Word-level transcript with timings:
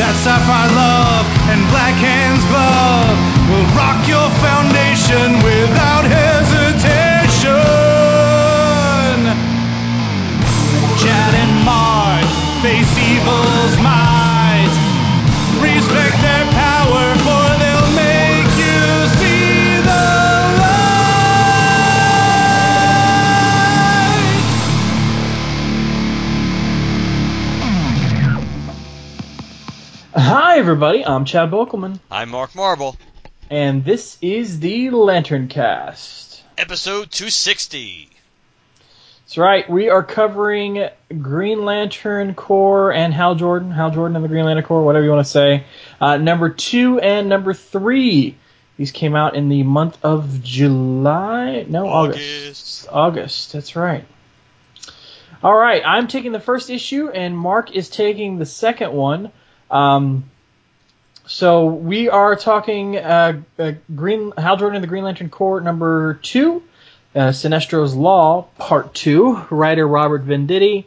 That 0.00 0.16
sapphire 0.16 0.72
love 0.72 1.28
and 1.52 1.60
black 1.68 1.92
hands 1.92 2.40
glove 2.48 3.20
will 3.52 3.68
rock 3.76 4.08
your 4.08 4.32
foundation 4.40 5.36
without 5.44 6.08
hesitation. 6.08 7.52
Chad 10.96 11.34
and 11.36 11.52
Mark 11.68 12.24
face 12.64 12.96
evil's 12.96 13.76
might. 13.84 14.19
Everybody. 30.60 31.02
I'm 31.06 31.24
Chad 31.24 31.50
Bokelman, 31.50 32.00
I'm 32.10 32.28
Mark 32.28 32.54
Marble, 32.54 32.94
and 33.48 33.82
this 33.82 34.18
is 34.20 34.60
the 34.60 34.90
Lantern 34.90 35.48
Cast. 35.48 36.42
episode 36.58 37.10
260. 37.10 38.10
That's 39.24 39.38
right. 39.38 39.68
We 39.70 39.88
are 39.88 40.02
covering 40.02 40.86
Green 41.08 41.64
Lantern 41.64 42.34
Corps 42.34 42.92
and 42.92 43.14
Hal 43.14 43.36
Jordan, 43.36 43.70
Hal 43.70 43.90
Jordan 43.90 44.16
and 44.16 44.22
the 44.24 44.28
Green 44.28 44.44
Lantern 44.44 44.62
Corps, 44.64 44.84
whatever 44.84 45.02
you 45.02 45.10
want 45.10 45.24
to 45.24 45.30
say. 45.32 45.64
Uh, 45.98 46.18
number 46.18 46.50
two 46.50 47.00
and 47.00 47.30
number 47.30 47.54
three. 47.54 48.36
These 48.76 48.92
came 48.92 49.16
out 49.16 49.36
in 49.36 49.48
the 49.48 49.62
month 49.62 49.96
of 50.04 50.42
July. 50.42 51.64
No, 51.68 51.88
August. 51.88 52.18
August. 52.20 52.88
August. 52.90 53.52
That's 53.54 53.76
right. 53.76 54.04
All 55.42 55.56
right. 55.56 55.82
I'm 55.86 56.06
taking 56.06 56.32
the 56.32 56.40
first 56.40 56.68
issue, 56.68 57.08
and 57.08 57.36
Mark 57.36 57.74
is 57.74 57.88
taking 57.88 58.38
the 58.38 58.46
second 58.46 58.92
one. 58.92 59.32
Um, 59.70 60.24
so 61.30 61.66
we 61.66 62.08
are 62.08 62.34
talking 62.34 62.96
uh, 62.96 63.40
uh, 63.56 63.72
Green 63.94 64.32
Hal 64.36 64.56
Jordan 64.56 64.74
and 64.74 64.82
the 64.82 64.88
Green 64.88 65.04
Lantern 65.04 65.30
Corps 65.30 65.60
number 65.60 66.14
two, 66.14 66.64
uh, 67.14 67.30
Sinestro's 67.30 67.94
Law 67.94 68.48
Part 68.58 68.94
Two. 68.94 69.40
Writer 69.48 69.86
Robert 69.86 70.26
Venditti, 70.26 70.86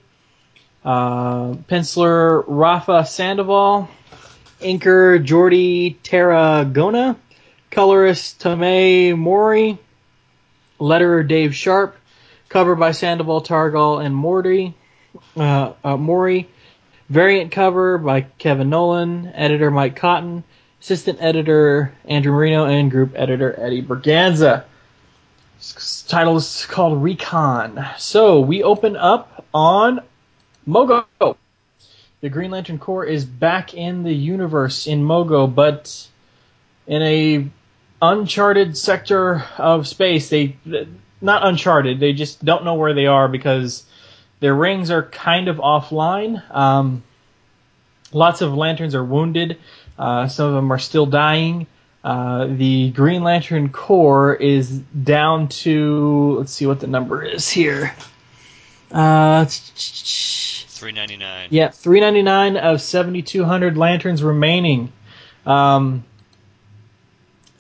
uh, 0.84 1.54
penciler 1.70 2.44
Rafa 2.46 3.06
Sandoval, 3.06 3.88
inker 4.60 5.26
Jordi 5.26 5.96
Tarragona, 6.04 7.16
colorist 7.72 8.42
Tomeu 8.42 9.18
Morey, 9.18 9.78
letterer 10.78 11.26
Dave 11.26 11.56
Sharp, 11.56 11.96
cover 12.50 12.76
by 12.76 12.92
Sandoval, 12.92 13.44
Targal, 13.44 14.06
and 14.06 14.14
Morty, 14.14 14.76
uh, 15.38 15.72
uh, 15.86 15.96
Mori. 15.96 16.50
Variant 17.10 17.52
cover 17.52 17.98
by 17.98 18.22
Kevin 18.22 18.70
Nolan, 18.70 19.32
editor 19.36 19.70
Mike 19.70 19.96
Cotton, 19.96 20.44
assistant 20.82 21.20
editor 21.22 21.94
Andrew 22.06 22.32
Marino, 22.32 22.66
and 22.66 22.90
group 22.90 23.12
editor 23.16 23.60
Eddie 23.60 23.82
Berganza. 23.82 24.64
This 25.58 26.04
title 26.08 26.38
is 26.38 26.66
called 26.66 27.04
Recon. 27.04 27.86
So 27.98 28.40
we 28.40 28.64
open 28.64 28.96
up 28.96 29.46
on 29.54 30.00
Mogo. 30.68 31.06
The 32.22 32.30
Green 32.30 32.52
Lantern 32.52 32.80
Corps 32.80 33.06
is 33.06 33.26
back 33.26 33.74
in 33.74 34.04
the 34.04 34.14
universe 34.14 34.88
in 34.88 35.04
Mogo, 35.04 35.54
but 35.54 36.08
in 36.88 37.02
a 37.02 37.50
uncharted 38.02 38.78
sector 38.78 39.44
of 39.58 39.88
space. 39.88 40.30
They 40.30 40.58
not 41.22 41.46
uncharted. 41.46 42.00
They 42.00 42.14
just 42.14 42.44
don't 42.44 42.66
know 42.66 42.76
where 42.76 42.94
they 42.94 43.08
are 43.08 43.28
because 43.28 43.84
their 44.44 44.54
rings 44.54 44.92
are 44.92 45.04
kind 45.04 45.48
of 45.48 45.56
offline. 45.56 46.44
Um, 46.54 47.02
lots 48.12 48.42
of 48.42 48.54
lanterns 48.54 48.94
are 48.94 49.04
wounded. 49.04 49.58
Uh, 49.98 50.28
some 50.28 50.48
of 50.48 50.54
them 50.54 50.74
are 50.74 50.80
still 50.80 51.06
dying. 51.06 51.66
Uh, 52.04 52.48
the 52.48 52.92
Green 52.92 53.24
Lantern 53.24 53.70
Corps 53.70 54.36
is 54.36 54.80
down 54.80 55.48
to 55.48 56.36
let's 56.40 56.52
see 56.52 56.66
what 56.66 56.82
the 56.82 56.88
number 56.88 57.24
is 57.24 57.50
here. 57.50 57.96
Uh, 58.92 59.46
399. 59.46 61.48
yeah, 61.50 61.70
399 61.70 62.58
of 62.58 62.82
7,200 62.82 63.78
lanterns 63.78 64.22
remaining. 64.22 64.92
Um, 65.46 66.04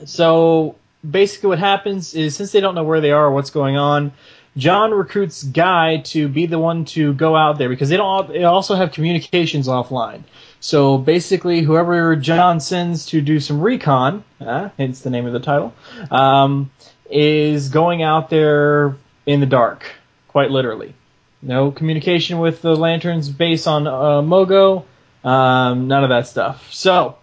so 0.04 0.76
basically, 1.10 1.48
what 1.48 1.60
happens 1.60 2.14
is 2.14 2.36
since 2.36 2.52
they 2.52 2.60
don't 2.60 2.76
know 2.76 2.84
where 2.84 3.00
they 3.00 3.12
are 3.12 3.28
or 3.28 3.32
what's 3.32 3.52
going 3.52 3.78
on, 3.78 4.12
John 4.56 4.92
recruits 4.92 5.44
Guy 5.44 5.98
to 6.06 6.28
be 6.28 6.46
the 6.46 6.60
one 6.60 6.86
to 6.86 7.14
go 7.14 7.36
out 7.36 7.58
there 7.58 7.70
because 7.70 7.90
they 7.90 7.98
don't. 7.98 8.28
They 8.28 8.44
also 8.44 8.76
have 8.76 8.92
communications 8.92 9.68
offline. 9.68 10.24
So 10.60 10.98
basically, 10.98 11.62
whoever 11.62 12.16
John 12.16 12.60
sends 12.60 13.08
to 13.08 13.22
do 13.22 13.40
some 13.40 13.60
recon, 13.60 14.24
uh, 14.40 14.70
hence 14.78 15.02
the 15.02 15.10
name 15.10 15.26
of 15.26 15.34
the 15.34 15.40
title, 15.40 15.74
um, 16.12 16.72
is 17.10 17.70
going 17.70 18.04
out 18.04 18.30
there 18.30 18.96
in 19.26 19.40
the 19.40 19.46
dark, 19.46 19.86
quite 20.28 20.52
literally. 20.52 20.94
No 21.42 21.72
communication 21.72 22.40
with 22.40 22.62
the 22.62 22.76
lanterns 22.76 23.30
base 23.30 23.68
on 23.68 23.88
uh, 23.88 24.22
Mogo, 24.22 24.86
um, 25.24 25.88
none 25.88 26.04
of 26.04 26.10
that 26.12 26.28
stuff. 26.28 26.72
So, 26.72 27.18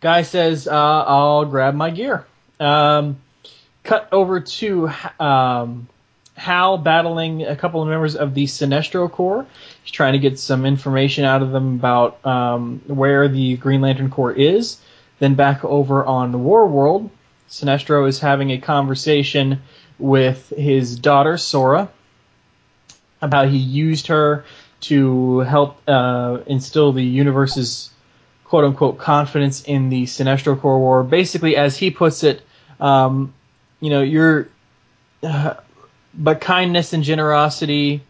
guy 0.00 0.22
says, 0.22 0.68
uh, 0.68 0.74
"I'll 1.06 1.44
grab 1.46 1.74
my 1.74 1.90
gear." 1.90 2.26
Um, 2.58 3.18
cut 3.86 4.08
over 4.12 4.40
to 4.40 4.90
um, 5.18 5.88
Hal 6.34 6.76
battling 6.78 7.44
a 7.44 7.56
couple 7.56 7.82
of 7.82 7.88
members 7.88 8.14
of 8.16 8.34
the 8.34 8.44
Sinestro 8.44 9.10
Corps. 9.10 9.46
He's 9.82 9.92
trying 9.92 10.12
to 10.12 10.18
get 10.18 10.38
some 10.38 10.66
information 10.66 11.24
out 11.24 11.42
of 11.42 11.50
them 11.50 11.76
about 11.76 12.24
um, 12.26 12.82
where 12.86 13.28
the 13.28 13.56
Green 13.56 13.80
Lantern 13.80 14.10
Corps 14.10 14.32
is. 14.32 14.78
Then 15.18 15.34
back 15.34 15.64
over 15.64 16.04
on 16.04 16.32
the 16.32 16.38
War 16.38 16.66
World, 16.66 17.10
Sinestro 17.48 18.06
is 18.06 18.18
having 18.18 18.50
a 18.50 18.58
conversation 18.58 19.62
with 19.98 20.50
his 20.50 20.98
daughter 20.98 21.38
Sora 21.38 21.88
about 23.22 23.48
he 23.48 23.56
used 23.56 24.08
her 24.08 24.44
to 24.78 25.38
help 25.40 25.80
uh, 25.88 26.38
instill 26.46 26.92
the 26.92 27.02
universe's 27.02 27.90
quote 28.44 28.64
unquote 28.64 28.98
confidence 28.98 29.62
in 29.62 29.88
the 29.88 30.04
Sinestro 30.04 30.60
Corps 30.60 30.78
War. 30.78 31.02
Basically, 31.02 31.56
as 31.56 31.78
he 31.78 31.90
puts 31.90 32.24
it, 32.24 32.42
um, 32.78 33.32
you 33.80 33.90
know, 33.90 34.02
you're, 34.02 34.48
uh, 35.22 35.54
but 36.14 36.40
kindness 36.40 36.92
and 36.92 37.04
generosity 37.04 38.02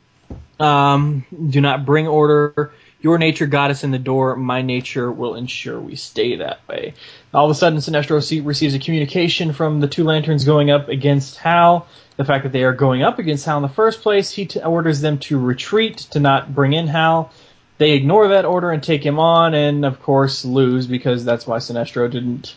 um, 0.61 1.25
do 1.51 1.61
not 1.61 1.85
bring 1.85 2.07
order. 2.07 2.73
Your 3.01 3.19
nature 3.19 3.47
got 3.47 3.71
us 3.71 3.85
in 3.85 3.91
the 3.91 3.99
door. 3.99 4.37
My 4.37 4.63
nature 4.63 5.11
will 5.13 5.35
ensure 5.35 5.79
we 5.79 5.97
stay 5.97 6.37
that 6.37 6.67
way. 6.69 6.95
All 7.35 7.45
of 7.45 7.51
a 7.51 7.55
sudden, 7.55 7.79
Sinestro 7.79 8.45
receives 8.45 8.75
a 8.75 8.79
communication 8.79 9.53
from 9.53 9.81
the 9.81 9.89
two 9.89 10.05
lanterns 10.05 10.45
going 10.45 10.71
up 10.71 10.89
against 10.89 11.37
Hal. 11.37 11.87
The 12.17 12.25
fact 12.25 12.45
that 12.45 12.53
they 12.53 12.65
are 12.65 12.73
going 12.73 13.03
up 13.03 13.19
against 13.19 13.45
Hal 13.45 13.59
in 13.59 13.63
the 13.63 13.69
first 13.69 14.01
place, 14.01 14.31
he 14.31 14.47
t- 14.47 14.61
orders 14.61 15.01
them 15.01 15.19
to 15.19 15.39
retreat, 15.39 15.99
to 16.13 16.21
not 16.21 16.55
bring 16.55 16.73
in 16.73 16.87
Hal. 16.87 17.31
They 17.79 17.93
ignore 17.93 18.29
that 18.29 18.47
order 18.47 18.71
and 18.71 18.83
take 18.83 19.05
him 19.05 19.19
on, 19.19 19.53
and 19.55 19.85
of 19.85 20.01
course 20.01 20.45
lose 20.45 20.87
because 20.87 21.25
that's 21.25 21.47
why 21.47 21.59
Sinestro 21.59 22.11
didn't 22.11 22.57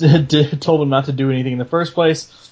told 0.60 0.82
him 0.82 0.88
not 0.88 1.06
to 1.06 1.12
do 1.12 1.30
anything 1.30 1.52
in 1.52 1.58
the 1.58 1.64
first 1.64 1.94
place. 1.94 2.50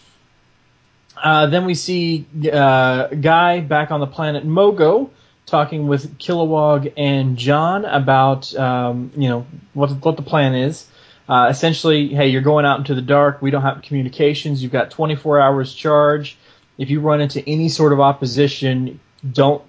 Uh, 1.17 1.47
then 1.47 1.65
we 1.65 1.75
see 1.75 2.27
uh, 2.53 3.09
Guy 3.09 3.61
back 3.61 3.91
on 3.91 4.00
the 4.00 4.06
planet 4.06 4.47
Mogo 4.47 5.11
talking 5.47 5.89
with 5.89 6.19
Kilowog 6.19 6.93
and 6.97 7.37
John 7.37 7.85
about 7.85 8.55
um, 8.55 9.11
you 9.17 9.29
know 9.29 9.47
what 9.75 9.91
what 10.05 10.17
the 10.17 10.23
plan 10.23 10.55
is. 10.55 10.87
Uh, 11.29 11.49
essentially, 11.50 12.09
hey, 12.09 12.29
you're 12.29 12.43
going 12.43 12.65
out 12.65 12.79
into 12.79 12.95
the 12.95 13.03
dark. 13.03 13.43
We 13.43 13.51
don't 13.51 13.62
have 13.62 13.83
communications. 13.83 14.62
You've 14.62 14.73
got 14.73 14.91
24 14.91 15.41
hours 15.41 15.75
charge. 15.75 16.39
If 16.79 16.89
you 16.89 17.01
run 17.01 17.21
into 17.21 17.47
any 17.47 17.69
sort 17.69 17.93
of 17.93 18.01
opposition, 18.01 19.01
don't 19.31 19.62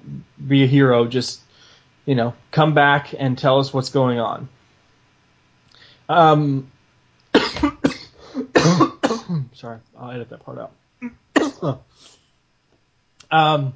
be 0.48 0.64
a 0.64 0.68
hero. 0.68 1.06
Just 1.06 1.42
you 2.06 2.16
know, 2.16 2.34
come 2.52 2.74
back 2.74 3.14
and 3.18 3.38
tell 3.38 3.60
us 3.60 3.74
what's 3.74 3.90
going 3.90 4.20
on. 4.20 4.50
Um, 6.08 6.72
sorry, 9.54 9.80
I'll 9.98 10.12
edit 10.12 10.30
that 10.30 10.44
part 10.44 10.60
out. 10.60 11.82
um, 13.32 13.74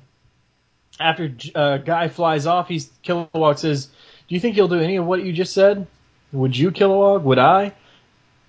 after 1.00 1.34
uh, 1.56 1.78
Guy 1.78 2.08
flies 2.08 2.46
off, 2.46 2.68
he's 2.68 2.90
Kilowog 3.04 3.60
says, 3.60 3.88
"Do 4.28 4.36
you 4.36 4.40
think 4.40 4.56
he'll 4.56 4.68
do 4.68 4.80
any 4.80 4.98
of 4.98 5.06
what 5.06 5.24
you 5.24 5.34
just 5.34 5.54
said? 5.54 5.88
Would 6.32 6.58
you, 6.58 6.72
Kilowog? 6.72 7.24
Would 7.24 7.40
I?" 7.40 7.74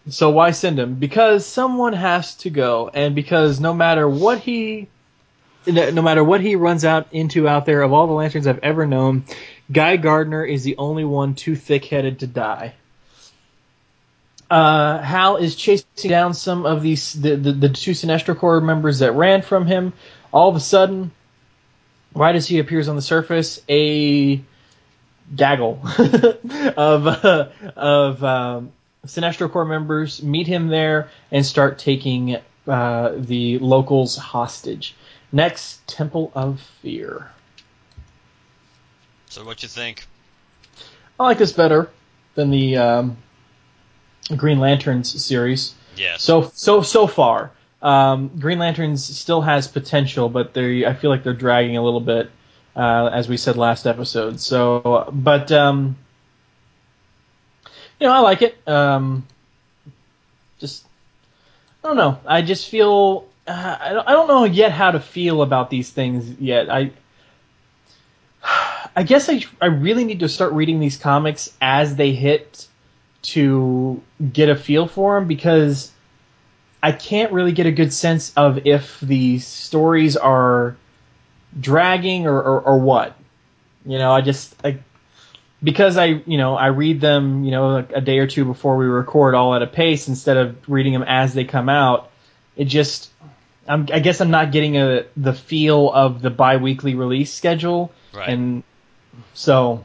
So 0.09 0.31
why 0.31 0.51
send 0.51 0.79
him? 0.79 0.97
Because 0.97 1.47
someone 1.47 1.95
has 1.95 2.35
to 2.37 2.51
go, 2.51 2.91
and 2.93 3.15
because 3.15 3.59
no 3.59 3.73
matter 3.73 4.09
what 4.09 4.39
he, 4.41 4.89
no 5.67 6.03
matter 6.03 6.23
what 6.23 6.43
he 6.43 6.57
runs 6.57 6.85
out 6.85 7.09
into 7.13 7.49
out 7.49 7.65
there, 7.65 7.83
of 7.83 7.93
all 7.93 8.07
the 8.07 8.13
lanterns 8.13 8.47
I've 8.47 8.59
ever 8.59 8.87
known, 8.87 9.25
Guy 9.73 9.97
Gardner 9.97 10.45
is 10.45 10.63
the 10.63 10.77
only 10.77 11.05
one 11.05 11.35
too 11.35 11.57
thick-headed 11.57 12.19
to 12.19 12.27
die. 12.27 12.75
Uh, 14.55 15.03
Hal 15.03 15.39
is 15.39 15.57
chasing 15.57 16.09
down 16.09 16.33
some 16.33 16.65
of 16.65 16.81
these 16.81 17.15
the, 17.15 17.35
the 17.35 17.51
the 17.51 17.69
two 17.71 17.91
Sinestro 17.91 18.39
Corps 18.39 18.61
members 18.61 19.01
that 19.01 19.11
ran 19.11 19.43
from 19.43 19.67
him. 19.67 19.93
All 20.33 20.49
of 20.49 20.55
a 20.55 20.61
sudden, 20.61 21.11
right 22.15 22.37
as 22.37 22.47
he 22.47 22.61
appears 22.61 22.87
on 22.87 22.95
the 22.95 23.03
surface, 23.03 23.61
a 23.69 24.41
gaggle 25.35 25.81
of 26.77 27.07
uh, 27.09 27.49
of 27.75 28.23
um, 28.23 28.71
Sinestro 29.05 29.51
Corps 29.51 29.65
members 29.65 30.23
meet 30.23 30.47
him 30.47 30.69
there 30.69 31.11
and 31.33 31.45
start 31.45 31.81
taking 31.81 32.37
uh, 32.69 33.13
the 33.17 33.59
locals 33.59 34.17
hostage. 34.17 34.95
Next, 35.33 35.85
Temple 35.89 36.31
of 36.33 36.61
Fear. 36.81 37.29
So 39.31 39.45
what 39.45 39.65
you 39.65 39.69
think? 39.69 40.07
I 41.19 41.25
like 41.25 41.39
this 41.39 41.51
better 41.51 41.91
than 42.37 42.51
the 42.51 42.77
um, 42.77 43.17
Green 44.37 44.59
Lanterns 44.59 45.23
series. 45.23 45.75
Yes. 45.97 46.23
So 46.23 46.51
so 46.55 46.83
so 46.83 47.07
far, 47.07 47.51
um, 47.83 48.31
Green 48.39 48.59
Lanterns 48.59 49.05
still 49.05 49.43
has 49.43 49.69
potential, 49.69 50.29
but 50.29 50.55
they 50.55 50.87
I 50.87 50.95
feel 50.95 51.11
like 51.11 51.23
they're 51.23 51.35
dragging 51.35 51.77
a 51.77 51.83
little 51.83 52.01
bit, 52.01 52.31
uh, 52.75 53.11
as 53.13 53.29
we 53.29 53.37
said 53.37 53.57
last 53.57 53.87
episode. 53.87 54.41
So, 54.41 55.11
but 55.13 55.53
um, 55.53 55.97
you 58.01 58.07
know, 58.07 58.13
I 58.13 58.21
like 58.21 58.43
it. 58.43 58.57
Um, 58.67 59.27
just 60.59 60.85
I 61.83 61.89
don't 61.89 61.97
know. 61.97 62.19
I 62.27 62.43
just 62.43 62.69
feel 62.69 63.29
uh, 63.47 63.77
I 63.81 63.93
don't, 63.93 64.09
I 64.09 64.13
don't 64.13 64.29
know 64.29 64.45
yet 64.45 64.73
how 64.73 64.91
to 64.91 65.01
feel 65.01 65.43
about 65.43 65.71
these 65.71 65.91
things 65.91 66.41
yet. 66.41 66.71
I 66.71 66.91
I 68.97 69.03
guess 69.03 69.29
I 69.29 69.45
I 69.61 69.67
really 69.67 70.05
need 70.05 70.21
to 70.21 70.29
start 70.29 70.53
reading 70.55 70.81
these 70.81 70.97
comics 70.97 71.53
as 71.61 71.97
they 71.97 72.13
hit 72.13 72.67
to 73.25 74.03
get 74.33 74.49
a 74.49 74.57
feel 74.57 74.87
for 74.87 75.19
them 75.19 75.27
because 75.29 75.91
I 76.83 76.93
can't 76.93 77.33
really 77.33 77.53
get 77.53 77.67
a 77.67 77.73
good 77.73 77.93
sense 77.93 78.33
of 78.37 78.67
if 78.67 79.01
the 79.01 79.39
stories 79.39 80.17
are 80.17 80.77
dragging 81.59 82.27
or, 82.27 82.37
or, 82.41 82.61
or 82.61 82.79
what. 82.79 83.17
You 83.87 83.99
know, 83.99 84.13
I 84.13 84.21
just 84.21 84.55
I, 84.65 84.79
because 85.63 85.97
I 85.97 86.07
you 86.07 86.37
know 86.39 86.55
I 86.57 86.67
read 86.69 87.01
them 87.01 87.45
you 87.45 87.51
know 87.51 87.77
a 87.77 88.01
day 88.01 88.19
or 88.19 88.27
two 88.27 88.45
before 88.45 88.77
we 88.77 88.87
record 88.87 89.35
all 89.35 89.55
at 89.55 89.63
a 89.63 89.67
pace 89.67 90.09
instead 90.09 90.37
of 90.37 90.69
reading 90.69 90.93
them 90.93 91.03
as 91.03 91.35
they 91.35 91.45
come 91.45 91.69
out. 91.69 92.11
It 92.57 92.67
just 92.67 93.11
I'm, 93.67 93.89
I 93.93 93.99
guess 94.01 94.21
I'm 94.21 94.31
not 94.31 94.53
getting 94.53 94.77
a 94.77 95.07
the 95.17 95.33
feel 95.33 95.91
of 95.91 96.21
the 96.23 96.31
biweekly 96.31 96.95
release 96.95 97.33
schedule, 97.33 97.93
Right. 98.13 98.29
and 98.29 98.63
so 99.33 99.85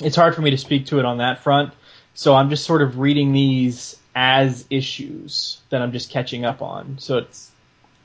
it's 0.00 0.16
hard 0.16 0.34
for 0.34 0.42
me 0.42 0.50
to 0.50 0.58
speak 0.58 0.86
to 0.86 0.98
it 0.98 1.04
on 1.04 1.18
that 1.18 1.42
front. 1.42 1.72
So 2.16 2.34
I'm 2.34 2.48
just 2.48 2.64
sort 2.64 2.80
of 2.80 2.98
reading 2.98 3.32
these 3.32 3.96
as 4.14 4.64
issues 4.70 5.60
that 5.68 5.82
I'm 5.82 5.92
just 5.92 6.10
catching 6.10 6.46
up 6.46 6.62
on. 6.62 6.96
So 6.98 7.18
it's 7.18 7.50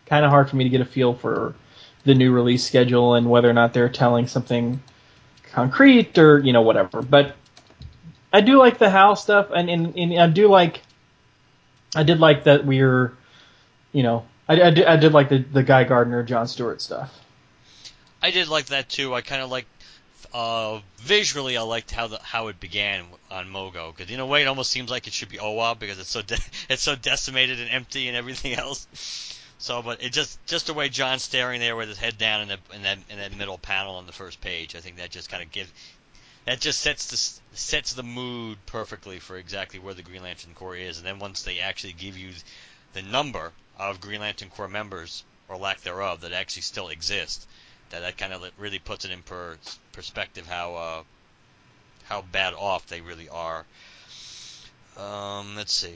kind 0.06 0.26
of 0.26 0.32
hard 0.32 0.50
for 0.50 0.58
me 0.58 0.66
to 0.66 0.70
get 0.70 0.82
a 0.82 0.86
feel 0.86 1.14
for 1.14 1.56
the 2.04 2.14
new 2.14 2.34
release 2.34 2.66
schedule 2.66 3.16
and 3.16 3.30
whether 3.30 3.50
or 3.50 3.54
not 3.54 3.74
they're 3.74 3.88
telling 3.88 4.28
something 4.28 4.82
concrete 5.54 6.18
or 6.18 6.40
you 6.40 6.52
know 6.52 6.62
whatever. 6.62 7.02
But 7.02 7.38
I 8.34 8.42
do 8.42 8.58
like 8.58 8.78
the 8.78 8.90
Hal 8.90 9.16
stuff, 9.16 9.48
and, 9.56 9.70
and, 9.70 9.98
and 9.98 10.20
I 10.20 10.28
do 10.28 10.50
like 10.50 10.82
I 11.96 12.04
did 12.04 12.20
like 12.20 12.44
that 12.44 12.66
we're 12.66 13.16
you 13.94 14.04
know 14.04 14.26
I, 14.50 14.62
I, 14.62 14.70
did, 14.72 14.86
I 14.86 14.98
did 14.98 15.14
like 15.14 15.30
the 15.30 15.38
the 15.38 15.64
Guy 15.64 15.86
Gardner 15.86 16.22
John 16.24 16.48
Stewart 16.48 16.82
stuff. 16.82 17.18
I 18.22 18.32
did 18.32 18.50
like 18.50 18.66
that 18.68 18.90
too. 18.90 19.16
I 19.16 19.22
kind 19.22 19.42
of 19.42 19.50
like 19.50 19.66
visually. 20.98 21.58
I 21.58 21.62
liked 21.62 21.92
how 21.92 22.08
the 22.08 22.20
how 22.22 22.48
it 22.48 22.60
began 22.60 23.06
on 23.30 23.48
Mogo 23.50 23.96
because 23.96 24.12
in 24.12 24.20
a 24.20 24.26
way 24.26 24.42
it 24.44 24.48
almost 24.48 24.72
seems 24.72 24.90
like 24.90 25.08
it 25.08 25.14
should 25.14 25.30
be 25.30 25.40
Oa 25.40 25.76
because 25.76 26.00
it's 26.00 26.10
so 26.10 26.22
de- 26.22 26.38
it's 26.70 26.84
so 26.84 26.96
decimated 26.96 27.60
and 27.60 27.70
empty 27.70 28.08
and 28.08 28.18
everything 28.18 28.54
else. 28.66 28.88
So, 29.58 29.82
but 29.84 30.04
it 30.04 30.12
just 30.12 30.44
just 30.48 30.68
the 30.68 30.74
way 30.74 30.90
John's 30.90 31.24
staring 31.24 31.60
there 31.60 31.76
with 31.76 31.88
his 31.88 32.00
head 32.00 32.18
down 32.18 32.42
in, 32.42 32.48
the, 32.48 32.76
in 32.76 32.82
that 32.84 32.98
in 33.10 33.20
that 33.20 33.36
middle 33.36 33.58
panel 33.58 33.96
on 33.96 34.08
the 34.08 34.14
first 34.14 34.42
page. 34.42 34.76
I 34.76 34.80
think 34.80 34.98
that 34.98 35.12
just 35.12 35.30
kind 35.30 35.44
of 35.44 35.52
gives 35.52 35.72
that 36.46 36.60
just 36.60 36.80
sets 36.80 37.06
the 37.52 37.58
sets 37.58 37.94
the 37.94 38.04
mood 38.04 38.58
perfectly 38.66 39.20
for 39.20 39.38
exactly 39.38 39.80
where 39.80 39.94
the 39.94 40.02
Green 40.02 40.24
Lantern 40.24 40.54
Corps 40.56 40.76
is. 40.76 40.98
And 40.98 41.06
then 41.06 41.20
once 41.20 41.44
they 41.44 41.60
actually 41.60 41.94
give 41.94 42.18
you 42.18 42.32
the 42.94 43.04
number 43.04 43.52
of 43.78 44.02
Green 44.02 44.22
Lantern 44.22 44.50
Corps 44.50 44.68
members 44.68 45.24
or 45.48 45.58
lack 45.58 45.82
thereof 45.82 46.22
that 46.22 46.34
actually 46.34 46.64
still 46.64 46.90
exist, 46.90 47.48
that 47.92 48.02
that 48.02 48.18
kind 48.18 48.34
of 48.34 48.44
really 48.58 48.80
puts 48.80 49.06
it 49.06 49.12
in 49.12 49.22
per, 49.22 49.58
perspective 49.94 50.48
how 50.48 50.76
uh, 50.76 51.04
how 52.06 52.24
bad 52.32 52.54
off 52.54 52.88
they 52.88 53.02
really 53.02 53.30
are. 53.30 53.66
Um, 54.98 55.56
let's 55.56 55.74
see. 55.74 55.96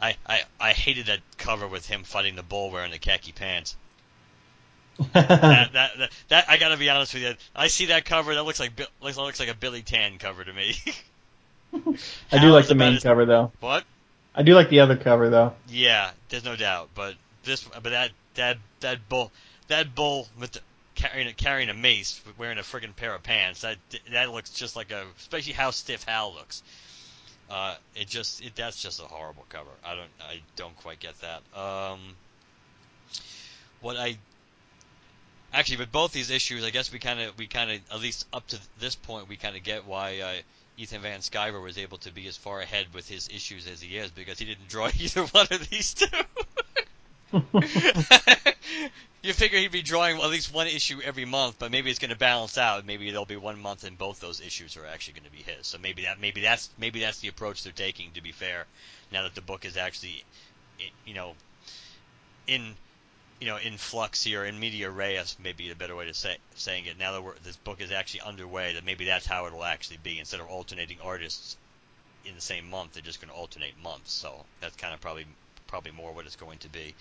I, 0.00 0.16
I 0.26 0.42
I 0.60 0.72
hated 0.72 1.06
that 1.06 1.20
cover 1.38 1.66
with 1.66 1.86
him 1.86 2.02
fighting 2.02 2.36
the 2.36 2.42
bull 2.42 2.70
wearing 2.70 2.90
the 2.90 2.98
khaki 2.98 3.32
pants. 3.32 3.76
that, 5.14 5.72
that, 5.72 5.72
that, 5.72 6.10
that 6.28 6.44
I 6.48 6.58
gotta 6.58 6.76
be 6.76 6.90
honest 6.90 7.14
with 7.14 7.22
you. 7.22 7.34
I 7.54 7.68
see 7.68 7.86
that 7.86 8.04
cover. 8.04 8.34
That 8.34 8.44
looks 8.44 8.60
like 8.60 8.72
looks, 9.00 9.16
looks 9.16 9.40
like 9.40 9.48
a 9.48 9.54
Billy 9.54 9.82
Tan 9.82 10.18
cover 10.18 10.44
to 10.44 10.52
me. 10.52 10.74
I 12.32 12.38
do 12.38 12.50
like 12.50 12.66
the 12.66 12.74
main 12.74 12.94
as- 12.94 13.02
cover 13.02 13.24
though. 13.24 13.52
What? 13.60 13.84
I 14.34 14.42
do 14.42 14.54
like 14.54 14.70
the 14.70 14.80
other 14.80 14.96
cover 14.96 15.30
though. 15.30 15.54
Yeah, 15.68 16.10
there's 16.28 16.44
no 16.44 16.56
doubt. 16.56 16.90
But 16.94 17.14
this, 17.44 17.64
but 17.64 17.84
that 17.84 18.10
that 18.34 18.58
that 18.80 19.08
bull, 19.08 19.30
that 19.68 19.94
bull 19.94 20.28
with 20.38 20.52
the, 20.52 20.60
carrying 20.94 21.28
a, 21.28 21.32
carrying 21.32 21.68
a 21.68 21.74
mace, 21.74 22.20
wearing 22.38 22.58
a 22.58 22.62
friggin' 22.62 22.94
pair 22.94 23.14
of 23.14 23.22
pants. 23.22 23.62
That 23.62 23.76
that 24.12 24.30
looks 24.32 24.50
just 24.50 24.76
like 24.76 24.90
a, 24.90 25.04
especially 25.18 25.52
how 25.52 25.70
stiff 25.70 26.04
Hal 26.04 26.34
looks. 26.34 26.62
Uh, 27.50 27.74
it 27.94 28.08
just 28.08 28.42
it, 28.42 28.54
that's 28.56 28.80
just 28.80 29.00
a 29.00 29.04
horrible 29.04 29.44
cover. 29.48 29.70
I 29.84 29.94
don't 29.94 30.10
I 30.20 30.40
don't 30.56 30.76
quite 30.76 31.00
get 31.00 31.14
that. 31.20 31.42
Um, 31.58 32.00
what 33.80 33.96
I 33.96 34.16
actually, 35.52 35.78
with 35.78 35.92
both 35.92 36.12
these 36.12 36.30
issues, 36.30 36.64
I 36.64 36.70
guess 36.70 36.92
we 36.92 36.98
kind 36.98 37.20
of 37.20 37.38
we 37.38 37.46
kind 37.46 37.70
of 37.70 37.80
at 37.92 38.00
least 38.00 38.26
up 38.32 38.46
to 38.48 38.58
this 38.78 38.94
point 38.94 39.28
we 39.28 39.36
kind 39.36 39.56
of 39.56 39.62
get 39.62 39.86
why 39.86 40.20
uh, 40.20 40.32
Ethan 40.78 41.02
Van 41.02 41.20
Sciver 41.20 41.62
was 41.62 41.78
able 41.78 41.98
to 41.98 42.12
be 42.12 42.26
as 42.26 42.36
far 42.36 42.60
ahead 42.60 42.86
with 42.94 43.08
his 43.08 43.28
issues 43.28 43.66
as 43.66 43.80
he 43.82 43.96
is 43.96 44.10
because 44.10 44.38
he 44.38 44.44
didn't 44.44 44.68
draw 44.68 44.88
either 44.98 45.24
one 45.26 45.46
of 45.50 45.68
these 45.68 45.94
two. 45.94 46.06
you 49.22 49.32
figure 49.32 49.58
he'd 49.58 49.70
be 49.70 49.82
drawing 49.82 50.18
at 50.18 50.30
least 50.30 50.52
one 50.52 50.66
issue 50.66 51.00
every 51.02 51.24
month, 51.24 51.56
but 51.58 51.70
maybe 51.70 51.90
it's 51.90 52.00
going 52.00 52.10
to 52.10 52.16
balance 52.16 52.58
out. 52.58 52.84
Maybe 52.84 53.08
there'll 53.10 53.24
be 53.24 53.36
one 53.36 53.60
month 53.60 53.84
and 53.84 53.96
both 53.96 54.18
those 54.20 54.40
issues 54.40 54.76
are 54.76 54.84
actually 54.86 55.14
going 55.14 55.30
to 55.30 55.30
be 55.30 55.42
his. 55.42 55.68
So 55.68 55.78
maybe 55.78 56.02
that 56.02 56.20
maybe 56.20 56.40
that's 56.40 56.68
maybe 56.76 57.00
that's 57.00 57.20
the 57.20 57.28
approach 57.28 57.62
they're 57.62 57.72
taking. 57.72 58.10
To 58.12 58.22
be 58.22 58.32
fair, 58.32 58.66
now 59.12 59.22
that 59.22 59.36
the 59.36 59.40
book 59.40 59.64
is 59.64 59.76
actually, 59.76 60.24
you 61.06 61.14
know, 61.14 61.34
in 62.48 62.74
you 63.40 63.46
know 63.46 63.58
in 63.58 63.76
flux 63.76 64.24
here 64.24 64.44
in 64.44 64.58
media 64.58 64.90
res, 64.90 65.36
maybe 65.40 65.70
a 65.70 65.76
better 65.76 65.94
way 65.94 66.06
to 66.06 66.14
say 66.14 66.36
saying 66.56 66.86
it. 66.86 66.98
Now 66.98 67.20
that 67.20 67.44
this 67.44 67.56
book 67.56 67.80
is 67.80 67.92
actually 67.92 68.22
underway, 68.22 68.74
that 68.74 68.84
maybe 68.84 69.04
that's 69.04 69.26
how 69.26 69.46
it'll 69.46 69.64
actually 69.64 69.98
be 70.02 70.18
instead 70.18 70.40
of 70.40 70.48
alternating 70.48 70.98
artists 71.00 71.56
in 72.24 72.34
the 72.34 72.40
same 72.40 72.68
month. 72.70 72.94
They're 72.94 73.02
just 73.02 73.20
going 73.20 73.30
to 73.30 73.36
alternate 73.36 73.80
months. 73.80 74.12
So 74.12 74.44
that's 74.60 74.74
kind 74.74 74.94
of 74.94 75.00
probably 75.00 75.26
probably 75.72 75.90
more 75.90 76.12
what 76.12 76.26
it's 76.26 76.36
going 76.36 76.58
to 76.58 76.68
be. 76.68 76.94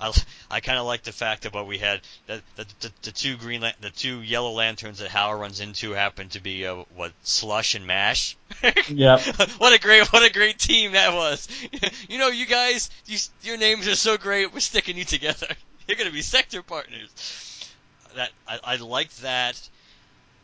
I, 0.00 0.12
I 0.50 0.58
kind 0.58 0.76
of 0.76 0.86
like 0.86 1.04
the 1.04 1.12
fact 1.12 1.44
that 1.44 1.54
what 1.54 1.68
we 1.68 1.78
had 1.78 2.00
the 2.26 2.42
the, 2.56 2.66
the, 2.80 2.92
the 3.02 3.12
two 3.12 3.36
green 3.36 3.60
lan- 3.60 3.76
the 3.80 3.90
two 3.90 4.22
yellow 4.22 4.50
lanterns 4.50 4.98
that 4.98 5.08
Hal 5.08 5.32
runs 5.36 5.60
into 5.60 5.92
happen 5.92 6.28
to 6.30 6.40
be 6.40 6.66
uh, 6.66 6.82
what 6.96 7.12
slush 7.22 7.76
and 7.76 7.86
mash. 7.86 8.36
Yep. 8.88 9.20
what 9.58 9.72
a 9.72 9.78
great 9.78 10.12
what 10.12 10.28
a 10.28 10.32
great 10.32 10.58
team 10.58 10.92
that 10.92 11.14
was. 11.14 11.46
you 12.08 12.18
know, 12.18 12.26
you 12.26 12.44
guys, 12.44 12.90
you, 13.06 13.18
your 13.42 13.56
names 13.56 13.86
are 13.86 13.94
so 13.94 14.18
great. 14.18 14.52
We're 14.52 14.58
sticking 14.58 14.98
you 14.98 15.04
together. 15.04 15.46
You're 15.86 15.96
gonna 15.96 16.10
be 16.10 16.22
sector 16.22 16.62
partners. 16.64 17.70
That 18.16 18.30
I, 18.48 18.58
I 18.64 18.76
liked 18.76 19.22
that. 19.22 19.60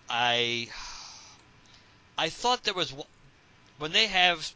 I 0.08 0.68
I 2.16 2.28
thought 2.28 2.62
there 2.62 2.74
was 2.74 2.94
when 3.78 3.90
they 3.90 4.06
have 4.06 4.48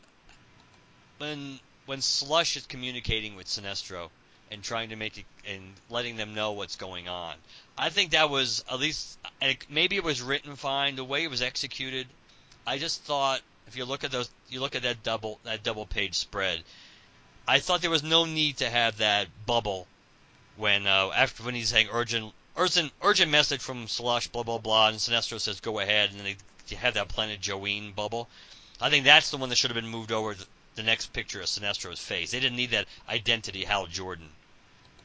when 1.18 1.58
when 1.86 2.00
Slush 2.00 2.56
is 2.56 2.66
communicating 2.66 3.36
with 3.36 3.46
Sinestro 3.46 4.10
and 4.50 4.62
trying 4.62 4.90
to 4.90 4.96
make 4.96 5.18
it 5.18 5.24
and 5.48 5.62
letting 5.88 6.16
them 6.16 6.34
know 6.34 6.52
what's 6.52 6.76
going 6.76 7.08
on. 7.08 7.34
I 7.76 7.88
think 7.88 8.10
that 8.10 8.30
was 8.30 8.64
at 8.70 8.78
least 8.78 9.18
maybe 9.68 9.96
it 9.96 10.04
was 10.04 10.20
written 10.20 10.56
fine. 10.56 10.96
The 10.96 11.04
way 11.04 11.24
it 11.24 11.30
was 11.30 11.42
executed, 11.42 12.06
I 12.66 12.78
just 12.78 13.02
thought 13.02 13.40
if 13.66 13.76
you 13.76 13.84
look 13.84 14.04
at 14.04 14.10
those, 14.10 14.30
you 14.48 14.60
look 14.60 14.76
at 14.76 14.82
that 14.82 15.02
double 15.02 15.40
that 15.44 15.62
double 15.62 15.86
page 15.86 16.14
spread. 16.14 16.62
I 17.48 17.58
thought 17.58 17.80
there 17.80 17.90
was 17.90 18.02
no 18.02 18.24
need 18.24 18.58
to 18.58 18.68
have 18.68 18.98
that 18.98 19.28
bubble 19.46 19.86
when 20.56 20.86
uh, 20.86 21.10
after 21.16 21.42
when 21.42 21.54
he's 21.54 21.70
saying 21.70 21.88
urgent 21.90 22.32
urgent 22.56 22.92
urgent 23.00 23.30
message 23.30 23.62
from 23.62 23.88
Slush 23.88 24.28
blah 24.28 24.42
blah 24.42 24.58
blah 24.58 24.88
and 24.88 24.98
Sinestro 24.98 25.40
says 25.40 25.60
go 25.60 25.78
ahead 25.78 26.10
and 26.10 26.20
they 26.20 26.36
have 26.76 26.94
that 26.94 27.08
Planet 27.08 27.40
Joeen 27.40 27.94
bubble. 27.94 28.28
I 28.80 28.90
think 28.90 29.04
that's 29.04 29.30
the 29.30 29.38
one 29.38 29.48
that 29.48 29.56
should 29.56 29.70
have 29.70 29.82
been 29.82 29.90
moved 29.90 30.12
over 30.12 30.34
the 30.74 30.82
next 30.82 31.12
picture 31.12 31.40
of 31.40 31.46
Sinestro's 31.46 32.00
face. 32.00 32.30
They 32.30 32.40
didn't 32.40 32.56
need 32.56 32.70
that 32.70 32.86
identity 33.08 33.64
Hal 33.64 33.86
Jordan 33.86 34.28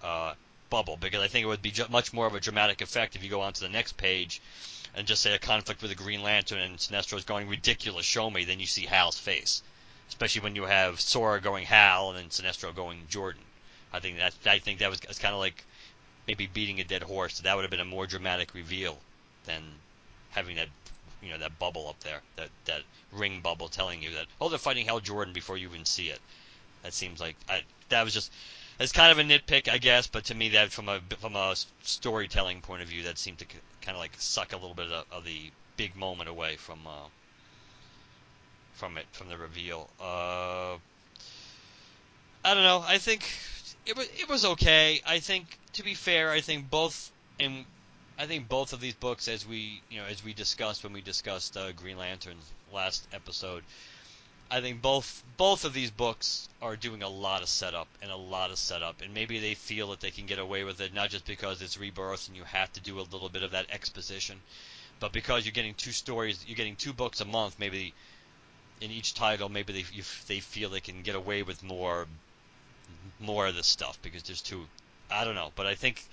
uh, 0.04 0.34
bubble 0.70 0.98
because 0.98 1.22
I 1.22 1.28
think 1.28 1.44
it 1.44 1.48
would 1.48 1.62
be 1.62 1.74
much 1.90 2.14
more 2.14 2.28
of 2.28 2.36
a 2.36 2.40
dramatic 2.40 2.82
effect 2.82 3.16
if 3.16 3.24
you 3.24 3.30
go 3.30 3.42
on 3.42 3.54
to 3.54 3.62
the 3.62 3.70
next 3.70 3.98
page 3.98 4.42
and 4.96 5.06
just 5.06 5.22
say 5.22 5.34
a 5.34 5.40
conflict 5.40 5.82
with 5.82 5.92
the 5.92 5.96
Green 5.96 6.24
Lantern 6.24 6.60
and 6.60 6.78
Sinestro's 6.78 7.26
going 7.26 7.48
ridiculous, 7.48 8.06
show 8.06 8.30
me, 8.30 8.46
then 8.46 8.60
you 8.60 8.66
see 8.66 8.86
Hal's 8.86 9.18
face. 9.18 9.62
Especially 10.08 10.42
when 10.42 10.56
you 10.56 10.64
have 10.64 11.02
Sora 11.02 11.42
going 11.42 11.66
Hal 11.66 12.10
and 12.10 12.18
then 12.18 12.30
Sinestro 12.30 12.74
going 12.74 13.04
Jordan. 13.10 13.42
I 13.92 14.00
think 14.00 14.18
that 14.18 14.34
I 14.46 14.60
think 14.60 14.80
that 14.80 14.90
was, 14.90 15.00
was 15.08 15.20
kind 15.20 15.34
of 15.34 15.40
like 15.40 15.66
maybe 16.28 16.48
beating 16.48 16.80
a 16.80 16.84
dead 16.84 17.04
horse. 17.04 17.40
That 17.40 17.56
would 17.56 17.64
have 17.64 17.72
been 17.72 17.80
a 17.80 17.86
more 17.86 18.08
dramatic 18.08 18.54
reveal 18.54 18.98
than 19.46 19.62
having 20.32 20.56
that 20.56 20.70
you 21.22 21.30
know 21.30 21.38
that 21.38 21.58
bubble 21.60 21.88
up 21.88 22.00
there, 22.02 22.22
that 22.36 22.50
that 22.66 22.82
ring 23.12 23.42
bubble 23.42 23.68
telling 23.68 24.02
you 24.02 24.12
that 24.12 24.26
oh 24.40 24.50
they're 24.50 24.58
fighting 24.60 24.86
Hal 24.86 25.00
Jordan 25.00 25.34
before 25.34 25.58
you 25.58 25.68
even 25.70 25.86
see 25.86 26.10
it. 26.10 26.20
That 26.84 26.94
seems 26.94 27.20
like 27.20 27.36
I, 27.50 27.64
that 27.90 28.04
was 28.04 28.14
just 28.14 28.32
it's 28.80 28.92
kind 28.92 29.12
of 29.12 29.18
a 29.18 29.24
nitpick, 29.24 29.68
I 29.70 29.80
guess, 29.80 30.08
but 30.08 30.26
to 30.26 30.36
me 30.36 30.50
that 30.50 30.72
from 30.72 30.88
a 30.88 31.00
from 31.20 31.36
a 31.36 31.56
storytelling 31.82 32.62
point 32.62 32.84
of 32.84 32.88
view, 32.88 33.04
that 33.04 33.18
seemed 33.18 33.40
to 33.40 33.46
kind 33.82 33.96
of 33.96 33.98
like 33.98 34.12
suck 34.18 34.54
a 34.54 34.58
little 34.58 34.76
bit 34.76 34.92
of, 34.92 35.06
of 35.12 35.26
the 35.26 35.52
big 35.78 35.96
moment 35.96 36.30
away 36.30 36.56
from 36.58 36.80
uh, 36.86 37.08
from 38.74 38.98
it 38.98 39.06
from 39.12 39.30
the 39.30 39.38
reveal. 39.38 39.90
Uh, 40.00 40.76
I 42.46 42.54
don't 42.54 42.64
know. 42.64 42.84
I 42.86 43.00
think 43.00 43.28
it 43.86 43.98
was 43.98 44.08
it 44.18 44.30
was 44.30 44.46
okay. 44.46 45.02
I 45.06 45.20
think 45.20 45.58
to 45.74 45.84
be 45.84 45.96
fair, 45.96 46.30
I 46.30 46.42
think 46.42 46.70
both 46.70 47.12
and 47.40 47.66
I 48.20 48.26
think 48.26 48.50
both 48.50 48.74
of 48.74 48.80
these 48.80 48.96
books, 48.96 49.28
as 49.28 49.46
we 49.46 49.82
you 49.90 50.00
know 50.00 50.08
as 50.08 50.24
we 50.24 50.34
discussed 50.34 50.84
when 50.84 50.94
we 50.94 51.02
discussed 51.02 51.56
uh, 51.56 51.72
Green 51.72 51.98
Lantern 51.98 52.38
last 52.74 53.08
episode, 53.14 53.64
I 54.50 54.60
think 54.60 54.82
both 54.82 55.24
both 55.38 55.66
of 55.66 55.74
these 55.74 55.92
books 55.92 56.50
are 56.60 56.76
doing 56.76 57.04
a 57.04 57.10
lot 57.10 57.44
of 57.44 57.50
setup 57.50 57.88
and 58.02 58.10
a 58.10 58.16
lot 58.16 58.50
of 58.50 58.58
setup, 58.58 59.02
and 59.02 59.14
maybe 59.14 59.38
they 59.40 59.54
feel 59.54 59.90
that 59.92 60.00
they 60.00 60.10
can 60.10 60.26
get 60.26 60.40
away 60.40 60.64
with 60.64 60.82
it 60.82 60.96
not 60.96 61.12
just 61.12 61.26
because 61.26 61.62
it's 61.62 61.78
rebirth 61.78 62.28
and 62.28 62.36
you 62.36 62.44
have 62.44 62.74
to 62.74 62.80
do 62.80 63.00
a 63.00 63.02
little 63.02 63.30
bit 63.30 63.44
of 63.44 63.52
that 63.52 63.70
exposition, 63.70 64.42
but 65.00 65.12
because 65.12 65.46
you're 65.46 65.52
getting 65.52 65.76
two 65.76 65.92
stories, 65.92 66.44
you're 66.48 66.56
getting 66.56 66.76
two 66.76 66.94
books 66.94 67.22
a 67.22 67.26
month. 67.26 67.60
Maybe 67.60 67.94
in 68.82 68.90
each 68.90 69.14
title, 69.14 69.48
maybe 69.48 69.74
they 69.74 69.86
they 70.28 70.40
feel 70.40 70.70
they 70.72 70.80
can 70.80 71.04
get 71.04 71.16
away 71.16 71.44
with 71.44 71.62
more 71.62 72.08
more 73.20 73.46
of 73.46 73.56
this 73.56 73.68
stuff 73.68 74.02
because 74.02 74.24
there's 74.24 74.42
two. 74.42 74.66
I 75.12 75.24
don't 75.24 75.36
know, 75.36 75.52
but 75.56 75.68
I 75.68 75.76
think 75.76 76.04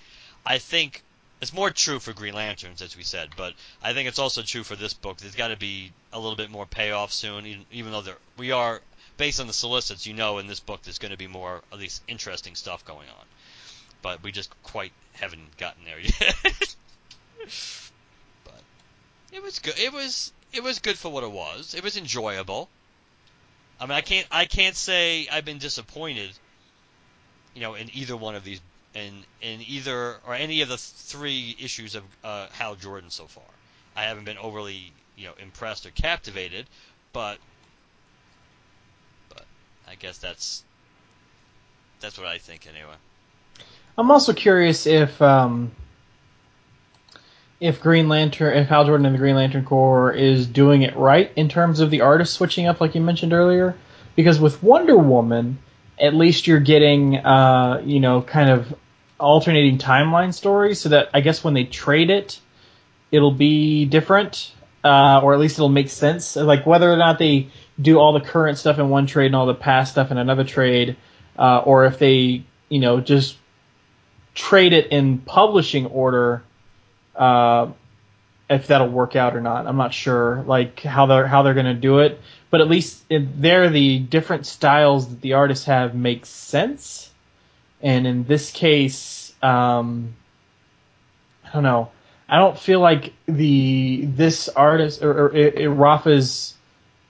I 0.44 0.58
think 0.58 1.02
it's 1.44 1.52
more 1.52 1.70
true 1.70 2.00
for 2.00 2.14
Green 2.14 2.32
Lanterns, 2.32 2.80
as 2.80 2.96
we 2.96 3.02
said, 3.02 3.28
but 3.36 3.52
I 3.82 3.92
think 3.92 4.08
it's 4.08 4.18
also 4.18 4.40
true 4.40 4.64
for 4.64 4.76
this 4.76 4.94
book. 4.94 5.18
There's 5.18 5.34
got 5.34 5.48
to 5.48 5.56
be 5.56 5.92
a 6.10 6.18
little 6.18 6.36
bit 6.36 6.50
more 6.50 6.64
payoff 6.64 7.12
soon, 7.12 7.44
even, 7.44 7.66
even 7.70 7.92
though 7.92 8.00
there, 8.00 8.16
we 8.38 8.50
are 8.50 8.80
based 9.18 9.40
on 9.40 9.46
the 9.46 9.52
solicits. 9.52 10.06
You 10.06 10.14
know, 10.14 10.38
in 10.38 10.46
this 10.46 10.60
book, 10.60 10.80
there's 10.82 10.98
going 10.98 11.12
to 11.12 11.18
be 11.18 11.26
more 11.26 11.60
at 11.70 11.78
least 11.78 12.02
interesting 12.08 12.54
stuff 12.54 12.86
going 12.86 13.10
on, 13.10 13.26
but 14.00 14.22
we 14.22 14.32
just 14.32 14.50
quite 14.62 14.92
haven't 15.12 15.58
gotten 15.58 15.84
there 15.84 15.98
yet. 16.00 16.76
but 18.44 18.62
it 19.30 19.42
was 19.42 19.58
good. 19.58 19.78
It 19.78 19.92
was 19.92 20.32
it 20.54 20.62
was 20.62 20.78
good 20.78 20.96
for 20.96 21.12
what 21.12 21.24
it 21.24 21.30
was. 21.30 21.74
It 21.74 21.84
was 21.84 21.98
enjoyable. 21.98 22.70
I 23.78 23.84
mean, 23.84 23.92
I 23.92 24.00
can't 24.00 24.26
I 24.30 24.46
can't 24.46 24.76
say 24.76 25.28
I've 25.30 25.44
been 25.44 25.58
disappointed 25.58 26.30
you 27.54 27.60
know, 27.60 27.74
in 27.74 27.88
either 27.94 28.16
one 28.16 28.34
of 28.34 28.44
these, 28.44 28.60
in 28.94 29.24
in 29.40 29.60
either 29.66 30.16
or 30.26 30.34
any 30.34 30.62
of 30.62 30.68
the 30.68 30.76
three 30.76 31.56
issues 31.60 31.94
of 31.94 32.04
uh, 32.22 32.46
Hal 32.52 32.76
Jordan 32.76 33.10
so 33.10 33.26
far. 33.26 33.44
I 33.96 34.04
haven't 34.04 34.24
been 34.24 34.38
overly, 34.38 34.92
you 35.16 35.26
know, 35.26 35.34
impressed 35.40 35.86
or 35.86 35.90
captivated, 35.90 36.66
but 37.12 37.38
but 39.28 39.44
I 39.88 39.94
guess 39.96 40.18
that's 40.18 40.64
that's 42.00 42.18
what 42.18 42.26
I 42.26 42.38
think 42.38 42.66
anyway. 42.66 42.94
I'm 43.96 44.10
also 44.10 44.32
curious 44.32 44.86
if 44.86 45.20
um, 45.22 45.70
if 47.60 47.80
Green 47.80 48.08
Lantern, 48.08 48.56
if 48.56 48.68
Hal 48.68 48.84
Jordan 48.84 49.06
and 49.06 49.14
the 49.14 49.18
Green 49.18 49.36
Lantern 49.36 49.64
Corps 49.64 50.12
is 50.12 50.46
doing 50.46 50.82
it 50.82 50.96
right 50.96 51.32
in 51.36 51.48
terms 51.48 51.80
of 51.80 51.90
the 51.90 52.00
artist 52.00 52.34
switching 52.34 52.66
up, 52.66 52.80
like 52.80 52.94
you 52.94 53.00
mentioned 53.00 53.32
earlier, 53.32 53.76
because 54.16 54.40
with 54.40 54.62
Wonder 54.62 54.96
Woman, 54.96 55.58
at 56.00 56.14
least 56.14 56.46
you're 56.46 56.60
getting, 56.60 57.16
uh, 57.16 57.80
you 57.84 58.00
know, 58.00 58.22
kind 58.22 58.50
of 58.50 58.74
alternating 59.24 59.78
timeline 59.78 60.32
stories, 60.32 60.80
so 60.80 60.90
that 60.90 61.10
I 61.14 61.20
guess 61.20 61.42
when 61.42 61.54
they 61.54 61.64
trade 61.64 62.10
it, 62.10 62.40
it'll 63.10 63.32
be 63.32 63.86
different, 63.86 64.52
uh, 64.84 65.20
or 65.22 65.34
at 65.34 65.40
least 65.40 65.56
it'll 65.56 65.68
make 65.68 65.88
sense. 65.88 66.36
Like 66.36 66.66
whether 66.66 66.90
or 66.90 66.96
not 66.96 67.18
they 67.18 67.48
do 67.80 67.98
all 67.98 68.12
the 68.12 68.20
current 68.20 68.58
stuff 68.58 68.78
in 68.78 68.88
one 68.88 69.06
trade 69.06 69.26
and 69.26 69.36
all 69.36 69.46
the 69.46 69.54
past 69.54 69.92
stuff 69.92 70.10
in 70.10 70.18
another 70.18 70.44
trade, 70.44 70.96
uh, 71.38 71.58
or 71.58 71.86
if 71.86 71.98
they, 71.98 72.44
you 72.68 72.80
know, 72.80 73.00
just 73.00 73.36
trade 74.34 74.72
it 74.72 74.88
in 74.88 75.18
publishing 75.18 75.86
order. 75.86 76.42
Uh, 77.16 77.72
if 78.50 78.66
that'll 78.66 78.88
work 78.88 79.16
out 79.16 79.34
or 79.34 79.40
not, 79.40 79.66
I'm 79.66 79.78
not 79.78 79.94
sure. 79.94 80.44
Like 80.46 80.80
how 80.80 81.06
they're 81.06 81.26
how 81.26 81.42
they're 81.42 81.54
going 81.54 81.66
to 81.66 81.74
do 81.74 82.00
it 82.00 82.20
but 82.54 82.60
at 82.60 82.68
least 82.68 83.02
there 83.10 83.68
the 83.68 83.98
different 83.98 84.46
styles 84.46 85.08
that 85.08 85.20
the 85.20 85.32
artists 85.32 85.64
have 85.64 85.92
make 85.92 86.24
sense. 86.24 87.10
And 87.84 88.06
in 88.06 88.24
this 88.24 88.50
case, 88.50 89.32
um, 89.42 90.14
I 91.44 91.52
don't 91.52 91.62
know. 91.62 91.90
I 92.28 92.38
don't 92.38 92.58
feel 92.58 92.80
like 92.80 93.12
the 93.26 94.06
this 94.06 94.48
artist 94.48 95.02
or, 95.02 95.26
or, 95.26 95.52
or 95.62 95.68
Rafa's 95.70 96.54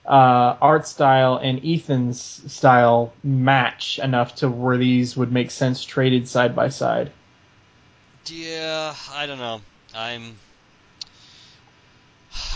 uh, 0.05 0.57
art 0.61 0.85
style 0.85 1.37
and 1.37 1.65
Ethan's 1.65 2.21
style 2.51 3.13
match 3.23 3.97
enough 3.99 4.35
to 4.35 4.49
where 4.49 4.77
these 4.77 5.17
would 5.17 5.31
make 5.31 5.49
sense 5.49 5.83
traded 5.83 6.27
side 6.27 6.55
by 6.55 6.69
side. 6.69 7.11
Yeah, 8.25 8.93
I 9.13 9.25
don't 9.25 9.39
know. 9.39 9.61
I'm 9.95 10.35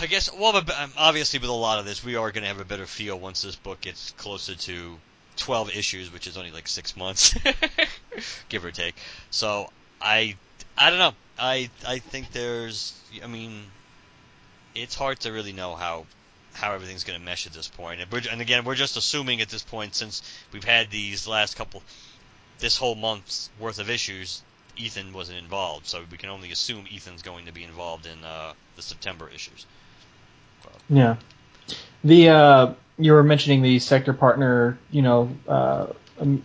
I 0.00 0.06
guess, 0.06 0.32
well, 0.32 0.56
um, 0.56 0.92
obviously 0.96 1.38
with 1.38 1.48
a 1.48 1.52
lot 1.52 1.78
of 1.78 1.84
this, 1.84 2.04
we 2.04 2.16
are 2.16 2.30
going 2.30 2.42
to 2.42 2.48
have 2.48 2.60
a 2.60 2.64
better 2.64 2.86
feel 2.86 3.18
once 3.18 3.42
this 3.42 3.56
book 3.56 3.80
gets 3.80 4.10
closer 4.12 4.54
to 4.54 4.98
12 5.40 5.74
issues, 5.74 6.12
which 6.12 6.26
is 6.26 6.36
only 6.36 6.50
like 6.50 6.68
six 6.68 6.96
months, 6.96 7.34
give 8.48 8.64
or 8.64 8.70
take. 8.70 8.94
So 9.30 9.70
I, 10.00 10.36
I 10.78 10.90
don't 10.90 10.98
know. 10.98 11.14
I, 11.38 11.70
I 11.86 11.98
think 11.98 12.30
there's, 12.32 12.94
I 13.24 13.26
mean, 13.26 13.62
it's 14.74 14.94
hard 14.94 15.20
to 15.20 15.32
really 15.32 15.52
know 15.52 15.74
how, 15.74 16.06
how 16.52 16.72
everything's 16.72 17.04
going 17.04 17.18
to 17.18 17.24
mesh 17.24 17.46
at 17.46 17.52
this 17.52 17.68
point. 17.68 18.00
And, 18.00 18.26
and 18.26 18.40
again, 18.40 18.64
we're 18.64 18.74
just 18.74 18.96
assuming 18.96 19.40
at 19.40 19.48
this 19.48 19.62
point, 19.62 19.94
since 19.94 20.22
we've 20.52 20.64
had 20.64 20.90
these 20.90 21.26
last 21.26 21.56
couple, 21.56 21.82
this 22.58 22.76
whole 22.76 22.94
month's 22.94 23.50
worth 23.58 23.78
of 23.78 23.90
issues, 23.90 24.42
Ethan 24.76 25.12
wasn't 25.12 25.38
involved, 25.38 25.86
so 25.86 26.02
we 26.10 26.16
can 26.16 26.28
only 26.28 26.52
assume 26.52 26.86
Ethan's 26.92 27.22
going 27.22 27.46
to 27.46 27.52
be 27.52 27.64
involved 27.64 28.06
in 28.06 28.22
uh, 28.24 28.52
the 28.76 28.82
September 28.82 29.28
issues. 29.34 29.66
Yeah. 30.88 31.16
The 32.04 32.28
uh, 32.28 32.74
you 33.00 33.12
were 33.12 33.22
mentioning 33.22 33.62
the 33.62 33.78
sector 33.78 34.12
partner, 34.12 34.78
you 34.90 35.02
know, 35.02 35.30
uh, 35.48 35.86
um, 36.20 36.44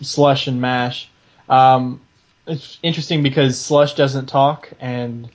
Slush 0.00 0.46
and 0.46 0.60
Mash. 0.60 1.08
Um, 1.48 2.00
it's 2.46 2.78
interesting 2.82 3.22
because 3.22 3.60
Slush 3.60 3.94
doesn't 3.94 4.26
talk 4.26 4.70
and 4.80 5.28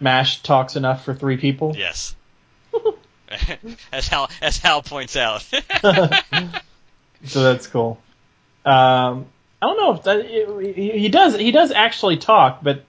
Mash 0.00 0.42
talks 0.42 0.76
enough 0.76 1.04
for 1.04 1.14
three 1.14 1.36
people. 1.36 1.74
Yes. 1.76 2.14
as 3.92 4.08
Hal 4.08 4.30
as 4.40 4.58
Hal 4.58 4.82
points 4.82 5.16
out. 5.16 5.42
so 7.24 7.42
that's 7.42 7.66
cool. 7.66 7.98
Um, 8.64 9.26
I 9.60 9.66
don't 9.66 9.76
know 9.76 9.94
if 9.94 10.02
that 10.04 10.74
he, 10.76 10.98
he 10.98 11.08
does 11.08 11.36
he 11.36 11.50
does 11.50 11.70
actually 11.70 12.18
talk, 12.18 12.62
but 12.62 12.84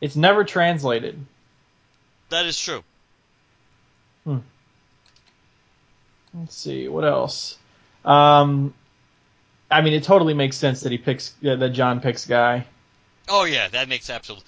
it's 0.00 0.16
never 0.16 0.44
translated. 0.44 1.18
That 2.30 2.46
is 2.46 2.58
true. 2.58 2.82
Hmm. 4.24 4.38
Let's 6.34 6.56
see 6.56 6.88
what 6.88 7.04
else. 7.04 7.58
Um, 8.04 8.74
I 9.70 9.80
mean, 9.80 9.92
it 9.92 10.04
totally 10.04 10.34
makes 10.34 10.56
sense 10.56 10.80
that 10.82 10.92
he 10.92 10.98
picks 10.98 11.34
that 11.42 11.68
John 11.70 12.00
picks 12.00 12.26
Guy. 12.26 12.66
Oh 13.28 13.44
yeah, 13.44 13.68
that 13.68 13.88
makes 13.88 14.10
absolute. 14.10 14.42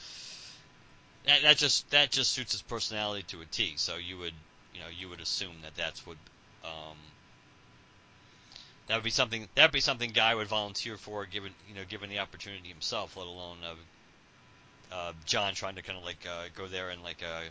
That, 1.26 1.42
that 1.42 1.56
just 1.56 1.90
that 1.90 2.10
just 2.10 2.32
suits 2.32 2.52
his 2.52 2.62
personality 2.62 3.24
to 3.28 3.40
a 3.40 3.46
T. 3.46 3.74
So 3.76 3.96
you 3.96 4.18
would 4.18 4.34
you 4.74 4.80
know 4.80 4.86
you 4.96 5.08
would 5.08 5.20
assume 5.20 5.54
that 5.62 5.74
that's 5.76 6.06
what 6.06 6.16
um, 6.64 6.96
that 8.88 8.96
would 8.96 9.04
be 9.04 9.10
something. 9.10 9.48
That 9.54 9.64
would 9.64 9.72
be 9.72 9.80
something 9.80 10.10
Guy 10.10 10.34
would 10.34 10.48
volunteer 10.48 10.96
for, 10.96 11.24
given 11.26 11.52
you 11.68 11.74
know, 11.74 11.82
given 11.88 12.10
the 12.10 12.18
opportunity 12.18 12.68
himself. 12.68 13.16
Let 13.16 13.26
alone 13.26 13.58
uh, 13.64 14.94
uh, 14.94 15.12
John 15.24 15.54
trying 15.54 15.76
to 15.76 15.82
kind 15.82 15.98
of 15.98 16.04
like 16.04 16.26
uh, 16.28 16.44
go 16.54 16.66
there 16.66 16.90
and 16.90 17.02
like 17.02 17.22
uh, 17.22 17.42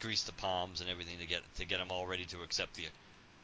grease 0.00 0.24
the 0.24 0.32
palms 0.32 0.80
and 0.80 0.90
everything 0.90 1.18
to 1.18 1.26
get 1.26 1.42
to 1.56 1.64
get 1.64 1.80
him 1.80 1.88
all 1.90 2.06
ready 2.06 2.24
to 2.26 2.42
accept 2.42 2.74
the. 2.74 2.86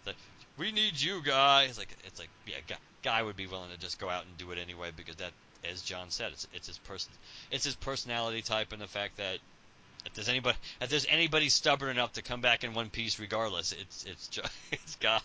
The 0.04 0.14
we 0.59 0.73
need 0.73 1.00
you, 1.00 1.23
Guy. 1.23 1.64
It's 1.64 1.78
like 1.78 1.97
it's 2.04 2.19
like 2.19 2.28
yeah, 2.47 2.57
Guy, 2.66 2.76
Guy 3.02 3.23
would 3.23 3.37
be 3.37 3.47
willing 3.47 3.71
to 3.71 3.78
just 3.78 3.99
go 3.99 4.09
out 4.09 4.25
and 4.26 4.37
do 4.37 4.50
it 4.50 4.59
anyway 4.59 4.90
because 4.95 5.16
that, 5.16 5.33
as 5.71 5.83
John 5.83 6.11
said, 6.11 6.33
it's 6.33 6.47
it's 6.52 6.66
his 6.66 6.78
person, 6.78 7.12
it's 7.50 7.64
his 7.64 7.76
personality 7.76 8.42
type 8.42 8.73
and 8.73 8.80
the 8.80 8.87
fact 8.87 9.16
that 9.16 9.38
if 10.07 10.14
there's 10.14 10.28
anybody 10.28 10.59
if 10.80 10.90
there's 10.90 11.07
anybody 11.09 11.49
stubborn 11.49 11.90
enough 11.90 12.12
to 12.14 12.23
come 12.23 12.40
back 12.40 12.64
in 12.64 12.75
one 12.75 12.90
piece 12.90 13.19
regardless, 13.19 13.73
it's 13.73 14.04
it's 14.04 14.28
just, 14.28 14.52
it's 14.73 14.97
Guy. 14.97 15.21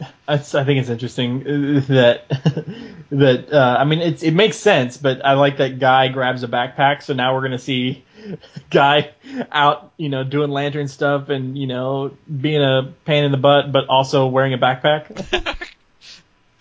I, 0.00 0.34
I 0.34 0.38
think 0.38 0.80
it's 0.80 0.88
interesting 0.88 1.44
that 1.44 2.24
that 3.10 3.52
uh, 3.52 3.76
I 3.78 3.84
mean 3.84 4.00
it's 4.00 4.22
it 4.22 4.32
makes 4.32 4.56
sense, 4.56 4.96
but 4.96 5.24
I 5.24 5.34
like 5.34 5.58
that 5.58 5.78
guy 5.78 6.08
grabs 6.08 6.42
a 6.42 6.48
backpack. 6.48 7.02
So 7.02 7.14
now 7.14 7.34
we're 7.34 7.42
gonna 7.42 7.58
see 7.58 8.04
guy 8.70 9.12
out, 9.52 9.92
you 9.96 10.08
know, 10.08 10.24
doing 10.24 10.50
lantern 10.50 10.88
stuff 10.88 11.28
and 11.28 11.56
you 11.56 11.66
know 11.66 12.16
being 12.28 12.62
a 12.62 12.92
pain 13.04 13.24
in 13.24 13.32
the 13.32 13.38
butt, 13.38 13.70
but 13.70 13.88
also 13.88 14.26
wearing 14.26 14.54
a 14.54 14.58
backpack. 14.58 15.70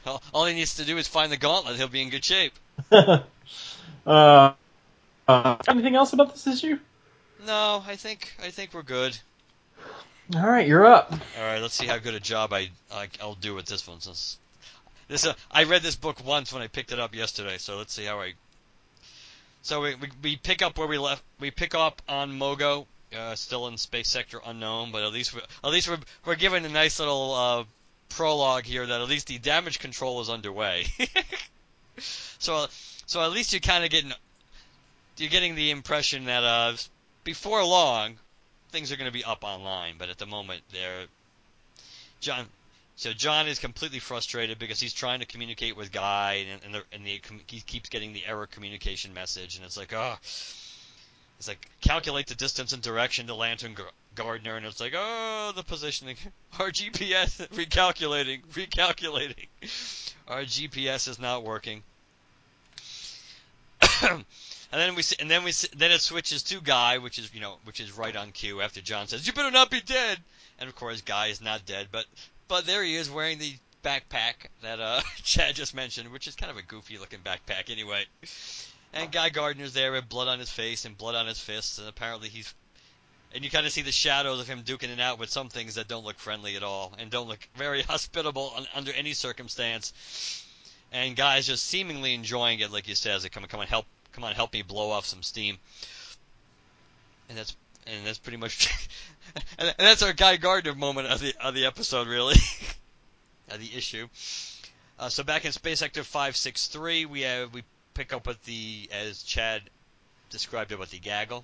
All 0.34 0.46
he 0.46 0.54
needs 0.54 0.75
to 0.75 0.86
do 0.86 0.98
is 0.98 1.08
find 1.08 1.32
the 1.32 1.38
gauntlet. 1.38 1.78
He'll 1.78 1.88
be 1.88 2.02
in 2.02 2.10
good 2.10 2.25
shape. 2.25 2.54
uh, 2.92 3.22
uh, 4.06 5.58
anything 5.68 5.96
else 5.96 6.13
about 6.13 6.34
this 6.34 6.46
issue? 6.46 6.78
No, 7.46 7.84
I 7.86 7.96
think 7.96 8.34
I 8.44 8.52
think 8.52 8.74
we're 8.74 8.84
good. 8.84 9.18
All 10.34 10.48
right, 10.48 10.65
you're 10.65 10.86
up. 10.86 11.12
All 11.12 11.44
right, 11.44 11.62
let's 11.62 11.74
see 11.74 11.86
how 11.86 11.98
good 11.98 12.13
a 12.13 12.20
job 12.20 12.53
I, 12.53 12.70
I 12.92 13.10
will 13.22 13.36
do 13.36 13.53
with 13.53 13.65
this 13.65 13.86
one. 13.86 14.00
Since 14.00 14.38
this, 15.10 15.25
uh, 15.25 15.34
I 15.51 15.65
read 15.65 15.82
this 15.82 15.98
book 15.98 16.25
once 16.25 16.53
when 16.53 16.62
I 16.62 16.68
picked 16.68 16.94
it 16.94 17.00
up 17.00 17.13
yesterday, 17.13 17.58
so 17.58 17.77
let's 17.77 17.94
see 17.94 18.06
how 18.06 18.22
I. 18.22 18.34
So 19.63 19.82
we 19.82 19.96
we, 19.96 20.10
we 20.22 20.36
pick 20.38 20.62
up 20.62 20.77
where 20.77 20.88
we 20.88 20.98
left. 20.98 21.24
We 21.42 21.51
pick 21.51 21.75
up 21.75 22.01
on 22.08 22.39
Mogo, 22.39 22.86
uh, 23.13 23.36
still 23.36 23.68
in 23.68 23.77
space 23.77 24.08
sector 24.08 24.39
unknown, 24.46 24.94
but 24.94 25.03
at 25.03 25.12
least 25.12 25.36
we, 25.36 25.42
at 25.62 25.72
least 25.72 25.89
we're 25.89 26.00
we're 26.25 26.36
given 26.36 26.63
a 26.63 26.70
nice 26.70 27.00
little 27.00 27.34
uh, 27.34 27.63
prologue 28.08 28.63
here 28.63 28.86
that 28.86 29.01
at 29.01 29.10
least 29.10 29.27
the 29.27 29.39
damage 29.39 29.80
control 29.80 30.22
is 30.22 30.30
underway. 30.30 30.86
so 31.98 32.68
so 33.06 33.22
at 33.22 33.32
least 33.34 33.51
you're 33.51 33.60
kind 33.60 33.84
of 33.84 33.89
getting 33.89 34.13
you're 35.18 35.30
getting 35.30 35.56
the 35.56 35.72
impression 35.72 36.25
that 36.25 36.46
uh, 36.46 36.77
before 37.25 37.62
long 37.65 38.18
things 38.74 38.92
are 38.92 38.98
going 38.98 39.10
to 39.10 39.13
be 39.13 39.24
up 39.24 39.46
online, 39.46 39.96
but 39.98 40.10
at 40.10 40.18
the 40.18 40.25
moment 40.25 40.63
they're 40.74 41.06
John. 42.20 42.46
So 42.96 43.13
John 43.13 43.48
is 43.48 43.60
completely 43.60 44.00
frustrated 44.00 44.60
because 44.60 44.80
he's 44.80 44.94
trying 44.94 45.20
to 45.22 45.25
communicate 45.25 45.77
with 45.77 45.92
Guy, 45.92 46.46
and 46.50 46.62
and, 46.65 46.84
and 46.92 47.06
the, 47.06 47.22
he 47.48 47.62
keeps 47.62 47.89
getting 47.89 48.13
the 48.13 48.25
error 48.25 48.48
communication 48.48 49.13
message, 49.13 49.56
and 49.56 49.65
it's 49.65 49.77
like, 49.77 49.94
oh, 49.94 50.15
it's 50.20 51.48
like 51.48 51.70
calculate 51.82 52.27
the 52.27 52.36
distance 52.36 52.74
and 52.74 52.82
direction 52.82 53.27
to 53.27 53.36
Lantern 53.36 53.75
Gardner, 54.15 54.56
and 54.58 54.65
it's 54.65 54.80
like, 54.80 54.94
oh, 54.96 55.53
the 55.56 55.63
positioning, 55.63 56.18
our 56.60 56.70
GPS 56.70 57.48
recalculating, 57.50 58.42
recalculating, 58.53 59.48
our 60.27 60.42
GPS 60.42 61.08
is 61.08 61.20
not 61.20 61.44
working. 61.44 61.84
And 64.74 64.82
then 64.82 64.96
we 64.96 65.03
and 65.20 65.30
then 65.30 65.44
we 65.44 65.51
then 65.75 65.92
it 65.92 66.01
switches 66.01 66.42
to 66.44 66.60
Guy, 66.60 66.98
which 66.98 67.20
is 67.20 67.32
you 67.32 67.39
know 67.39 67.58
which 67.63 67.80
is 67.80 67.96
right 67.96 68.15
on 68.15 68.32
cue 68.32 68.60
after 68.60 68.82
John 68.82 69.06
says 69.06 69.27
you 69.27 69.32
better 69.32 69.51
not 69.51 69.70
be 69.70 69.82
dead, 69.82 70.18
and 70.58 70.68
of 70.68 70.75
course 70.75 71.01
Guy 71.01 71.27
is 71.27 71.39
not 71.42 71.68
dead, 71.68 71.89
but 71.92 72.06
but 72.48 72.65
there 72.65 72.84
he 72.84 72.96
is 72.96 73.08
wearing 73.08 73.38
the 73.38 73.53
backpack 73.84 74.48
that 74.63 74.80
uh, 74.80 75.01
Chad 75.18 75.53
just 75.53 75.75
mentioned, 75.75 76.12
which 76.12 76.27
is 76.27 76.34
kind 76.34 76.50
of 76.50 76.58
a 76.58 76.63
goofy 76.63 76.98
looking 76.98 77.20
backpack 77.20 77.70
anyway. 77.70 78.06
And 78.94 79.12
Guy 79.12 79.30
Gardner's 79.30 79.74
there 79.74 79.92
with 79.92 80.10
blood 80.10 80.27
on 80.27 80.39
his 80.39 80.50
face 80.50 80.86
and 80.86 80.98
blood 80.98 81.13
on 81.13 81.27
his 81.27 81.39
fists, 81.39 81.77
and 81.77 81.88
apparently 81.88 82.30
he's 82.30 82.51
and 83.36 83.44
you 83.44 83.51
kind 83.51 83.68
of 83.68 83.72
see 83.72 83.84
the 83.84 83.92
shadows 83.92 84.39
of 84.39 84.48
him 84.48 84.63
duking 84.63 84.89
it 84.89 85.00
out 85.00 85.20
with 85.20 85.30
some 85.30 85.50
things 85.50 85.75
that 85.75 85.88
don't 85.88 86.03
look 86.03 86.18
friendly 86.18 86.56
at 86.56 86.63
all 86.63 86.94
and 86.98 87.12
don't 87.12 87.27
look 87.27 87.48
very 87.56 87.82
hospitable 87.84 88.51
under 88.74 88.92
any 88.92 89.13
circumstance. 89.13 89.94
And 90.92 91.15
Guy's 91.15 91.46
just 91.46 91.63
seemingly 91.63 92.15
enjoying 92.15 92.60
it, 92.60 92.72
like 92.72 92.88
you 92.88 92.96
said, 92.96 93.18
as 93.18 93.22
they 93.24 93.30
come 93.30 93.44
and 93.44 93.51
come 93.51 93.60
and 93.60 93.70
help 93.70 93.86
come 94.13 94.24
on, 94.24 94.34
help 94.34 94.53
me 94.53 94.62
blow 94.62 94.91
off 94.91 95.05
some 95.05 95.24
steam. 95.24 95.58
And 97.29 97.38
that's 97.38 97.55
and 97.86 98.05
that's 98.05 98.20
pretty 98.20 98.38
much 98.38 98.72
and 99.58 99.74
that's 99.77 100.03
our 100.03 100.13
Guy 100.13 100.38
Gardner 100.38 100.75
moment 100.75 101.08
of 101.08 101.20
the 101.20 101.34
of 101.41 101.53
the 101.53 101.65
episode, 101.65 102.08
really, 102.08 102.36
of 103.50 103.60
the 103.60 103.75
issue. 103.75 104.08
Uh, 105.00 105.10
so 105.10 105.24
back 105.24 105.46
in 105.46 105.51
Space 105.51 105.79
Sector 105.79 106.03
563, 106.03 107.05
we 107.05 107.22
have 107.22 107.53
we 107.53 107.63
pick 107.93 108.13
up 108.13 108.27
with 108.27 108.44
the 108.46 108.90
as 108.92 109.24
Chad 109.24 109.61
described 110.29 110.72
it 110.72 110.79
with 110.79 110.92
the 110.92 111.00
gaggle. 111.00 111.44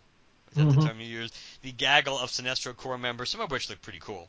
Is 0.52 0.58
that 0.58 0.64
mm-hmm. 0.64 0.80
the 0.80 0.88
term 0.88 1.00
you 1.00 1.08
used? 1.08 1.36
The 1.62 1.72
gaggle 1.72 2.18
of 2.18 2.30
Sinestro 2.30 2.76
Corps 2.76 2.98
members, 2.98 3.30
some 3.30 3.42
of 3.42 3.52
which 3.52 3.70
look 3.70 3.82
pretty 3.82 4.00
cool, 4.00 4.28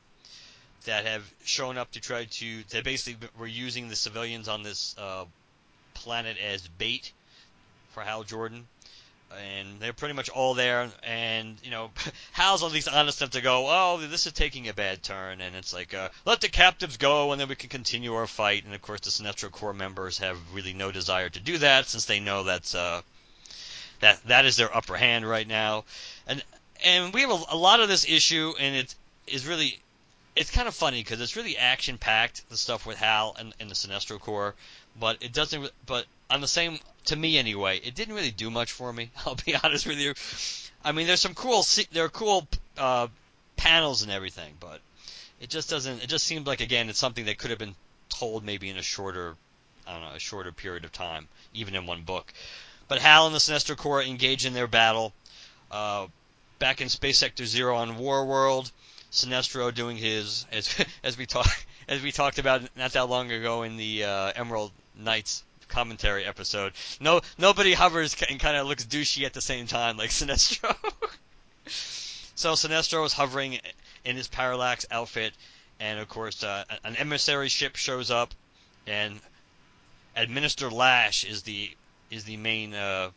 that 0.84 1.06
have 1.06 1.22
shown 1.44 1.78
up 1.78 1.92
to 1.92 2.00
try 2.00 2.24
to. 2.24 2.62
They 2.68 2.82
basically 2.82 3.28
were 3.38 3.46
using 3.46 3.88
the 3.88 3.96
civilians 3.96 4.48
on 4.48 4.62
this 4.62 4.94
uh, 4.98 5.24
planet 5.94 6.36
as 6.38 6.66
bait 6.66 7.12
for 7.90 8.02
Hal 8.02 8.24
Jordan. 8.24 8.66
And 9.32 9.78
they're 9.78 9.92
pretty 9.92 10.14
much 10.14 10.28
all 10.28 10.54
there, 10.54 10.90
and 11.04 11.56
you 11.62 11.70
know, 11.70 11.92
Hal's 12.32 12.64
at 12.64 12.72
least 12.72 12.88
honest 12.88 13.20
enough 13.20 13.30
to 13.30 13.40
go, 13.40 13.66
"Oh, 13.68 13.98
this 13.98 14.26
is 14.26 14.32
taking 14.32 14.68
a 14.68 14.74
bad 14.74 15.04
turn," 15.04 15.40
and 15.40 15.54
it's 15.54 15.72
like, 15.72 15.94
uh, 15.94 16.08
"Let 16.24 16.40
the 16.40 16.48
captives 16.48 16.96
go, 16.96 17.30
and 17.30 17.40
then 17.40 17.48
we 17.48 17.54
can 17.54 17.68
continue 17.68 18.12
our 18.14 18.26
fight." 18.26 18.64
And 18.64 18.74
of 18.74 18.82
course, 18.82 19.02
the 19.02 19.10
Sinestro 19.10 19.48
Corps 19.48 19.72
members 19.72 20.18
have 20.18 20.36
really 20.52 20.72
no 20.72 20.90
desire 20.90 21.28
to 21.28 21.38
do 21.38 21.58
that, 21.58 21.86
since 21.86 22.06
they 22.06 22.18
know 22.18 22.42
that's 22.42 22.74
uh, 22.74 23.02
that 24.00 24.20
that 24.26 24.46
is 24.46 24.56
their 24.56 24.76
upper 24.76 24.96
hand 24.96 25.28
right 25.28 25.46
now, 25.46 25.84
and 26.26 26.42
and 26.82 27.14
we 27.14 27.20
have 27.20 27.30
a, 27.30 27.40
a 27.50 27.56
lot 27.56 27.78
of 27.78 27.88
this 27.88 28.08
issue, 28.08 28.54
and 28.58 28.74
it 28.74 28.92
is 29.28 29.46
really 29.46 29.80
it's 30.36 30.50
kind 30.50 30.68
of 30.68 30.74
funny 30.74 31.00
because 31.02 31.20
it's 31.20 31.36
really 31.36 31.56
action 31.56 31.98
packed 31.98 32.48
the 32.50 32.56
stuff 32.56 32.86
with 32.86 32.96
Hal 32.96 33.36
and, 33.38 33.52
and 33.60 33.70
the 33.70 33.74
Sinestro 33.74 34.18
Corps, 34.18 34.54
but 34.98 35.18
it 35.20 35.32
doesn't. 35.32 35.70
But 35.86 36.06
on 36.30 36.40
the 36.40 36.48
same, 36.48 36.78
to 37.06 37.16
me 37.16 37.38
anyway, 37.38 37.78
it 37.78 37.94
didn't 37.94 38.14
really 38.14 38.30
do 38.30 38.50
much 38.50 38.72
for 38.72 38.92
me. 38.92 39.10
I'll 39.26 39.36
be 39.46 39.54
honest 39.62 39.86
with 39.86 39.98
you. 39.98 40.14
I 40.84 40.92
mean, 40.92 41.06
there's 41.06 41.20
some 41.20 41.34
cool, 41.34 41.64
there 41.92 42.04
are 42.04 42.08
cool 42.08 42.46
uh, 42.78 43.08
panels 43.56 44.02
and 44.02 44.10
everything, 44.10 44.54
but 44.58 44.80
it 45.40 45.50
just 45.50 45.70
doesn't. 45.70 46.02
It 46.02 46.08
just 46.08 46.24
seemed 46.24 46.46
like 46.46 46.60
again, 46.60 46.88
it's 46.88 46.98
something 46.98 47.26
that 47.26 47.38
could 47.38 47.50
have 47.50 47.58
been 47.58 47.74
told 48.08 48.44
maybe 48.44 48.68
in 48.68 48.76
a 48.76 48.82
shorter, 48.82 49.36
I 49.86 49.92
don't 49.92 50.02
know, 50.02 50.14
a 50.14 50.18
shorter 50.18 50.52
period 50.52 50.84
of 50.84 50.92
time, 50.92 51.28
even 51.54 51.74
in 51.74 51.86
one 51.86 52.02
book. 52.02 52.32
But 52.88 52.98
Hal 52.98 53.26
and 53.26 53.34
the 53.34 53.38
Sinestro 53.38 53.76
Corps 53.76 54.02
engage 54.02 54.44
in 54.46 54.52
their 54.52 54.66
battle. 54.66 55.12
Uh, 55.70 56.08
back 56.58 56.80
in 56.80 56.88
Space 56.88 57.18
Sector 57.18 57.46
Zero 57.46 57.76
on 57.76 57.96
War 57.98 58.24
World, 58.24 58.70
Sinestro 59.12 59.74
doing 59.74 59.96
his 59.96 60.46
as 60.52 60.74
as 61.02 61.18
we 61.18 61.26
talked 61.26 61.66
as 61.88 62.02
we 62.02 62.12
talked 62.12 62.38
about 62.38 62.62
not 62.76 62.92
that 62.92 63.08
long 63.08 63.30
ago 63.32 63.62
in 63.62 63.76
the 63.76 64.04
uh, 64.04 64.32
Emerald 64.36 64.72
Knights 64.96 65.42
commentary 65.70 66.24
episode. 66.24 66.72
No, 67.00 67.20
nobody 67.38 67.72
hovers 67.72 68.14
and 68.28 68.38
kind 68.38 68.56
of 68.56 68.66
looks 68.66 68.84
douchey 68.84 69.24
at 69.24 69.32
the 69.32 69.40
same 69.40 69.66
time 69.66 69.96
like 69.96 70.10
Sinestro. 70.20 70.74
so 71.66 72.52
Sinestro 72.52 73.06
is 73.06 73.12
hovering 73.12 73.58
in 74.04 74.16
his 74.16 74.28
parallax 74.28 74.84
outfit, 74.90 75.32
and 75.78 75.98
of 75.98 76.08
course 76.08 76.44
uh, 76.44 76.64
an 76.84 76.96
emissary 76.96 77.48
ship 77.48 77.76
shows 77.76 78.10
up, 78.10 78.34
and 78.86 79.20
Administrator 80.16 80.74
Lash 80.74 81.24
is 81.24 81.42
the 81.42 81.70
is 82.10 82.24
the 82.24 82.36
main 82.36 82.74
uh, 82.74 83.10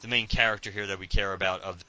the 0.00 0.08
main 0.08 0.26
character 0.26 0.70
here 0.70 0.86
that 0.86 0.98
we 0.98 1.06
care 1.06 1.32
about 1.32 1.60
of 1.62 1.84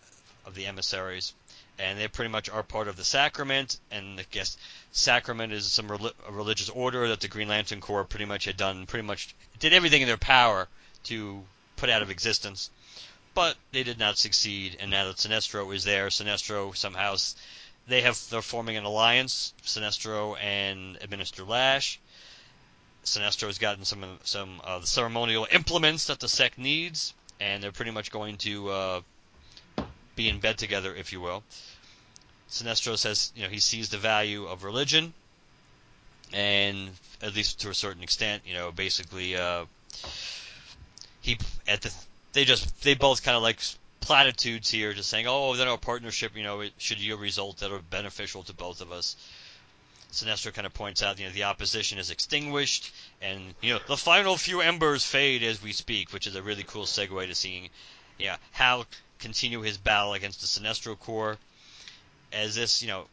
of 0.46 0.56
the 0.56 0.66
emissaries 0.66 1.34
and 1.80 2.00
they 2.00 2.08
pretty 2.08 2.32
much 2.32 2.50
are 2.50 2.64
part 2.64 2.88
of 2.88 2.96
the 2.96 3.04
sacrament. 3.04 3.80
And 3.90 4.20
I 4.20 4.26
guess 4.30 4.58
sacrament 4.92 5.54
is 5.54 5.72
some 5.72 5.88
religious 6.30 6.70
order 6.70 7.08
that 7.08 7.22
the 7.22 7.28
Green 7.28 7.48
Lantern 7.48 7.82
Corps 7.82 8.04
pretty 8.04 8.26
much 8.26 8.46
had 8.46 8.58
done, 8.58 8.86
pretty 8.86 9.06
much 9.08 9.36
did 9.60 9.74
everything 9.74 10.02
in 10.02 10.08
their 10.08 10.18
power 10.18 10.68
to 11.06 11.44
put 11.76 11.90
out 11.90 12.02
of 12.02 12.10
existence. 12.10 12.70
But 13.34 13.56
they 13.72 13.84
did 13.84 13.98
not 13.98 14.18
succeed, 14.18 14.78
and 14.80 14.92
now 14.92 15.06
that 15.06 15.16
Sinestro 15.16 15.74
is 15.74 15.86
there, 15.86 16.08
Sinestro 16.08 16.76
somehow 16.76 17.16
they 17.88 18.02
have 18.02 18.20
they're 18.30 18.42
forming 18.42 18.78
an 18.78 18.84
alliance, 18.84 19.54
Sinestro 19.64 20.38
and 20.40 20.98
Administrator 21.02 21.50
Lash. 21.50 22.00
Sinestro 23.04 23.48
has 23.48 23.58
gotten 23.58 23.86
some 23.86 24.20
some 24.24 24.62
uh, 24.64 24.80
the 24.80 24.88
ceremonial 24.88 25.48
implements 25.50 26.06
that 26.06 26.20
the 26.20 26.28
sect 26.28 26.58
needs, 26.58 27.14
and 27.40 27.64
they're 27.64 27.72
pretty 27.72 27.92
much 27.92 28.12
going 28.12 28.38
to 28.38 28.70
uh, 28.70 29.02
be 30.22 30.30
in 30.30 30.40
bed 30.40 30.58
together, 30.58 30.94
if 30.96 31.12
you 31.12 31.22
will. 31.22 31.44
Sinestro 32.50 32.98
says, 32.98 33.32
you 33.36 33.44
know, 33.44 33.50
he 33.50 33.60
sees 33.60 33.90
the 33.90 33.98
value 33.98 34.46
of 34.46 34.64
religion, 34.64 35.14
and 36.34 36.90
at 37.22 37.36
least 37.36 37.62
to 37.62 37.70
a 37.70 37.74
certain 37.74 38.04
extent, 38.04 38.44
you 38.46 38.54
know, 38.54 38.72
basically, 38.72 39.36
uh, 39.36 39.66
he 41.22 41.38
at 41.68 41.82
the 41.82 41.94
they 42.34 42.46
just 42.46 42.84
they 42.84 42.94
both 42.94 43.24
kind 43.24 43.38
of 43.38 43.44
like 43.44 43.60
platitudes 44.00 44.70
here, 44.70 44.94
just 44.94 45.10
saying, 45.10 45.28
oh, 45.28 45.56
then 45.56 45.68
our 45.68 45.78
partnership, 45.78 46.36
you 46.36 46.44
know, 46.44 46.62
it 46.62 46.74
should 46.78 47.00
yield 47.00 47.22
results 47.22 47.62
that 47.62 47.72
are 47.72 47.80
beneficial 47.80 48.44
to 48.44 48.54
both 48.54 48.82
of 48.82 48.92
us. 48.92 49.16
Sinestro 50.12 50.54
kind 50.54 50.68
of 50.68 50.74
points 50.74 51.02
out, 51.02 51.20
you 51.20 51.26
know, 51.26 51.32
the 51.32 51.46
opposition 51.46 51.98
is 51.98 52.12
extinguished, 52.12 52.92
and 53.22 53.56
you 53.62 53.74
know, 53.74 53.80
the 53.88 53.98
final 53.98 54.36
few 54.38 54.62
embers 54.62 55.06
fade 55.06 55.42
as 55.42 55.64
we 55.64 55.72
speak, 55.72 56.12
which 56.12 56.28
is 56.28 56.36
a 56.36 56.44
really 56.44 56.64
cool 56.64 56.84
segue 56.84 57.28
to 57.28 57.36
seeing, 57.36 57.70
yeah, 58.20 58.36
Hal 58.52 58.86
continue 59.22 59.62
his 59.62 59.78
battle 59.78 60.14
against 60.14 60.42
the 60.42 60.48
Sinestro 60.48 61.00
Corps. 61.00 61.38
As 62.34 62.56
this, 62.56 62.82
you 62.82 62.88
know, 62.88 63.06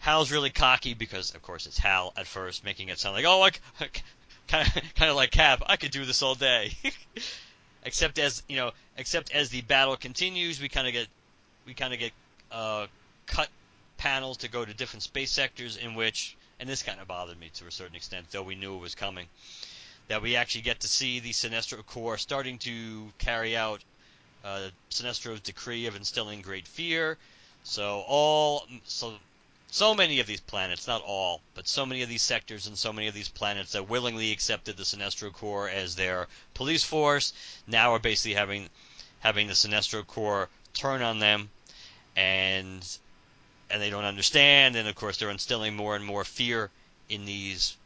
Hal's 0.00 0.30
really 0.30 0.50
cocky 0.50 0.94
because, 0.94 1.34
of 1.34 1.42
course, 1.42 1.66
it's 1.66 1.78
Hal 1.78 2.12
at 2.16 2.26
first, 2.26 2.64
making 2.64 2.88
it 2.88 2.98
sound 2.98 3.14
like, 3.14 3.24
oh, 3.24 3.38
like 3.38 3.60
kind 4.48 4.66
of 4.66 4.74
kind 4.94 5.10
of 5.10 5.16
like 5.16 5.30
Cap, 5.30 5.62
I 5.66 5.76
could 5.76 5.90
do 5.90 6.04
this 6.04 6.22
all 6.22 6.34
day. 6.34 6.72
except 7.84 8.18
as 8.18 8.42
you 8.48 8.56
know, 8.56 8.72
except 8.96 9.32
as 9.32 9.50
the 9.50 9.60
battle 9.62 9.96
continues, 9.96 10.60
we 10.60 10.68
kind 10.68 10.86
of 10.86 10.92
get 10.92 11.06
we 11.66 11.74
kind 11.74 11.92
of 11.92 12.00
get 12.00 12.12
uh, 12.50 12.86
cut 13.26 13.48
panels 13.96 14.38
to 14.38 14.48
go 14.48 14.64
to 14.64 14.74
different 14.74 15.02
space 15.02 15.30
sectors 15.30 15.76
in 15.76 15.94
which, 15.94 16.36
and 16.60 16.68
this 16.68 16.82
kind 16.82 17.00
of 17.00 17.06
bothered 17.08 17.38
me 17.38 17.50
to 17.54 17.66
a 17.66 17.70
certain 17.70 17.96
extent, 17.96 18.26
though 18.30 18.42
we 18.42 18.54
knew 18.54 18.74
it 18.74 18.80
was 18.80 18.94
coming, 18.94 19.26
that 20.08 20.22
we 20.22 20.36
actually 20.36 20.62
get 20.62 20.80
to 20.80 20.88
see 20.88 21.20
the 21.20 21.30
Sinestro 21.30 21.84
Corps 21.86 22.18
starting 22.18 22.58
to 22.58 23.10
carry 23.18 23.56
out 23.56 23.82
uh, 24.44 24.68
Sinestro's 24.90 25.40
decree 25.40 25.86
of 25.86 25.96
instilling 25.96 26.42
great 26.42 26.68
fear. 26.68 27.16
So 27.64 28.04
all 28.06 28.66
so 28.84 29.14
so 29.70 29.94
many 29.94 30.20
of 30.20 30.26
these 30.26 30.40
planets, 30.40 30.86
not 30.86 31.02
all, 31.02 31.40
but 31.54 31.66
so 31.66 31.84
many 31.84 32.02
of 32.02 32.08
these 32.08 32.22
sectors 32.22 32.66
and 32.66 32.78
so 32.78 32.92
many 32.92 33.08
of 33.08 33.14
these 33.14 33.28
planets 33.28 33.72
that 33.72 33.88
willingly 33.88 34.30
accepted 34.30 34.76
the 34.76 34.84
Sinestro 34.84 35.32
Corps 35.32 35.68
as 35.68 35.96
their 35.96 36.28
police 36.52 36.84
force 36.84 37.32
now 37.66 37.92
are 37.92 37.98
basically 37.98 38.34
having 38.34 38.68
having 39.20 39.46
the 39.46 39.54
Sinestro 39.54 40.06
Corps 40.06 40.48
turn 40.74 41.02
on 41.02 41.18
them. 41.18 41.50
And 42.14 42.86
and 43.70 43.80
they 43.80 43.90
don't 43.90 44.04
understand. 44.04 44.76
And 44.76 44.86
of 44.86 44.94
course 44.94 45.16
they're 45.16 45.30
instilling 45.30 45.74
more 45.74 45.96
and 45.96 46.04
more 46.04 46.24
fear 46.24 46.70
in 47.08 47.24
these 47.24 47.76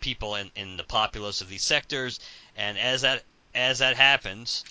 people 0.00 0.36
in, 0.36 0.50
in 0.54 0.76
the 0.76 0.84
populace 0.84 1.40
of 1.40 1.48
these 1.48 1.64
sectors. 1.64 2.20
And 2.56 2.78
as 2.78 3.02
that 3.02 3.24
as 3.54 3.80
that 3.80 3.96
happens 3.96 4.64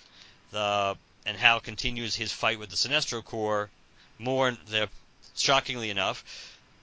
the 0.53 0.95
and 1.25 1.38
Hal 1.38 1.59
continues 1.59 2.15
his 2.15 2.31
fight 2.31 2.59
with 2.59 2.69
the 2.69 2.75
Sinestro 2.75 3.23
Corps 3.23 3.69
more 4.19 4.55
shockingly 5.36 5.89
enough 5.89 6.23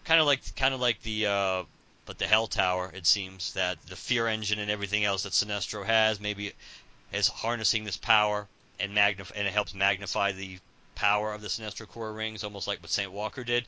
kind 0.05 0.20
of 0.20 0.26
like 0.26 0.40
kind 0.57 0.74
of 0.74 0.81
like 0.81 1.00
the 1.03 1.26
uh, 1.26 1.62
but 2.07 2.18
the 2.18 2.26
Hell 2.26 2.46
Tower 2.46 2.90
it 2.94 3.07
seems 3.07 3.53
that 3.53 3.79
the 3.87 3.96
fear 3.96 4.26
engine 4.26 4.59
and 4.59 4.70
everything 4.70 5.05
else 5.05 5.22
that 5.22 5.33
Sinestro 5.33 5.85
has 5.85 6.20
maybe 6.20 6.53
is 7.12 7.29
harnessing 7.29 7.85
this 7.85 7.96
power 7.96 8.48
and 8.79 8.94
magnify 8.94 9.35
and 9.37 9.46
it 9.46 9.53
helps 9.53 9.74
magnify 9.74 10.33
the 10.33 10.59
power 10.94 11.33
of 11.33 11.40
the 11.40 11.48
Sinestro 11.48 11.88
Corps 11.88 12.12
rings, 12.12 12.44
almost 12.44 12.66
like 12.66 12.83
what 12.83 12.90
Saint 12.90 13.12
Walker 13.12 13.44
did. 13.44 13.64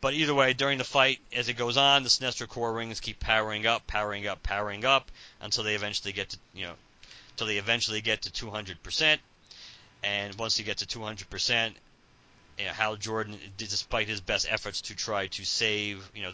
But 0.00 0.14
either 0.14 0.34
way, 0.34 0.52
during 0.52 0.78
the 0.78 0.84
fight, 0.84 1.20
as 1.32 1.48
it 1.48 1.54
goes 1.54 1.76
on, 1.76 2.02
the 2.02 2.08
Sinestro 2.08 2.48
Corps 2.48 2.72
rings 2.72 3.00
keep 3.00 3.20
powering 3.20 3.66
up, 3.66 3.86
powering 3.86 4.26
up, 4.26 4.42
powering 4.42 4.84
up 4.84 5.10
until 5.40 5.62
they 5.62 5.74
eventually 5.74 6.12
get 6.12 6.30
to 6.30 6.38
you 6.54 6.66
know, 6.66 6.74
until 7.30 7.46
they 7.46 7.58
eventually 7.58 8.00
get 8.00 8.22
to 8.22 8.30
200%. 8.30 9.18
And 10.02 10.34
once 10.36 10.56
he 10.56 10.64
gets 10.64 10.84
to 10.84 10.98
200%, 10.98 11.72
you 12.58 12.64
know, 12.64 12.72
Hal 12.72 12.96
Jordan, 12.96 13.38
despite 13.56 14.08
his 14.08 14.20
best 14.20 14.46
efforts 14.48 14.80
to 14.82 14.96
try 14.96 15.26
to 15.28 15.44
save, 15.44 16.10
you 16.14 16.22
know, 16.22 16.32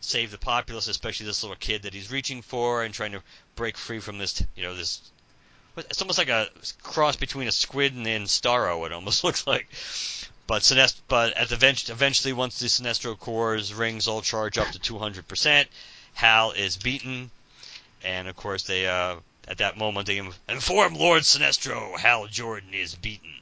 save 0.00 0.30
the 0.30 0.38
populace, 0.38 0.88
especially 0.88 1.26
this 1.26 1.42
little 1.42 1.56
kid 1.56 1.82
that 1.82 1.94
he's 1.94 2.10
reaching 2.10 2.42
for, 2.42 2.82
and 2.84 2.92
trying 2.92 3.12
to 3.12 3.22
break 3.56 3.76
free 3.76 4.00
from 4.00 4.18
this, 4.18 4.42
you 4.54 4.62
know, 4.62 4.74
this 4.74 5.00
it's 5.76 6.02
almost 6.02 6.18
like 6.18 6.28
a 6.28 6.48
cross 6.82 7.16
between 7.16 7.48
a 7.48 7.52
squid 7.52 7.94
and, 7.94 8.06
and 8.06 8.26
Starro. 8.26 8.86
It 8.86 8.92
almost 8.92 9.24
looks 9.24 9.46
like. 9.46 9.68
But 10.46 10.62
Sinest- 10.62 11.00
but 11.08 11.32
at 11.34 11.48
the 11.48 11.54
eventually, 11.54 12.32
once 12.32 12.58
the 12.58 12.66
Sinestro 12.66 13.18
Corps 13.18 13.72
rings 13.74 14.06
all 14.06 14.20
charge 14.20 14.58
up 14.58 14.68
to 14.68 14.78
200%, 14.78 15.66
Hal 16.14 16.52
is 16.52 16.76
beaten, 16.76 17.30
and 18.04 18.28
of 18.28 18.36
course 18.36 18.64
they 18.64 18.86
uh, 18.86 19.16
at 19.46 19.58
that 19.58 19.76
moment 19.76 20.06
they 20.06 20.20
inform 20.48 20.94
Lord 20.94 21.22
Sinestro 21.22 21.98
Hal 21.98 22.26
Jordan 22.26 22.74
is 22.74 22.94
beaten. 22.94 23.34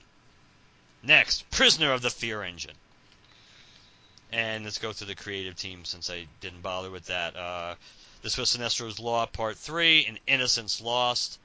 Next, 1.02 1.48
prisoner 1.50 1.92
of 1.92 2.02
the 2.02 2.10
Fear 2.10 2.42
Engine. 2.42 2.76
And 4.30 4.64
let's 4.64 4.78
go 4.78 4.92
through 4.92 5.08
the 5.08 5.14
creative 5.14 5.56
team 5.56 5.84
since 5.84 6.08
I 6.10 6.26
didn't 6.40 6.62
bother 6.62 6.90
with 6.90 7.06
that. 7.06 7.36
Uh, 7.36 7.74
this 8.22 8.38
was 8.38 8.50
Sinestro's 8.50 8.98
Law 8.98 9.26
Part 9.26 9.58
3, 9.58 10.06
An 10.06 10.18
Innocence 10.26 10.80
Lost. 10.80 11.38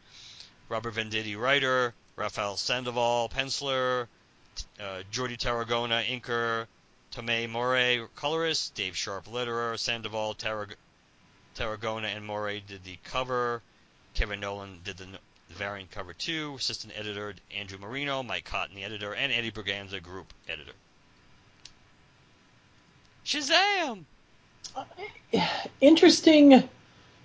Robert 0.70 0.96
Venditti, 0.96 1.38
writer, 1.38 1.94
Rafael 2.18 2.58
Sandoval, 2.58 3.30
penciler, 3.30 4.08
uh, 4.80 5.04
Jordi 5.12 5.38
Tarragona, 5.38 6.04
inker, 6.04 6.68
Tomeu 7.12 7.50
Morey, 7.50 8.06
colorist, 8.16 8.76
Dave 8.76 8.98
Sharp, 8.98 9.26
letterer, 9.28 9.80
Sandoval, 9.80 10.36
Tarrag- 10.36 10.76
Tarragona, 11.56 12.08
and 12.08 12.26
Morey 12.26 12.62
did 12.68 12.84
the 12.84 12.98
cover. 13.06 13.62
Kevin 14.18 14.40
Nolan 14.40 14.80
did 14.84 14.98
the 14.98 15.06
variant 15.50 15.92
cover 15.92 16.12
too. 16.12 16.56
Assistant 16.58 16.92
editor 16.98 17.36
Andrew 17.56 17.78
Marino, 17.78 18.24
Mike 18.24 18.46
Cotton, 18.46 18.76
the 18.76 18.84
editor, 18.84 19.14
and 19.14 19.32
Eddie 19.32 19.52
Berganza, 19.52 20.02
group 20.02 20.34
editor. 20.50 20.72
Shazam! 23.24 24.06
Uh, 24.76 24.86
interesting 25.82 26.68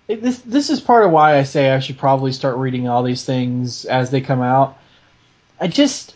this 0.07 0.41
this 0.41 0.69
is 0.69 0.81
part 0.81 1.05
of 1.05 1.13
why 1.13 1.39
I 1.39 1.45
say 1.45 1.71
I 1.71 1.79
should 1.79 1.97
probably 1.97 2.33
start 2.33 2.57
reading 2.57 2.89
all 2.89 3.03
these 3.03 3.25
things 3.25 3.87
as 3.87 4.11
they 4.11 4.21
come 4.21 4.43
out. 4.43 4.77
I 5.61 5.69
just 5.69 6.15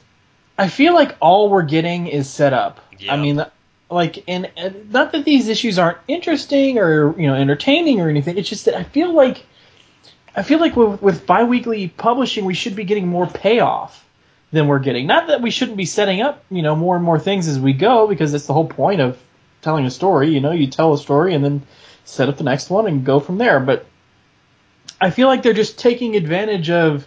I 0.59 0.69
feel 0.69 0.93
like 0.93 1.17
all 1.21 1.49
we're 1.49 1.62
getting 1.62 2.07
is 2.07 2.29
set 2.29 2.53
up. 2.53 2.81
I 3.09 3.17
mean, 3.17 3.45
like, 3.91 4.25
and, 4.27 4.51
and, 4.57 4.91
not 4.91 5.12
that 5.12 5.25
these 5.25 5.49
issues 5.49 5.79
aren't 5.79 5.99
interesting 6.09 6.79
or 6.79 7.19
you 7.19 7.27
know 7.27 7.35
entertaining 7.35 8.01
or 8.01 8.11
anything. 8.11 8.37
It's 8.37 8.49
just 8.49 8.67
that 8.67 8.75
I 8.75 8.83
feel 8.83 9.15
like 9.15 9.47
I 10.37 10.42
feel 10.42 10.61
like 10.61 10.77
with, 10.77 11.01
with 11.01 11.27
biweekly 11.27 11.88
publishing, 11.88 12.44
we 12.44 12.55
should 12.55 12.77
be 12.77 12.85
getting 12.85 13.09
more 13.09 13.27
payoff 13.27 14.05
than 14.53 14.68
we're 14.68 14.79
getting. 14.79 15.07
Not 15.07 15.29
that 15.29 15.40
we 15.40 15.51
shouldn't 15.51 15.79
be 15.79 15.87
setting 15.87 16.20
up 16.20 16.44
you 16.51 16.62
know 16.62 16.77
more 16.77 16.94
and 16.94 17.05
more 17.05 17.18
things 17.18 17.49
as 17.49 17.59
we 17.59 17.72
go 17.72 18.07
because 18.07 18.33
that's 18.33 18.46
the 18.46 18.53
whole 18.53 18.68
point 18.68 19.01
of 19.01 19.18
telling 19.62 19.87
a 19.87 19.90
story. 19.90 20.29
You 20.29 20.40
know, 20.40 20.53
you 20.53 20.66
tell 20.66 20.92
a 20.92 20.99
story 20.99 21.35
and 21.35 21.42
then 21.42 21.62
set 22.05 22.29
up 22.29 22.37
the 22.37 22.44
next 22.44 22.70
one 22.70 22.87
and 22.87 23.05
go 23.05 23.18
from 23.18 23.38
there. 23.38 23.61
But 23.61 23.87
I 25.01 25.11
feel 25.11 25.27
like 25.27 25.42
they're 25.42 25.53
just 25.53 25.79
taking 25.79 26.16
advantage 26.16 26.70
of, 26.70 27.07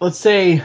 let's 0.00 0.18
say, 0.18 0.62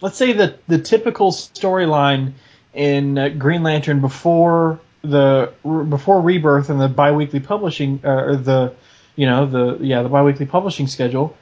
let's 0.00 0.16
say 0.16 0.32
the 0.32 0.58
the 0.66 0.78
typical 0.78 1.30
storyline 1.30 2.32
in 2.74 3.18
uh, 3.18 3.28
Green 3.28 3.62
Lantern 3.62 4.00
before 4.00 4.80
the 5.02 5.52
before 5.62 6.20
Rebirth 6.20 6.70
and 6.70 6.80
the 6.80 6.88
biweekly 6.88 7.40
publishing 7.40 8.00
uh, 8.04 8.08
or 8.08 8.36
the 8.36 8.74
you 9.20 9.26
know 9.26 9.46
the 9.46 9.78
yeah 9.84 10.02
the 10.02 10.08
biweekly 10.08 10.46
publishing 10.46 10.86
schedule 10.86 11.36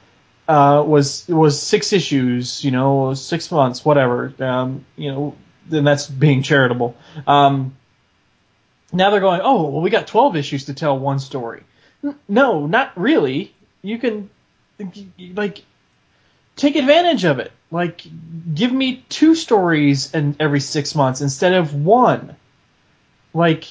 uh, 0.47 0.83
was 0.85 1.27
was 1.27 1.61
six 1.61 1.93
issues 1.93 2.63
you 2.63 2.71
know 2.71 3.13
six 3.13 3.51
months 3.51 3.85
whatever 3.85 4.33
um, 4.39 4.85
you 4.95 5.11
know 5.11 5.35
then 5.69 5.83
that's 5.83 6.07
being 6.07 6.43
charitable. 6.43 6.95
Um, 7.27 7.75
now 8.91 9.11
they're 9.11 9.19
going, 9.19 9.41
oh, 9.43 9.69
well, 9.69 9.81
we 9.81 9.89
got 9.89 10.07
12 10.07 10.35
issues 10.35 10.65
to 10.65 10.73
tell 10.73 10.97
one 10.97 11.19
story. 11.19 11.63
No, 12.27 12.65
not 12.65 12.91
really. 12.99 13.53
You 13.81 13.97
can, 13.99 14.29
like, 15.33 15.63
take 16.55 16.75
advantage 16.75 17.23
of 17.23 17.39
it. 17.39 17.51
Like, 17.71 18.01
give 18.53 18.71
me 18.71 19.05
two 19.09 19.35
stories 19.35 20.13
in 20.13 20.35
every 20.39 20.59
six 20.59 20.95
months 20.95 21.21
instead 21.21 21.53
of 21.53 21.75
one. 21.75 22.35
Like, 23.33 23.65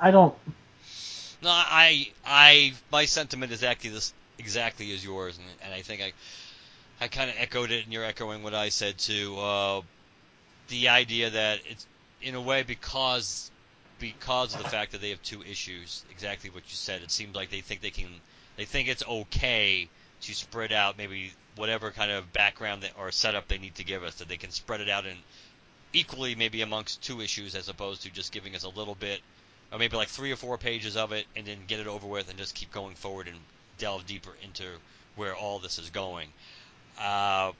I 0.00 0.10
don't. 0.10 0.34
No, 1.42 1.50
I, 1.50 2.08
I, 2.24 2.72
my 2.90 3.04
sentiment 3.04 3.52
is 3.52 3.58
exactly 3.58 3.90
this, 3.90 4.14
exactly 4.38 4.92
as 4.92 5.04
yours, 5.04 5.38
and, 5.38 5.46
and 5.64 5.74
I 5.74 5.82
think 5.82 6.02
I, 6.02 6.12
I 7.00 7.08
kind 7.08 7.30
of 7.30 7.36
echoed 7.38 7.70
it, 7.70 7.84
and 7.84 7.92
you're 7.92 8.04
echoing 8.04 8.42
what 8.42 8.54
I 8.54 8.68
said 8.68 8.98
too. 8.98 9.36
Uh, 9.38 9.82
the 10.68 10.88
idea 10.88 11.30
that 11.30 11.60
it's, 11.68 11.86
in 12.20 12.36
a 12.36 12.40
way, 12.40 12.62
because 12.62 13.50
because 14.02 14.52
of 14.56 14.62
the 14.62 14.68
fact 14.68 14.92
that 14.92 15.00
they 15.00 15.10
have 15.10 15.22
two 15.22 15.42
issues. 15.44 16.04
Exactly 16.10 16.50
what 16.50 16.64
you 16.64 16.74
said. 16.74 17.02
It 17.02 17.10
seems 17.12 17.36
like 17.36 17.50
they 17.50 17.60
think 17.60 17.80
they 17.80 17.90
can. 17.90 18.08
They 18.56 18.64
think 18.64 18.88
it's 18.88 19.06
okay 19.06 19.88
to 20.22 20.34
spread 20.34 20.72
out 20.72 20.98
maybe 20.98 21.32
whatever 21.56 21.90
kind 21.92 22.10
of 22.10 22.32
background 22.32 22.82
that, 22.82 22.92
or 22.98 23.10
setup 23.12 23.46
they 23.48 23.58
need 23.58 23.76
to 23.76 23.84
give 23.84 24.02
us. 24.02 24.16
That 24.16 24.28
they 24.28 24.36
can 24.36 24.50
spread 24.50 24.80
it 24.80 24.90
out 24.90 25.06
in 25.06 25.16
equally 25.92 26.34
maybe 26.34 26.62
amongst 26.62 27.02
two 27.02 27.20
issues 27.20 27.54
as 27.54 27.68
opposed 27.68 28.02
to 28.02 28.10
just 28.10 28.32
giving 28.32 28.56
us 28.56 28.64
a 28.64 28.68
little 28.68 28.96
bit, 28.96 29.20
or 29.72 29.78
maybe 29.78 29.96
like 29.96 30.08
three 30.08 30.30
or 30.30 30.36
four 30.36 30.58
pages 30.58 30.96
of 30.96 31.12
it 31.12 31.26
and 31.34 31.46
then 31.46 31.58
get 31.66 31.80
it 31.80 31.86
over 31.86 32.06
with 32.06 32.28
and 32.28 32.38
just 32.38 32.54
keep 32.54 32.70
going 32.72 32.94
forward 32.94 33.26
and 33.26 33.36
delve 33.78 34.06
deeper 34.06 34.32
into 34.42 34.64
where 35.16 35.34
all 35.34 35.58
this 35.58 35.78
is 35.78 35.90
going. 35.90 36.28
Uh, 37.00 37.52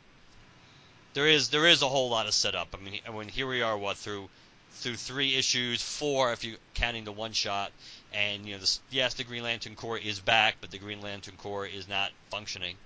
there 1.15 1.27
is 1.27 1.49
there 1.49 1.67
is 1.67 1.83
a 1.83 1.89
whole 1.89 2.11
lot 2.11 2.27
of 2.27 2.35
setup. 2.35 2.75
I 2.79 2.85
mean, 2.85 3.01
I 3.09 3.13
mean 3.13 3.29
here 3.29 3.47
we 3.47 3.63
are, 3.63 3.77
what 3.77 3.97
through 3.97 4.29
through 4.75 4.97
three 4.97 5.37
issues, 5.37 5.83
four 5.83 6.33
if 6.33 6.45
you're 6.45 6.59
counting 6.75 7.05
the 7.05 7.13
one 7.13 7.33
shot. 7.33 7.73
And 8.13 8.45
you 8.47 8.55
know, 8.55 8.61
this, 8.61 8.81
yes, 8.91 9.15
the 9.15 9.25
Green 9.25 9.43
Lantern 9.43 9.75
Corps 9.75 9.99
is 9.99 10.21
back, 10.21 10.57
but 10.61 10.71
the 10.71 10.79
Green 10.79 11.01
Lantern 11.01 11.37
Corps 11.37 11.67
is 11.67 11.89
not 11.89 12.11
functioning. 12.31 12.77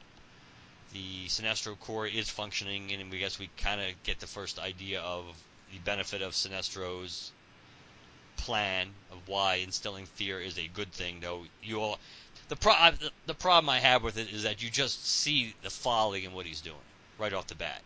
The 0.93 1.27
Sinestro 1.27 1.79
Corps 1.79 2.07
is 2.07 2.31
functioning, 2.31 2.93
and 2.93 3.11
we 3.11 3.19
guess 3.19 3.39
we 3.39 3.51
kind 3.59 3.81
of 3.81 3.89
get 4.05 4.21
the 4.21 4.27
first 4.27 4.59
idea 4.59 5.01
of 5.01 5.25
the 5.73 5.79
benefit 5.79 6.23
of 6.23 6.33
Sinestro's 6.33 7.33
plan 8.37 8.88
of 9.11 9.29
why 9.29 9.57
instilling 9.57 10.07
fear 10.07 10.40
is 10.40 10.59
a 10.59 10.68
good 10.68 10.92
thing. 10.92 11.20
Though 11.20 11.44
you 11.62 11.81
all, 11.81 11.99
the 12.49 12.57
pro- 12.57 12.92
the 13.27 13.35
problem 13.35 13.68
I 13.68 13.81
have 13.81 14.03
with 14.03 14.18
it 14.18 14.31
is 14.31 14.44
that 14.44 14.62
you 14.62 14.70
just 14.70 15.07
see 15.07 15.55
the 15.62 15.70
folly 15.70 16.25
in 16.25 16.33
what 16.33 16.46
he's 16.46 16.61
doing 16.61 16.77
right 17.18 17.33
off 17.33 17.46
the 17.46 17.55
bat 17.55 17.83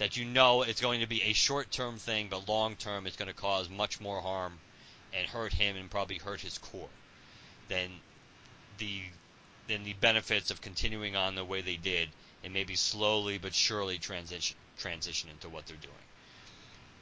that 0.00 0.16
you 0.16 0.24
know 0.24 0.62
it's 0.62 0.80
going 0.80 1.00
to 1.00 1.06
be 1.06 1.22
a 1.24 1.34
short 1.34 1.70
term 1.70 1.98
thing, 1.98 2.28
but 2.30 2.48
long 2.48 2.74
term 2.74 3.06
it's 3.06 3.16
going 3.16 3.28
to 3.28 3.34
cause 3.34 3.68
much 3.68 4.00
more 4.00 4.22
harm 4.22 4.58
and 5.12 5.26
hurt 5.26 5.52
him 5.52 5.76
and 5.76 5.90
probably 5.90 6.16
hurt 6.16 6.40
his 6.40 6.56
corps 6.56 6.88
than 7.68 7.90
the 8.78 9.02
than 9.68 9.84
the 9.84 9.92
benefits 9.92 10.50
of 10.50 10.62
continuing 10.62 11.16
on 11.16 11.34
the 11.34 11.44
way 11.44 11.60
they 11.60 11.76
did 11.76 12.08
and 12.42 12.54
maybe 12.54 12.74
slowly 12.74 13.36
but 13.36 13.54
surely 13.54 13.98
transition 13.98 14.56
transition 14.78 15.28
into 15.28 15.50
what 15.50 15.66
they're 15.66 15.76
doing. 15.76 15.94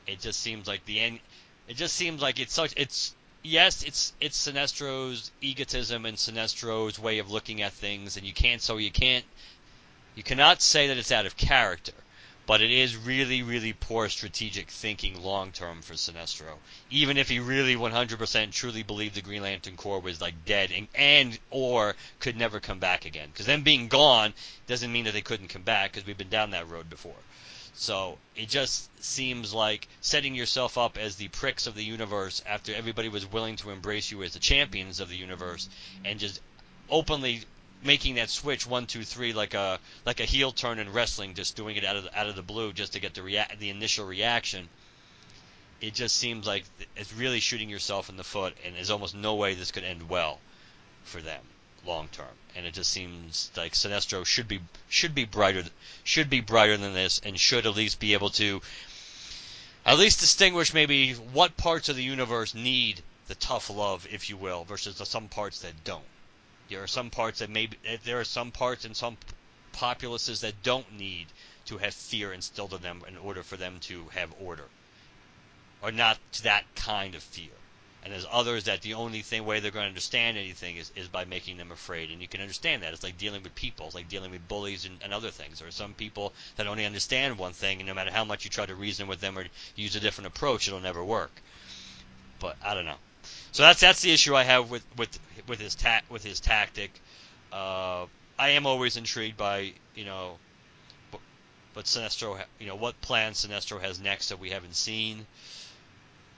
It 0.08 0.20
just 0.20 0.40
seems 0.40 0.66
like 0.66 0.84
the 0.84 0.98
end 0.98 1.20
It 1.68 1.76
just 1.76 1.96
seems 1.96 2.22
like 2.22 2.40
it's 2.40 2.54
such 2.54 2.72
it's 2.78 3.14
yes, 3.42 3.82
it's 3.82 4.14
it's 4.22 4.38
Sinestro's 4.38 5.30
egotism 5.42 6.06
and 6.06 6.16
Sinestro's 6.16 6.98
way 6.98 7.18
of 7.18 7.30
looking 7.30 7.60
at 7.60 7.74
things, 7.74 8.16
and 8.16 8.26
you 8.26 8.32
can't 8.32 8.62
so 8.62 8.78
you 8.78 8.90
can't 8.90 9.26
you 10.14 10.22
cannot 10.22 10.62
say 10.62 10.88
that 10.88 10.96
it's 10.96 11.12
out 11.12 11.26
of 11.26 11.36
character, 11.36 11.92
but 12.46 12.62
it 12.62 12.70
is 12.70 12.96
really 12.96 13.42
really 13.42 13.74
poor 13.74 14.08
strategic 14.08 14.70
thinking 14.70 15.22
long 15.22 15.52
term 15.52 15.82
for 15.82 15.92
Sinestro. 15.92 16.56
Even 16.90 17.18
if 17.18 17.28
he 17.28 17.38
really 17.38 17.76
100% 17.76 18.50
truly 18.50 18.82
believed 18.82 19.14
the 19.14 19.20
Green 19.20 19.42
Lantern 19.42 19.76
Corps 19.76 20.00
was 20.00 20.22
like 20.22 20.46
dead 20.46 20.72
and, 20.72 20.88
and 20.94 21.38
or 21.50 21.96
could 22.18 22.38
never 22.38 22.60
come 22.60 22.78
back 22.78 23.04
again, 23.04 23.28
because 23.30 23.44
them 23.44 23.62
being 23.62 23.88
gone 23.88 24.32
doesn't 24.66 24.90
mean 24.90 25.04
that 25.04 25.12
they 25.12 25.20
couldn't 25.20 25.48
come 25.48 25.64
back, 25.64 25.92
because 25.92 26.06
we've 26.06 26.16
been 26.16 26.30
down 26.30 26.52
that 26.52 26.70
road 26.70 26.88
before. 26.88 27.20
So 27.80 28.18
it 28.34 28.48
just 28.48 28.90
seems 29.04 29.54
like 29.54 29.86
setting 30.00 30.34
yourself 30.34 30.76
up 30.76 30.98
as 30.98 31.14
the 31.14 31.28
pricks 31.28 31.68
of 31.68 31.76
the 31.76 31.84
universe 31.84 32.42
after 32.44 32.74
everybody 32.74 33.08
was 33.08 33.24
willing 33.24 33.54
to 33.58 33.70
embrace 33.70 34.10
you 34.10 34.24
as 34.24 34.32
the 34.32 34.40
champions 34.40 34.98
of 34.98 35.08
the 35.08 35.16
universe, 35.16 35.68
and 36.04 36.18
just 36.18 36.40
openly 36.90 37.44
making 37.84 38.16
that 38.16 38.30
switch 38.30 38.66
one 38.66 38.88
two 38.88 39.04
three 39.04 39.32
like 39.32 39.54
a 39.54 39.78
like 40.04 40.18
a 40.18 40.24
heel 40.24 40.50
turn 40.50 40.80
in 40.80 40.92
wrestling, 40.92 41.34
just 41.34 41.54
doing 41.54 41.76
it 41.76 41.84
out 41.84 41.94
of 41.94 42.02
the, 42.02 42.18
out 42.18 42.26
of 42.26 42.34
the 42.34 42.42
blue 42.42 42.72
just 42.72 42.94
to 42.94 43.00
get 43.00 43.14
the 43.14 43.22
rea- 43.22 43.56
the 43.60 43.70
initial 43.70 44.04
reaction. 44.04 44.68
It 45.80 45.94
just 45.94 46.16
seems 46.16 46.48
like 46.48 46.64
it's 46.96 47.12
really 47.12 47.38
shooting 47.38 47.70
yourself 47.70 48.08
in 48.08 48.16
the 48.16 48.24
foot, 48.24 48.56
and 48.64 48.74
there's 48.74 48.90
almost 48.90 49.14
no 49.14 49.36
way 49.36 49.54
this 49.54 49.70
could 49.70 49.84
end 49.84 50.08
well 50.08 50.40
for 51.04 51.22
them 51.22 51.44
long 51.88 52.08
term. 52.08 52.36
And 52.54 52.66
it 52.66 52.74
just 52.74 52.90
seems 52.90 53.50
like 53.56 53.72
Sinestro 53.72 54.24
should 54.24 54.46
be 54.46 54.60
should 54.88 55.14
be 55.14 55.24
brighter 55.24 55.64
should 56.04 56.28
be 56.30 56.40
brighter 56.40 56.76
than 56.76 56.92
this, 56.92 57.20
and 57.24 57.40
should 57.40 57.66
at 57.66 57.74
least 57.74 57.98
be 57.98 58.12
able 58.12 58.30
to 58.30 58.60
at 59.86 59.98
least 59.98 60.20
distinguish 60.20 60.74
maybe 60.74 61.14
what 61.14 61.56
parts 61.56 61.88
of 61.88 61.96
the 61.96 62.02
universe 62.02 62.54
need 62.54 63.02
the 63.26 63.34
tough 63.34 63.70
love, 63.70 64.06
if 64.10 64.28
you 64.28 64.36
will, 64.36 64.64
versus 64.64 64.96
the 64.96 65.06
some 65.06 65.28
parts 65.28 65.60
that 65.60 65.84
don't. 65.84 66.04
There 66.68 66.82
are 66.82 66.86
some 66.86 67.10
parts 67.10 67.38
that 67.38 67.50
maybe 67.50 67.78
eh, 67.84 67.96
there 68.04 68.20
are 68.20 68.24
some 68.24 68.50
parts 68.50 68.84
in 68.84 68.94
some 68.94 69.16
populaces 69.72 70.40
that 70.42 70.62
don't 70.62 70.92
need 70.92 71.26
to 71.66 71.78
have 71.78 71.94
fear 71.94 72.32
instilled 72.32 72.74
in 72.74 72.82
them 72.82 73.02
in 73.08 73.16
order 73.16 73.42
for 73.42 73.56
them 73.56 73.80
to 73.80 74.08
have 74.08 74.30
order, 74.40 74.68
or 75.82 75.92
not 75.92 76.18
that 76.42 76.64
kind 76.74 77.14
of 77.14 77.22
fear. 77.22 77.57
And 78.08 78.14
there's 78.14 78.26
others 78.32 78.64
that 78.64 78.80
the 78.80 78.94
only 78.94 79.20
thing 79.20 79.44
way 79.44 79.60
they're 79.60 79.70
going 79.70 79.84
to 79.84 79.88
understand 79.88 80.38
anything 80.38 80.78
is, 80.78 80.90
is 80.96 81.08
by 81.08 81.26
making 81.26 81.58
them 81.58 81.70
afraid. 81.70 82.10
And 82.10 82.22
you 82.22 82.26
can 82.26 82.40
understand 82.40 82.82
that. 82.82 82.94
It's 82.94 83.02
like 83.02 83.18
dealing 83.18 83.42
with 83.42 83.54
people. 83.54 83.84
It's 83.84 83.94
like 83.94 84.08
dealing 84.08 84.30
with 84.30 84.48
bullies 84.48 84.86
and, 84.86 84.96
and 85.04 85.12
other 85.12 85.28
things. 85.28 85.58
There 85.58 85.68
are 85.68 85.70
some 85.70 85.92
people 85.92 86.32
that 86.56 86.66
only 86.66 86.86
understand 86.86 87.36
one 87.36 87.52
thing, 87.52 87.80
and 87.80 87.86
no 87.86 87.92
matter 87.92 88.10
how 88.10 88.24
much 88.24 88.44
you 88.44 88.50
try 88.50 88.64
to 88.64 88.74
reason 88.74 89.08
with 89.08 89.20
them 89.20 89.38
or 89.38 89.44
use 89.76 89.94
a 89.94 90.00
different 90.00 90.28
approach, 90.28 90.66
it'll 90.66 90.80
never 90.80 91.04
work. 91.04 91.42
But 92.40 92.56
I 92.64 92.72
don't 92.72 92.86
know. 92.86 92.96
So 93.52 93.62
that's 93.62 93.80
that's 93.80 94.00
the 94.00 94.10
issue 94.10 94.34
I 94.34 94.44
have 94.44 94.70
with 94.70 94.86
with 94.96 95.18
with 95.46 95.60
his 95.60 95.74
ta- 95.74 96.00
with 96.08 96.24
his 96.24 96.40
tactic. 96.40 96.98
Uh, 97.52 98.06
I 98.38 98.50
am 98.50 98.64
always 98.64 98.96
intrigued 98.96 99.36
by 99.36 99.74
you 99.94 100.06
know, 100.06 100.38
but, 101.12 101.20
but 101.74 101.84
Sinestro, 101.84 102.42
you 102.58 102.68
know, 102.68 102.76
what 102.76 102.98
plan 103.02 103.32
Sinestro 103.32 103.82
has 103.82 104.00
next 104.00 104.30
that 104.30 104.40
we 104.40 104.48
haven't 104.48 104.76
seen. 104.76 105.26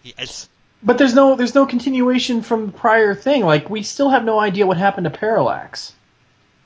He, 0.02 0.14
it's, 0.18 0.48
But 0.82 0.96
there's 0.98 1.14
no 1.14 1.36
there's 1.36 1.54
no 1.54 1.66
continuation 1.66 2.42
from 2.42 2.66
the 2.66 2.72
prior 2.72 3.14
thing. 3.14 3.44
Like 3.44 3.68
we 3.68 3.82
still 3.82 4.08
have 4.10 4.24
no 4.24 4.38
idea 4.38 4.66
what 4.66 4.76
happened 4.78 5.04
to 5.04 5.10
Parallax. 5.10 5.92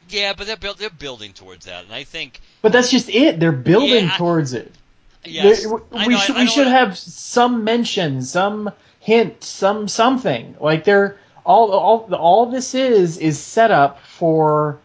yeah, 0.08 0.32
but 0.36 0.46
they're 0.46 0.56
build, 0.56 0.78
they're 0.78 0.90
building 0.90 1.32
towards 1.32 1.66
that, 1.66 1.84
and 1.84 1.92
I 1.92 2.04
think 2.04 2.40
But 2.62 2.72
that's 2.72 2.90
just 2.90 3.08
it. 3.08 3.40
They're 3.40 3.50
building 3.52 4.04
Yeah, 4.04 4.10
I- 4.14 4.18
towards 4.18 4.52
it. 4.52 4.72
yes, 5.24 5.62
There- 5.64 5.72
we 5.74 5.78
know, 6.08 6.16
I- 6.16 6.18
should 6.18 6.36
I 6.36 6.40
we 6.42 6.46
should 6.46 6.66
have 6.68 6.96
some 6.96 7.64
mention, 7.64 8.22
some 8.22 8.70
hint, 9.00 9.42
some 9.42 9.88
something. 9.88 10.54
Like 10.60 10.84
they're 10.84 11.18
all 11.44 11.72
all 11.72 12.14
all 12.14 12.46
this 12.46 12.74
is 12.74 13.18
is 13.18 13.38
set 13.38 13.70
up 13.72 14.00
for 14.06 14.78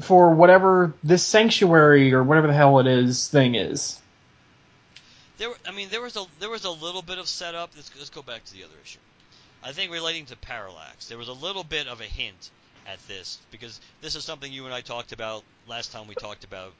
for 0.00 0.32
whatever 0.34 0.94
this 1.02 1.24
sanctuary 1.24 2.14
or 2.14 2.22
whatever 2.22 2.46
the 2.46 2.54
hell 2.54 2.78
it 2.78 2.86
is 2.86 3.26
thing 3.28 3.54
is. 3.56 3.98
There, 5.40 5.48
I 5.66 5.70
mean, 5.70 5.88
there 5.88 6.02
was 6.02 6.18
a 6.18 6.26
there 6.38 6.50
was 6.50 6.66
a 6.66 6.70
little 6.70 7.00
bit 7.00 7.16
of 7.16 7.26
setup. 7.26 7.70
Let's, 7.74 7.90
let's 7.96 8.10
go 8.10 8.20
back 8.20 8.44
to 8.44 8.52
the 8.52 8.62
other 8.62 8.74
issue. 8.84 8.98
I 9.64 9.72
think 9.72 9.90
relating 9.90 10.26
to 10.26 10.36
Parallax, 10.36 11.08
there 11.08 11.16
was 11.16 11.28
a 11.28 11.32
little 11.32 11.64
bit 11.64 11.88
of 11.88 12.02
a 12.02 12.04
hint 12.04 12.50
at 12.86 12.98
this 13.08 13.38
because 13.50 13.80
this 14.02 14.16
is 14.16 14.22
something 14.22 14.52
you 14.52 14.66
and 14.66 14.74
I 14.74 14.82
talked 14.82 15.12
about 15.12 15.42
last 15.66 15.92
time 15.92 16.08
we 16.08 16.14
talked 16.14 16.44
about 16.44 16.74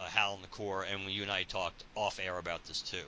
uh, 0.00 0.06
Hal 0.06 0.34
and 0.34 0.42
the 0.42 0.48
Corps, 0.48 0.82
and 0.82 1.08
you 1.08 1.22
and 1.22 1.30
I 1.30 1.44
talked 1.44 1.84
off 1.94 2.18
air 2.20 2.36
about 2.36 2.64
this 2.64 2.82
too. 2.82 3.06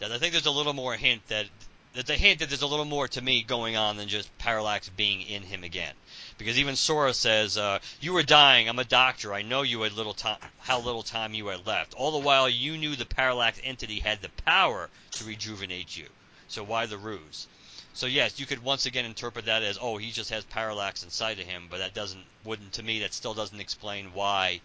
That 0.00 0.12
I 0.12 0.18
think 0.18 0.32
there's 0.32 0.44
a 0.44 0.50
little 0.50 0.74
more 0.74 0.94
hint 0.94 1.26
that 1.28 1.46
there's 1.94 2.10
a 2.10 2.14
hint 2.14 2.40
that 2.40 2.50
there's 2.50 2.60
a 2.60 2.66
little 2.66 2.84
more 2.84 3.08
to 3.08 3.22
me 3.22 3.42
going 3.42 3.76
on 3.76 3.96
than 3.96 4.08
just 4.08 4.36
Parallax 4.36 4.90
being 4.90 5.22
in 5.22 5.40
him 5.40 5.64
again. 5.64 5.94
Because 6.38 6.56
even 6.56 6.76
Sora 6.76 7.12
says, 7.12 7.58
uh, 7.58 7.80
"You 8.00 8.12
were 8.12 8.22
dying. 8.22 8.68
I'm 8.68 8.78
a 8.78 8.84
doctor. 8.84 9.34
I 9.34 9.42
know 9.42 9.62
you 9.62 9.82
had 9.82 9.92
little 9.92 10.14
time, 10.14 10.38
how 10.60 10.78
little 10.78 11.02
time 11.02 11.34
you 11.34 11.48
had 11.48 11.66
left. 11.66 11.94
All 11.94 12.12
the 12.12 12.18
while, 12.18 12.48
you 12.48 12.78
knew 12.78 12.94
the 12.94 13.04
Parallax 13.04 13.60
entity 13.64 13.98
had 13.98 14.22
the 14.22 14.28
power 14.28 14.88
to 15.14 15.24
rejuvenate 15.24 15.96
you. 15.96 16.08
So 16.46 16.62
why 16.62 16.86
the 16.86 16.96
ruse?" 16.96 17.48
So 17.92 18.06
yes, 18.06 18.38
you 18.38 18.46
could 18.46 18.62
once 18.62 18.86
again 18.86 19.04
interpret 19.04 19.46
that 19.46 19.64
as, 19.64 19.78
"Oh, 19.80 19.96
he 19.96 20.12
just 20.12 20.30
has 20.30 20.44
Parallax 20.44 21.02
inside 21.02 21.40
of 21.40 21.46
him," 21.46 21.66
but 21.68 21.78
that 21.78 21.92
doesn't, 21.92 22.24
wouldn't 22.44 22.72
to 22.74 22.84
me, 22.84 23.00
that 23.00 23.14
still 23.14 23.34
doesn't 23.34 23.60
explain 23.60 24.12
why 24.12 24.60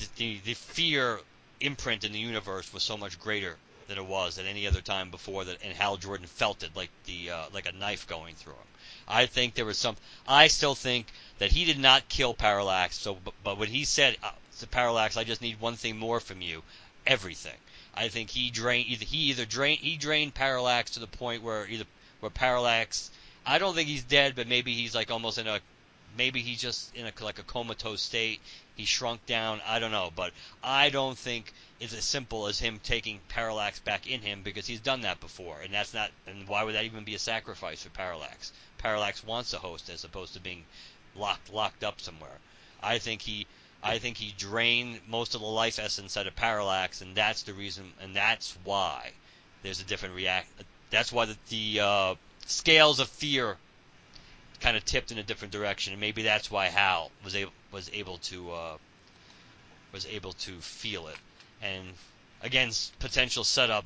the, 0.00 0.08
the, 0.16 0.38
the 0.40 0.54
fear 0.54 1.20
imprint 1.60 2.02
in 2.02 2.10
the 2.10 2.18
universe 2.18 2.72
was 2.72 2.82
so 2.82 2.96
much 2.96 3.20
greater 3.20 3.56
than 3.88 3.98
it 3.98 4.06
was 4.06 4.38
at 4.38 4.46
any 4.46 4.66
other 4.66 4.80
time 4.80 5.10
before 5.10 5.44
that, 5.44 5.58
and 5.62 5.74
Hal 5.74 5.96
Jordan 5.96 6.26
felt 6.26 6.62
it 6.62 6.74
like 6.74 6.90
the 7.06 7.30
uh, 7.30 7.44
like 7.52 7.66
a 7.66 7.72
knife 7.72 8.06
going 8.06 8.34
through 8.34 8.54
him. 8.54 8.68
I 9.06 9.26
think 9.26 9.54
there 9.54 9.64
was 9.64 9.78
some. 9.78 9.96
I 10.26 10.48
still 10.48 10.74
think 10.74 11.06
that 11.38 11.52
he 11.52 11.64
did 11.64 11.78
not 11.78 12.08
kill 12.08 12.34
Parallax. 12.34 12.96
So, 12.96 13.14
but, 13.14 13.34
but 13.42 13.58
when 13.58 13.68
he 13.68 13.84
said 13.84 14.16
uh, 14.22 14.30
to 14.60 14.66
Parallax, 14.66 15.16
"I 15.16 15.24
just 15.24 15.42
need 15.42 15.60
one 15.60 15.76
thing 15.76 15.98
more 15.98 16.20
from 16.20 16.40
you," 16.40 16.62
everything. 17.06 17.56
I 17.94 18.08
think 18.08 18.30
he 18.30 18.50
drained. 18.50 18.88
Either 18.88 19.04
he 19.04 19.18
either 19.30 19.44
drained 19.44 19.80
he 19.80 19.96
drained 19.96 20.34
Parallax 20.34 20.92
to 20.92 21.00
the 21.00 21.06
point 21.06 21.42
where 21.42 21.66
either 21.66 21.84
where 22.20 22.30
Parallax. 22.30 23.10
I 23.46 23.58
don't 23.58 23.74
think 23.74 23.88
he's 23.88 24.02
dead, 24.02 24.34
but 24.34 24.48
maybe 24.48 24.72
he's 24.72 24.94
like 24.94 25.10
almost 25.10 25.38
in 25.38 25.46
a. 25.46 25.60
Maybe 26.16 26.40
he's 26.40 26.60
just 26.60 26.94
in 26.94 27.06
a 27.06 27.12
like 27.24 27.38
a 27.38 27.42
comatose 27.42 28.02
state. 28.02 28.40
He 28.76 28.84
shrunk 28.84 29.24
down. 29.26 29.60
I 29.66 29.78
don't 29.78 29.92
know, 29.92 30.10
but 30.14 30.32
I 30.62 30.90
don't 30.90 31.16
think 31.18 31.52
it's 31.80 31.94
as 31.94 32.04
simple 32.04 32.46
as 32.46 32.58
him 32.58 32.80
taking 32.82 33.20
Parallax 33.28 33.78
back 33.80 34.06
in 34.06 34.20
him 34.20 34.42
because 34.42 34.66
he's 34.66 34.80
done 34.80 35.02
that 35.02 35.20
before, 35.20 35.60
and 35.60 35.72
that's 35.72 35.94
not. 35.94 36.10
And 36.26 36.48
why 36.48 36.64
would 36.64 36.74
that 36.74 36.84
even 36.84 37.04
be 37.04 37.14
a 37.14 37.18
sacrifice 37.18 37.82
for 37.82 37.90
Parallax? 37.90 38.52
Parallax 38.78 39.24
wants 39.24 39.52
a 39.52 39.58
host 39.58 39.88
as 39.90 40.04
opposed 40.04 40.34
to 40.34 40.40
being 40.40 40.64
locked 41.14 41.52
locked 41.52 41.84
up 41.84 42.00
somewhere. 42.00 42.38
I 42.82 42.98
think 42.98 43.22
he 43.22 43.46
I 43.82 43.98
think 43.98 44.16
he 44.16 44.34
drained 44.36 45.00
most 45.06 45.34
of 45.34 45.42
the 45.42 45.46
life 45.46 45.78
essence 45.78 46.16
out 46.16 46.26
of 46.26 46.34
Parallax, 46.34 47.02
and 47.02 47.14
that's 47.14 47.42
the 47.42 47.52
reason, 47.52 47.92
and 48.00 48.16
that's 48.16 48.56
why 48.64 49.12
there's 49.62 49.80
a 49.80 49.84
different 49.84 50.14
react. 50.14 50.48
That's 50.90 51.12
why 51.12 51.26
the, 51.26 51.36
the 51.50 51.80
uh, 51.80 52.14
scales 52.46 52.98
of 52.98 53.08
fear 53.08 53.58
kind 54.64 54.78
of 54.78 54.84
tipped 54.86 55.12
in 55.12 55.18
a 55.18 55.22
different 55.22 55.52
direction, 55.52 55.92
and 55.92 56.00
maybe 56.00 56.22
that's 56.22 56.50
why 56.50 56.68
Hal 56.68 57.10
was 57.22 57.36
able 57.36 57.52
was 57.70 57.90
able 57.92 58.16
to 58.16 58.50
uh, 58.50 58.76
was 59.92 60.06
able 60.06 60.32
to 60.32 60.52
feel 60.60 61.08
it. 61.08 61.18
And 61.60 61.84
again, 62.42 62.70
potential 62.98 63.44
setup. 63.44 63.84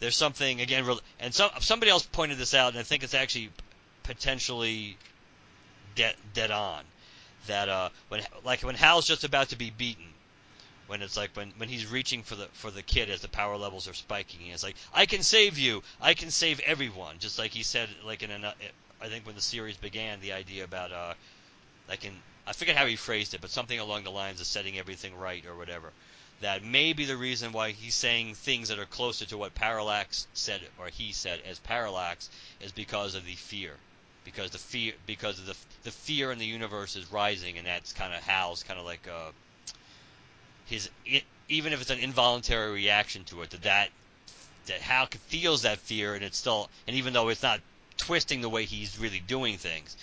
There's 0.00 0.16
something 0.16 0.62
again, 0.62 0.86
and 1.20 1.34
some 1.34 1.50
somebody 1.60 1.90
else 1.90 2.04
pointed 2.06 2.38
this 2.38 2.54
out, 2.54 2.72
and 2.72 2.78
I 2.78 2.84
think 2.84 3.02
it's 3.02 3.12
actually 3.12 3.50
potentially 4.02 4.96
dead 5.94 6.16
dead 6.32 6.50
on. 6.50 6.84
That 7.46 7.68
uh, 7.68 7.90
when 8.08 8.22
like 8.44 8.62
when 8.62 8.76
Hal's 8.76 9.06
just 9.06 9.24
about 9.24 9.50
to 9.50 9.56
be 9.56 9.68
beaten, 9.68 10.08
when 10.86 11.02
it's 11.02 11.18
like 11.18 11.36
when 11.36 11.52
when 11.58 11.68
he's 11.68 11.86
reaching 11.86 12.22
for 12.22 12.34
the 12.34 12.46
for 12.54 12.70
the 12.70 12.82
kid 12.82 13.10
as 13.10 13.20
the 13.20 13.28
power 13.28 13.58
levels 13.58 13.86
are 13.86 13.94
spiking, 13.94 14.46
it's 14.46 14.62
like 14.62 14.76
I 14.94 15.04
can 15.04 15.22
save 15.22 15.58
you, 15.58 15.82
I 16.00 16.14
can 16.14 16.30
save 16.30 16.60
everyone, 16.60 17.18
just 17.18 17.38
like 17.38 17.50
he 17.50 17.62
said 17.62 17.90
like 18.06 18.22
in 18.22 18.30
an, 18.30 18.46
I 19.04 19.08
think 19.08 19.26
when 19.26 19.34
the 19.34 19.42
series 19.42 19.76
began, 19.76 20.20
the 20.20 20.32
idea 20.32 20.64
about 20.64 20.90
uh, 20.90 21.12
like 21.88 22.06
in 22.06 22.14
I 22.46 22.54
forget 22.54 22.76
how 22.76 22.86
he 22.86 22.96
phrased 22.96 23.34
it, 23.34 23.42
but 23.42 23.50
something 23.50 23.78
along 23.78 24.04
the 24.04 24.10
lines 24.10 24.40
of 24.40 24.46
setting 24.46 24.78
everything 24.78 25.14
right 25.14 25.44
or 25.44 25.54
whatever. 25.54 25.92
That 26.40 26.64
may 26.64 26.94
be 26.94 27.04
the 27.04 27.16
reason 27.16 27.52
why 27.52 27.72
he's 27.72 27.94
saying 27.94 28.34
things 28.34 28.68
that 28.68 28.78
are 28.78 28.86
closer 28.86 29.26
to 29.26 29.36
what 29.36 29.54
Parallax 29.54 30.26
said 30.32 30.62
or 30.78 30.88
he 30.88 31.12
said 31.12 31.40
as 31.46 31.58
Parallax 31.58 32.30
is 32.60 32.72
because 32.72 33.14
of 33.14 33.26
the 33.26 33.34
fear, 33.34 33.74
because 34.24 34.50
the 34.50 34.58
fear 34.58 34.94
because 35.06 35.38
of 35.38 35.46
the 35.46 35.56
the 35.82 35.90
fear 35.90 36.32
in 36.32 36.38
the 36.38 36.46
universe 36.46 36.96
is 36.96 37.12
rising, 37.12 37.58
and 37.58 37.66
that's 37.66 37.92
kind 37.92 38.14
of 38.14 38.22
Hal's 38.22 38.62
kind 38.62 38.80
of 38.80 38.86
like 38.86 39.06
uh, 39.06 39.32
his 40.64 40.88
it, 41.04 41.24
even 41.50 41.74
if 41.74 41.82
it's 41.82 41.90
an 41.90 41.98
involuntary 41.98 42.72
reaction 42.72 43.24
to 43.24 43.42
it, 43.42 43.50
that 43.50 43.62
that 43.64 43.90
that 44.64 44.80
Hal 44.80 45.08
feels 45.28 45.62
that 45.62 45.76
fear, 45.78 46.14
and 46.14 46.24
it's 46.24 46.38
still 46.38 46.70
and 46.86 46.96
even 46.96 47.12
though 47.12 47.28
it's 47.28 47.42
not 47.42 47.60
twisting 48.06 48.42
the 48.42 48.48
way 48.48 48.64
he's 48.64 48.98
really 48.98 49.20
doing 49.20 49.56
things, 49.56 49.96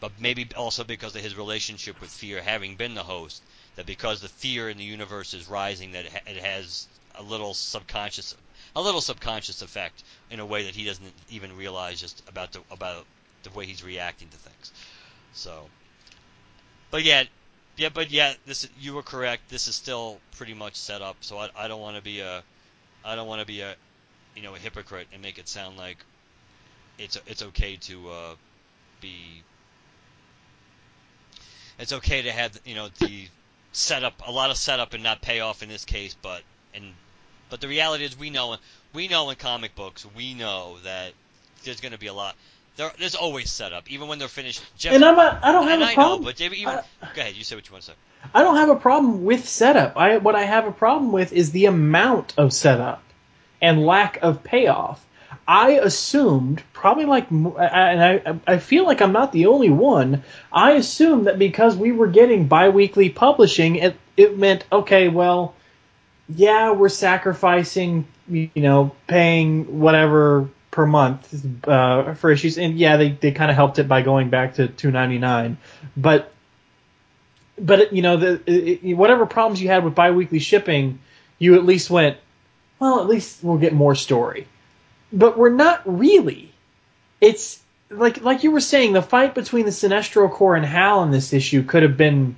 but 0.00 0.12
maybe 0.18 0.48
also 0.56 0.82
because 0.82 1.14
of 1.14 1.22
his 1.22 1.36
relationship 1.36 2.00
with 2.00 2.10
fear, 2.10 2.42
having 2.42 2.74
been 2.74 2.94
the 2.94 3.02
host, 3.02 3.42
that 3.76 3.86
because 3.86 4.20
the 4.20 4.28
fear 4.28 4.68
in 4.68 4.78
the 4.78 4.84
universe 4.84 5.32
is 5.32 5.48
rising, 5.48 5.92
that 5.92 6.06
it 6.26 6.36
has 6.36 6.88
a 7.14 7.22
little 7.22 7.54
subconscious, 7.54 8.34
a 8.74 8.82
little 8.82 9.00
subconscious 9.00 9.62
effect 9.62 10.02
in 10.30 10.40
a 10.40 10.46
way 10.46 10.64
that 10.64 10.74
he 10.74 10.84
doesn't 10.84 11.12
even 11.30 11.56
realize 11.56 12.00
just 12.00 12.22
about 12.28 12.52
the 12.52 12.60
about 12.70 13.06
the 13.44 13.50
way 13.50 13.64
he's 13.64 13.84
reacting 13.84 14.28
to 14.28 14.36
things. 14.36 14.72
So, 15.32 15.68
but 16.90 17.04
yet, 17.04 17.28
yeah, 17.76 17.90
but 17.90 18.10
yet, 18.10 18.38
this 18.44 18.68
you 18.80 18.94
were 18.94 19.02
correct. 19.02 19.48
This 19.48 19.68
is 19.68 19.76
still 19.76 20.18
pretty 20.36 20.54
much 20.54 20.74
set 20.74 21.00
up. 21.00 21.16
So 21.20 21.38
I, 21.38 21.50
I 21.56 21.68
don't 21.68 21.80
want 21.80 21.96
to 21.96 22.02
be 22.02 22.20
a, 22.20 22.42
I 23.04 23.14
don't 23.14 23.28
want 23.28 23.40
to 23.40 23.46
be 23.46 23.60
a, 23.60 23.76
you 24.34 24.42
know, 24.42 24.54
a 24.54 24.58
hypocrite 24.58 25.06
and 25.12 25.22
make 25.22 25.38
it 25.38 25.48
sound 25.48 25.76
like 25.76 25.98
it's 26.98 27.18
it's 27.26 27.42
okay 27.42 27.76
to 27.76 28.08
uh, 28.08 28.34
be, 29.00 29.42
it's 31.78 31.92
okay 31.92 32.22
to 32.22 32.32
have 32.32 32.58
you 32.64 32.74
know 32.74 32.88
the 33.00 33.28
setup, 33.72 34.22
a 34.26 34.32
lot 34.32 34.50
of 34.50 34.56
setup 34.56 34.94
and 34.94 35.02
not 35.02 35.22
payoff 35.22 35.62
in 35.62 35.68
this 35.68 35.84
case. 35.84 36.16
But 36.20 36.42
and 36.74 36.92
but 37.50 37.60
the 37.60 37.68
reality 37.68 38.04
is 38.04 38.18
we 38.18 38.30
know 38.30 38.56
we 38.92 39.08
know 39.08 39.30
in 39.30 39.36
comic 39.36 39.74
books 39.74 40.06
we 40.16 40.34
know 40.34 40.76
that 40.84 41.12
there's 41.64 41.80
going 41.80 41.92
to 41.92 41.98
be 41.98 42.06
a 42.06 42.14
lot 42.14 42.36
there, 42.76 42.92
there's 42.98 43.14
always 43.14 43.50
setup, 43.50 43.90
even 43.90 44.08
when 44.08 44.18
they're 44.18 44.28
finished. 44.28 44.62
Jeff, 44.76 44.94
and 44.94 45.04
I'm 45.04 45.18
I 45.18 45.52
don't 45.52 45.66
have 45.66 45.80
a 45.80 45.84
I 45.84 45.94
problem. 45.94 46.22
Know, 46.22 46.26
but 46.26 46.40
even, 46.40 46.68
I, 46.68 46.82
go 47.14 47.22
ahead, 47.22 47.34
you 47.34 47.44
say 47.44 47.56
what 47.56 47.66
you 47.66 47.72
want 47.72 47.84
to 47.84 47.90
say. 47.92 47.96
I 48.34 48.42
don't 48.42 48.56
have 48.56 48.68
a 48.68 48.76
problem 48.76 49.24
with 49.24 49.48
setup. 49.48 49.96
I 49.96 50.18
what 50.18 50.34
I 50.34 50.42
have 50.42 50.66
a 50.66 50.72
problem 50.72 51.12
with 51.12 51.32
is 51.32 51.52
the 51.52 51.66
amount 51.66 52.34
of 52.36 52.52
setup 52.52 53.02
and 53.60 53.84
lack 53.84 54.18
of 54.22 54.44
payoff. 54.44 55.04
I 55.46 55.72
assumed, 55.72 56.62
probably 56.72 57.04
like, 57.04 57.30
and 57.30 57.56
I, 57.56 58.38
I 58.46 58.58
feel 58.58 58.84
like 58.84 59.00
I'm 59.00 59.12
not 59.12 59.32
the 59.32 59.46
only 59.46 59.70
one. 59.70 60.24
I 60.52 60.72
assumed 60.72 61.26
that 61.26 61.38
because 61.38 61.76
we 61.76 61.92
were 61.92 62.08
getting 62.08 62.48
biweekly 62.48 63.10
publishing, 63.10 63.76
it, 63.76 63.96
it 64.16 64.38
meant 64.38 64.64
okay, 64.72 65.08
well, 65.08 65.54
yeah, 66.28 66.72
we're 66.72 66.88
sacrificing, 66.88 68.06
you 68.28 68.50
know, 68.56 68.92
paying 69.06 69.78
whatever 69.80 70.48
per 70.76 70.86
month 70.86 71.66
uh, 71.66 72.14
for 72.14 72.30
issues, 72.30 72.58
and 72.58 72.78
yeah, 72.78 72.98
they, 72.98 73.10
they 73.10 73.32
kind 73.32 73.50
of 73.50 73.56
helped 73.56 73.78
it 73.78 73.88
by 73.88 74.02
going 74.02 74.28
back 74.28 74.54
to 74.54 74.68
two 74.68 74.90
ninety 74.90 75.18
nine, 75.18 75.56
but 75.96 76.32
but 77.58 77.94
you 77.94 78.02
know 78.02 78.18
the 78.18 78.42
it, 78.46 78.94
whatever 78.94 79.24
problems 79.24 79.62
you 79.62 79.68
had 79.68 79.84
with 79.84 79.94
biweekly 79.94 80.38
shipping, 80.38 80.98
you 81.38 81.54
at 81.54 81.64
least 81.64 81.88
went, 81.88 82.18
well, 82.78 83.00
at 83.00 83.06
least 83.06 83.42
we'll 83.42 83.56
get 83.56 83.72
more 83.72 83.94
story, 83.94 84.46
but 85.16 85.38
we're 85.38 85.48
not 85.48 85.82
really. 85.84 86.52
It's 87.20 87.60
like 87.90 88.20
like 88.22 88.44
you 88.44 88.50
were 88.50 88.60
saying, 88.60 88.92
the 88.92 89.02
fight 89.02 89.34
between 89.34 89.64
the 89.64 89.70
Sinestro 89.70 90.30
Corps 90.30 90.56
and 90.56 90.66
Hal 90.66 91.02
in 91.02 91.10
this 91.10 91.32
issue 91.32 91.62
could 91.62 91.82
have 91.82 91.96
been 91.96 92.36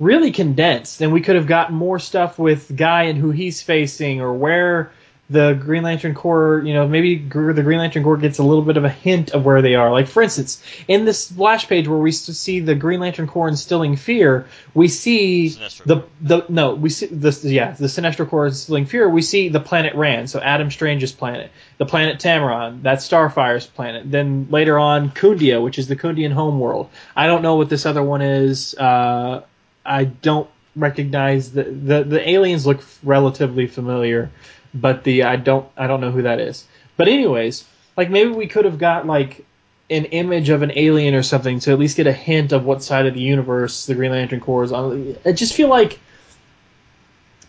really 0.00 0.32
condensed, 0.32 1.00
and 1.00 1.12
we 1.12 1.20
could 1.20 1.36
have 1.36 1.46
gotten 1.46 1.76
more 1.76 1.98
stuff 1.98 2.38
with 2.38 2.74
Guy 2.74 3.04
and 3.04 3.18
who 3.18 3.30
he's 3.30 3.62
facing, 3.62 4.20
or 4.20 4.32
where 4.32 4.92
the 5.30 5.52
Green 5.52 5.84
Lantern 5.84 6.12
Corps, 6.12 6.60
you 6.64 6.74
know, 6.74 6.88
maybe 6.88 7.14
the 7.16 7.62
Green 7.62 7.78
Lantern 7.78 8.02
Corps 8.02 8.16
gets 8.16 8.38
a 8.38 8.42
little 8.42 8.64
bit 8.64 8.76
of 8.76 8.84
a 8.84 8.88
hint 8.88 9.30
of 9.30 9.44
where 9.44 9.62
they 9.62 9.76
are. 9.76 9.92
Like, 9.92 10.08
for 10.08 10.22
instance, 10.22 10.60
in 10.88 11.04
this 11.04 11.24
splash 11.24 11.68
page 11.68 11.86
where 11.86 11.98
we 11.98 12.10
see 12.10 12.58
the 12.58 12.74
Green 12.74 12.98
Lantern 12.98 13.28
Corps 13.28 13.48
instilling 13.48 13.94
fear, 13.94 14.46
we 14.74 14.88
see 14.88 15.46
Sinestro. 15.46 15.84
the 15.84 16.04
the 16.20 16.46
no, 16.48 16.74
we 16.74 16.90
see 16.90 17.06
the 17.06 17.30
yeah 17.44 17.70
the 17.72 17.86
Sinestro 17.86 18.28
Corps 18.28 18.46
instilling 18.46 18.86
fear. 18.86 19.08
We 19.08 19.22
see 19.22 19.48
the 19.48 19.60
planet 19.60 19.94
Rann, 19.94 20.26
so 20.26 20.40
Adam 20.40 20.68
Strange's 20.68 21.12
planet, 21.12 21.52
the 21.78 21.86
planet 21.86 22.18
Tamaran, 22.18 22.82
that's 22.82 23.08
Starfire's 23.08 23.66
planet. 23.66 24.10
Then 24.10 24.48
later 24.50 24.80
on, 24.80 25.10
Khundia, 25.10 25.62
which 25.62 25.78
is 25.78 25.86
the 25.86 25.96
Khundian 25.96 26.32
homeworld. 26.32 26.90
I 27.14 27.28
don't 27.28 27.42
know 27.42 27.54
what 27.54 27.68
this 27.68 27.86
other 27.86 28.02
one 28.02 28.20
is. 28.20 28.74
Uh, 28.74 29.42
I 29.86 30.04
don't 30.04 30.50
recognize 30.74 31.52
the 31.52 31.64
the 31.64 32.02
the 32.02 32.28
aliens 32.28 32.66
look 32.66 32.82
relatively 33.04 33.68
familiar 33.68 34.30
but 34.74 35.04
the 35.04 35.24
I 35.24 35.36
don't 35.36 35.68
I 35.76 35.86
don't 35.86 36.00
know 36.00 36.10
who 36.10 36.22
that 36.22 36.40
is. 36.40 36.64
But 36.96 37.08
anyways, 37.08 37.64
like 37.96 38.10
maybe 38.10 38.30
we 38.30 38.46
could 38.46 38.64
have 38.64 38.78
got 38.78 39.06
like 39.06 39.44
an 39.88 40.04
image 40.06 40.48
of 40.50 40.62
an 40.62 40.72
alien 40.76 41.14
or 41.14 41.22
something 41.22 41.58
to 41.60 41.72
at 41.72 41.78
least 41.78 41.96
get 41.96 42.06
a 42.06 42.12
hint 42.12 42.52
of 42.52 42.64
what 42.64 42.82
side 42.82 43.06
of 43.06 43.14
the 43.14 43.20
universe 43.20 43.86
the 43.86 43.94
Green 43.94 44.12
Lantern 44.12 44.40
Corps 44.40 44.64
is 44.64 44.72
on. 44.72 45.16
I 45.24 45.32
just 45.32 45.54
feel 45.54 45.68
like 45.68 45.98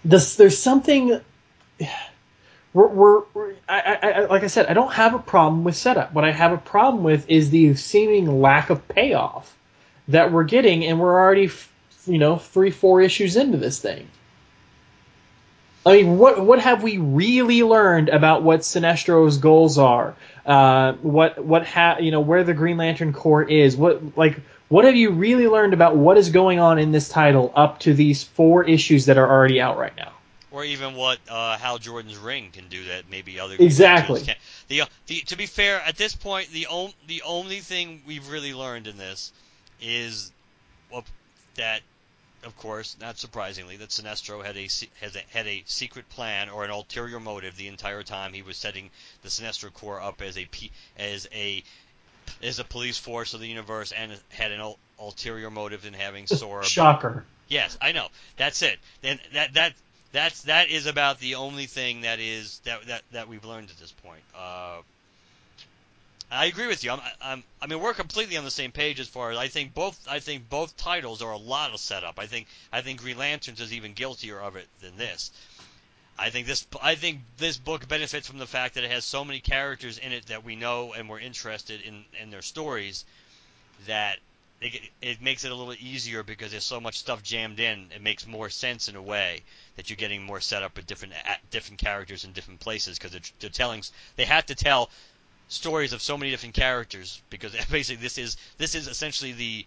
this 0.03 0.35
there's 0.35 0.57
something. 0.57 1.19
We're, 2.73 2.87
we're, 2.87 3.23
we're 3.33 3.53
I, 3.67 3.97
I, 4.01 4.19
like 4.25 4.43
I 4.43 4.47
said, 4.47 4.67
I 4.67 4.73
don't 4.73 4.93
have 4.93 5.13
a 5.13 5.19
problem 5.19 5.65
with 5.65 5.75
setup. 5.75 6.13
What 6.13 6.23
I 6.23 6.31
have 6.31 6.53
a 6.53 6.57
problem 6.57 7.03
with 7.03 7.29
is 7.29 7.49
the 7.49 7.75
seeming 7.75 8.41
lack 8.41 8.69
of 8.69 8.87
payoff 8.87 9.55
that 10.07 10.31
we're 10.31 10.45
getting, 10.45 10.85
and 10.85 10.99
we're 10.99 11.19
already, 11.19 11.51
you 12.05 12.17
know, 12.17 12.37
three, 12.37 12.71
four 12.71 13.01
issues 13.01 13.35
into 13.35 13.57
this 13.57 13.79
thing. 13.79 14.07
I 15.85 15.93
mean, 15.93 16.17
what 16.17 16.43
what 16.43 16.59
have 16.59 16.83
we 16.83 16.97
really 16.97 17.63
learned 17.63 18.09
about 18.09 18.43
what 18.43 18.63
Sinestro's 18.63 19.37
goals 19.37 19.77
are? 19.77 20.15
Uh, 20.45 20.93
what 21.01 21.43
what 21.43 21.65
ha- 21.65 21.97
you 21.99 22.11
know 22.11 22.19
where 22.19 22.43
the 22.43 22.53
Green 22.53 22.77
Lantern 22.77 23.13
Corps 23.13 23.43
is? 23.43 23.75
What 23.75 24.17
like 24.17 24.39
what 24.69 24.85
have 24.85 24.95
you 24.95 25.11
really 25.11 25.47
learned 25.47 25.73
about 25.73 25.95
what 25.95 26.17
is 26.17 26.29
going 26.29 26.59
on 26.59 26.77
in 26.77 26.91
this 26.91 27.09
title 27.09 27.51
up 27.55 27.79
to 27.79 27.93
these 27.93 28.23
four 28.23 28.63
issues 28.63 29.05
that 29.05 29.17
are 29.17 29.29
already 29.29 29.59
out 29.59 29.77
right 29.77 29.95
now? 29.97 30.11
Or 30.51 30.65
even 30.65 30.95
what 30.95 31.17
uh, 31.29 31.57
Hal 31.57 31.77
Jordan's 31.77 32.17
ring 32.17 32.51
can 32.51 32.67
do 32.67 32.83
that 32.85 33.09
maybe 33.09 33.39
other 33.39 33.55
exactly. 33.57 34.21
Can't. 34.21 34.37
The, 34.67 34.81
uh, 34.81 34.85
the 35.07 35.21
to 35.21 35.37
be 35.37 35.45
fair, 35.45 35.81
at 35.81 35.97
this 35.97 36.13
point, 36.13 36.49
the 36.51 36.67
on, 36.67 36.93
the 37.07 37.23
only 37.23 37.59
thing 37.59 38.01
we've 38.05 38.29
really 38.29 38.53
learned 38.53 38.87
in 38.87 38.97
this 38.97 39.31
is 39.81 40.31
that 41.55 41.81
of 42.43 42.57
course, 42.57 42.95
not 42.99 43.17
surprisingly, 43.17 43.77
that 43.77 43.89
Sinestro 43.89 44.43
had 44.43 44.57
a, 44.57 44.63
has 44.99 45.15
a, 45.15 45.21
had 45.31 45.47
a 45.47 45.63
secret 45.65 46.09
plan 46.09 46.49
or 46.49 46.63
an 46.63 46.71
ulterior 46.71 47.19
motive 47.19 47.55
the 47.55 47.67
entire 47.67 48.03
time 48.03 48.33
he 48.33 48.41
was 48.41 48.57
setting 48.57 48.89
the 49.23 49.29
Sinestro 49.29 49.73
Corps 49.73 50.01
up 50.01 50.21
as 50.21 50.37
a 50.37 50.47
as 50.97 51.27
a 51.33 51.63
as 52.41 52.59
a 52.59 52.63
police 52.63 52.97
force 52.97 53.33
of 53.33 53.39
the 53.39 53.47
universe 53.47 53.91
and 53.91 54.11
had 54.29 54.51
an 54.51 54.73
ulterior 54.99 55.49
motive 55.49 55.85
in 55.85 55.93
having 55.93 56.27
Sora. 56.27 56.65
Shocker. 56.65 57.25
Yes, 57.47 57.77
I 57.81 57.91
know. 57.91 58.07
That's 58.37 58.61
it. 58.61 58.79
And 59.03 59.19
that 59.33 59.53
that 59.55 59.73
that's 60.11 60.43
that 60.43 60.69
is 60.69 60.85
about 60.85 61.19
the 61.19 61.35
only 61.35 61.65
thing 61.65 62.01
that 62.01 62.19
is 62.19 62.59
that 62.65 62.85
that, 62.87 63.01
that 63.11 63.27
we've 63.27 63.45
learned 63.45 63.69
at 63.69 63.77
this 63.77 63.91
point. 63.91 64.21
Uh, 64.35 64.77
I 66.31 66.45
agree 66.45 66.67
with 66.67 66.83
you. 66.85 66.91
I'm, 66.91 67.01
I'm, 67.21 67.43
I 67.61 67.67
mean, 67.67 67.81
we're 67.81 67.93
completely 67.93 68.37
on 68.37 68.45
the 68.45 68.51
same 68.51 68.71
page 68.71 69.01
as 69.01 69.07
far 69.09 69.31
as 69.31 69.37
I 69.37 69.49
think 69.49 69.73
both. 69.73 69.99
I 70.09 70.19
think 70.19 70.49
both 70.49 70.77
titles 70.77 71.21
are 71.21 71.33
a 71.33 71.37
lot 71.37 71.73
of 71.73 71.79
setup. 71.81 72.17
I 72.19 72.25
think 72.25 72.47
I 72.71 72.81
think 72.81 73.01
Green 73.01 73.17
Lanterns 73.17 73.59
is 73.59 73.73
even 73.73 73.93
guiltier 73.93 74.39
of 74.39 74.55
it 74.55 74.67
than 74.79 74.95
this. 74.95 75.31
I 76.17 76.29
think 76.29 76.47
this 76.47 76.65
I 76.81 76.95
think 76.95 77.19
this 77.37 77.57
book 77.57 77.85
benefits 77.87 78.27
from 78.27 78.37
the 78.37 78.47
fact 78.47 78.75
that 78.75 78.85
it 78.85 78.91
has 78.91 79.03
so 79.03 79.25
many 79.25 79.41
characters 79.41 79.97
in 79.97 80.13
it 80.13 80.27
that 80.27 80.45
we 80.45 80.55
know 80.55 80.93
and 80.93 81.09
we're 81.09 81.19
interested 81.19 81.81
in 81.81 82.05
in 82.21 82.29
their 82.29 82.41
stories 82.41 83.03
that 83.87 84.17
it, 84.61 84.79
it 85.01 85.21
makes 85.21 85.43
it 85.43 85.51
a 85.51 85.55
little 85.55 85.73
easier 85.73 86.23
because 86.23 86.51
there's 86.51 86.63
so 86.63 86.79
much 86.79 86.99
stuff 86.99 87.23
jammed 87.23 87.59
in. 87.59 87.87
It 87.93 88.01
makes 88.01 88.27
more 88.27 88.49
sense 88.49 88.87
in 88.87 88.95
a 88.95 89.01
way 89.01 89.41
that 89.75 89.89
you're 89.89 89.97
getting 89.97 90.23
more 90.23 90.39
setup 90.39 90.77
with 90.77 90.87
different 90.87 91.13
different 91.49 91.79
characters 91.79 92.23
in 92.23 92.31
different 92.31 92.61
places 92.61 92.97
because 92.97 93.11
they're, 93.11 93.49
they're 93.49 93.81
they 94.15 94.25
have 94.25 94.45
to 94.45 94.55
tell 94.55 94.89
stories 95.51 95.91
of 95.91 96.01
so 96.01 96.17
many 96.17 96.31
different 96.31 96.55
characters 96.55 97.21
because 97.29 97.53
basically 97.71 98.01
this 98.01 98.17
is 98.17 98.37
this 98.57 98.73
is 98.73 98.87
essentially 98.87 99.33
the 99.33 99.65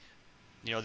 you 0.64 0.72
know 0.72 0.82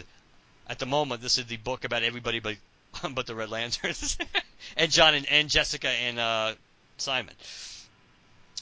at 0.68 0.78
the 0.78 0.86
moment 0.86 1.22
this 1.22 1.38
is 1.38 1.46
the 1.46 1.56
book 1.58 1.86
about 1.86 2.04
everybody 2.04 2.40
but 2.40 2.58
but 3.14 3.26
the 3.26 3.34
Red 3.34 3.50
Lanterns 3.50 4.18
and 4.78 4.92
John 4.92 5.14
and, 5.16 5.26
and 5.30 5.50
Jessica 5.50 5.90
and 5.90 6.20
uh, 6.20 6.54
Simon. 6.98 7.34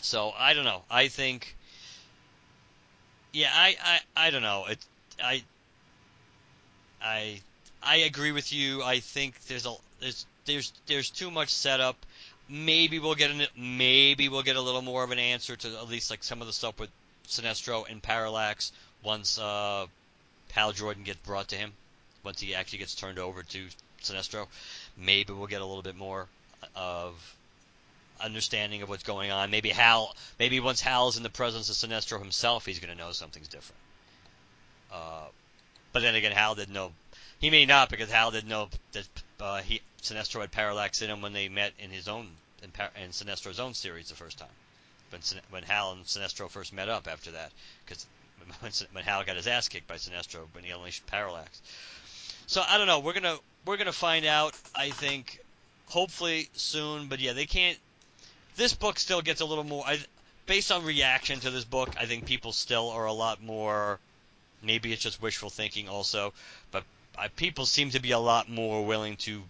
So 0.02 0.32
I 0.38 0.54
don't 0.54 0.66
know. 0.66 0.84
I 0.92 1.08
think 1.08 1.56
yeah, 3.34 3.50
I, 3.52 3.76
I, 3.84 4.28
I 4.28 4.30
don't 4.30 4.44
know. 4.44 4.66
It 4.70 4.80
I 5.24 5.44
I 7.02 7.42
I 7.82 7.96
agree 7.98 8.32
with 8.32 8.54
you. 8.54 8.84
I 8.84 9.00
think 9.00 9.40
there's 9.48 9.66
a 9.66 9.74
there's 10.00 10.26
there's 10.46 10.74
there's 10.86 11.10
too 11.10 11.32
much 11.32 11.50
setup 11.50 12.06
maybe 12.50 13.00
we'll 13.00 13.16
get 13.16 13.32
an, 13.32 13.48
maybe 13.56 14.30
we'll 14.30 14.44
get 14.44 14.56
a 14.56 14.62
little 14.62 14.82
more 14.82 15.04
of 15.04 15.12
an 15.12 15.20
answer 15.20 15.56
to 15.56 15.68
at 15.78 15.90
least 15.90 16.10
like 16.10 16.24
some 16.24 16.42
of 16.42 16.48
the 16.48 16.54
stuff 16.54 16.80
with 16.80 16.90
Sinestro 17.28 17.90
and 17.90 18.02
Parallax 18.02 18.72
once 19.04 19.38
uh, 19.38 19.86
Hal 20.52 20.72
Jordan 20.72 21.04
gets 21.04 21.20
brought 21.20 21.50
to 21.50 21.56
him. 21.56 21.74
Once 22.24 22.42
he 22.42 22.56
actually 22.56 22.80
gets 22.80 22.96
turned 22.96 23.20
over 23.20 23.44
to 23.44 23.68
Sinestro, 24.02 24.48
maybe 24.98 25.34
we'll 25.34 25.48
get 25.48 25.62
a 25.62 25.66
little 25.66 25.84
bit 25.84 25.96
more 25.96 26.28
of 26.76 27.14
understanding 28.20 28.82
of 28.82 28.90
what's 28.90 29.04
going 29.04 29.32
on. 29.32 29.52
Maybe 29.52 29.70
Hal, 29.70 30.16
maybe 30.40 30.60
once 30.60 30.82
Hal's 30.82 31.18
in 31.18 31.24
the 31.24 31.30
presence 31.30 31.70
of 31.70 31.76
Sinestro 31.76 32.20
himself, 32.20 32.66
he's 32.66 32.80
going 32.80 32.96
to 32.96 32.98
know 32.98 33.12
something's 33.12 33.48
different. 33.48 33.80
Uh, 34.92 35.26
but 35.94 36.02
then 36.02 36.16
again, 36.16 36.32
Hal 36.32 36.56
didn't 36.56 36.74
know. 36.74 36.92
He 37.40 37.50
may 37.50 37.66
not 37.66 37.90
because 37.90 38.10
Hal 38.10 38.32
didn't 38.32 38.50
know 38.50 38.70
that 38.94 39.08
uh, 39.40 39.62
he 39.62 39.82
Sinestro 40.02 40.42
had 40.42 40.52
Parallax 40.52 41.02
in 41.02 41.10
him 41.10 41.22
when 41.22 41.34
they 41.34 41.50
met 41.50 41.74
in 41.80 41.92
his 41.92 42.08
own 42.08 42.30
in, 42.64 42.72
in 43.02 43.10
Sinestro's 43.12 43.60
own 43.60 43.74
series 43.74 44.10
the 44.10 44.16
first 44.16 44.38
time. 44.38 44.48
When 45.10 45.22
when 45.50 45.64
Hal 45.64 45.94
and 45.94 46.06
Sinestro 46.06 46.50
first 46.50 46.74
met 46.74 46.90
up 46.90 47.08
after 47.08 47.32
that, 47.32 47.52
because 47.86 48.06
when, 48.60 48.72
when 48.92 49.04
Hal 49.04 49.24
got 49.24 49.36
his 49.36 49.48
ass 49.48 49.70
kicked 49.70 49.88
by 49.88 49.96
Sinestro 49.96 50.42
when 50.54 50.64
he 50.64 50.72
unleashed 50.72 51.06
Parallax. 51.08 51.62
So 52.48 52.64
I 52.68 52.78
don't 52.78 52.88
know. 52.88 53.00
We're 53.00 53.14
gonna 53.14 53.38
we're 53.66 53.78
gonna 53.78 53.94
find 53.94 54.26
out. 54.26 54.54
I 54.76 54.90
think 54.90 55.40
hopefully 55.88 56.50
soon. 56.54 57.08
But 57.08 57.20
yeah, 57.20 57.34
they 57.34 57.46
can't. 57.46 57.78
this 58.56 58.74
book 58.74 59.00
still 59.00 59.22
gets 59.22 59.42
a 59.42 59.46
little 59.46 59.64
more. 59.64 59.86
I, 59.86 60.00
based 60.46 60.72
on 60.72 60.84
reaction 60.84 61.40
to 61.42 61.52
this 61.52 61.66
book, 61.66 61.90
I 62.00 62.06
think 62.06 62.26
people 62.26 62.52
still 62.52 62.90
are 62.90 63.06
a 63.06 63.14
lot 63.14 63.44
more. 63.44 64.00
Maybe 64.64 64.92
it's 64.92 65.04
just 65.04 65.22
wishful 65.22 65.52
thinking, 65.52 65.88
also, 65.88 66.34
but 66.72 66.84
uh, 67.18 67.28
people 67.36 67.66
seem 67.66 67.92
to 67.92 68.00
be 68.00 68.12
a 68.12 68.20
lot 68.20 68.50
more 68.50 68.84
willing 68.86 69.18
to 69.18 69.44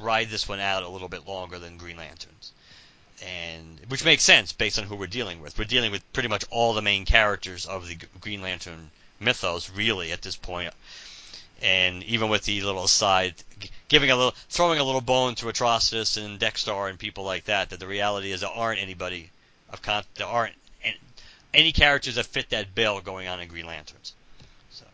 ride 0.00 0.30
this 0.30 0.48
one 0.48 0.60
out 0.60 0.82
a 0.82 0.88
little 0.88 1.08
bit 1.08 1.26
longer 1.26 1.58
than 1.58 1.76
Green 1.76 1.96
Lanterns, 1.96 2.52
and 3.22 3.80
which 3.88 4.04
makes 4.04 4.22
sense 4.22 4.52
based 4.52 4.78
on 4.78 4.84
who 4.84 4.96
we're 4.96 5.06
dealing 5.06 5.40
with. 5.40 5.58
We're 5.58 5.64
dealing 5.64 5.92
with 5.92 6.12
pretty 6.12 6.28
much 6.28 6.44
all 6.50 6.74
the 6.74 6.82
main 6.82 7.04
characters 7.04 7.66
of 7.66 7.88
the 7.88 7.98
Green 8.20 8.42
Lantern 8.42 8.90
mythos, 9.20 9.70
really, 9.70 10.12
at 10.12 10.22
this 10.22 10.36
point. 10.36 10.72
And 11.62 12.02
even 12.04 12.28
with 12.28 12.44
the 12.44 12.60
little 12.62 12.88
side, 12.88 13.34
giving 13.88 14.10
a 14.10 14.16
little, 14.16 14.34
throwing 14.48 14.80
a 14.80 14.84
little 14.84 15.00
bone 15.00 15.36
to 15.36 15.46
Atrocitus 15.46 16.16
and 16.16 16.38
Dex-Starr 16.38 16.88
and 16.88 16.98
people 16.98 17.22
like 17.24 17.44
that, 17.44 17.70
that 17.70 17.78
the 17.78 17.86
reality 17.86 18.32
is 18.32 18.40
there 18.40 18.50
aren't 18.50 18.80
anybody 18.80 19.30
of 19.72 19.80
con- 19.80 20.04
there 20.16 20.26
aren't 20.26 20.54
any, 20.82 20.98
any 21.54 21.72
characters 21.72 22.16
that 22.16 22.26
fit 22.26 22.50
that 22.50 22.74
bill 22.74 23.00
going 23.00 23.28
on 23.28 23.40
in 23.40 23.48
Green 23.48 23.66
Lanterns. 23.66 24.12
So, 24.70 24.84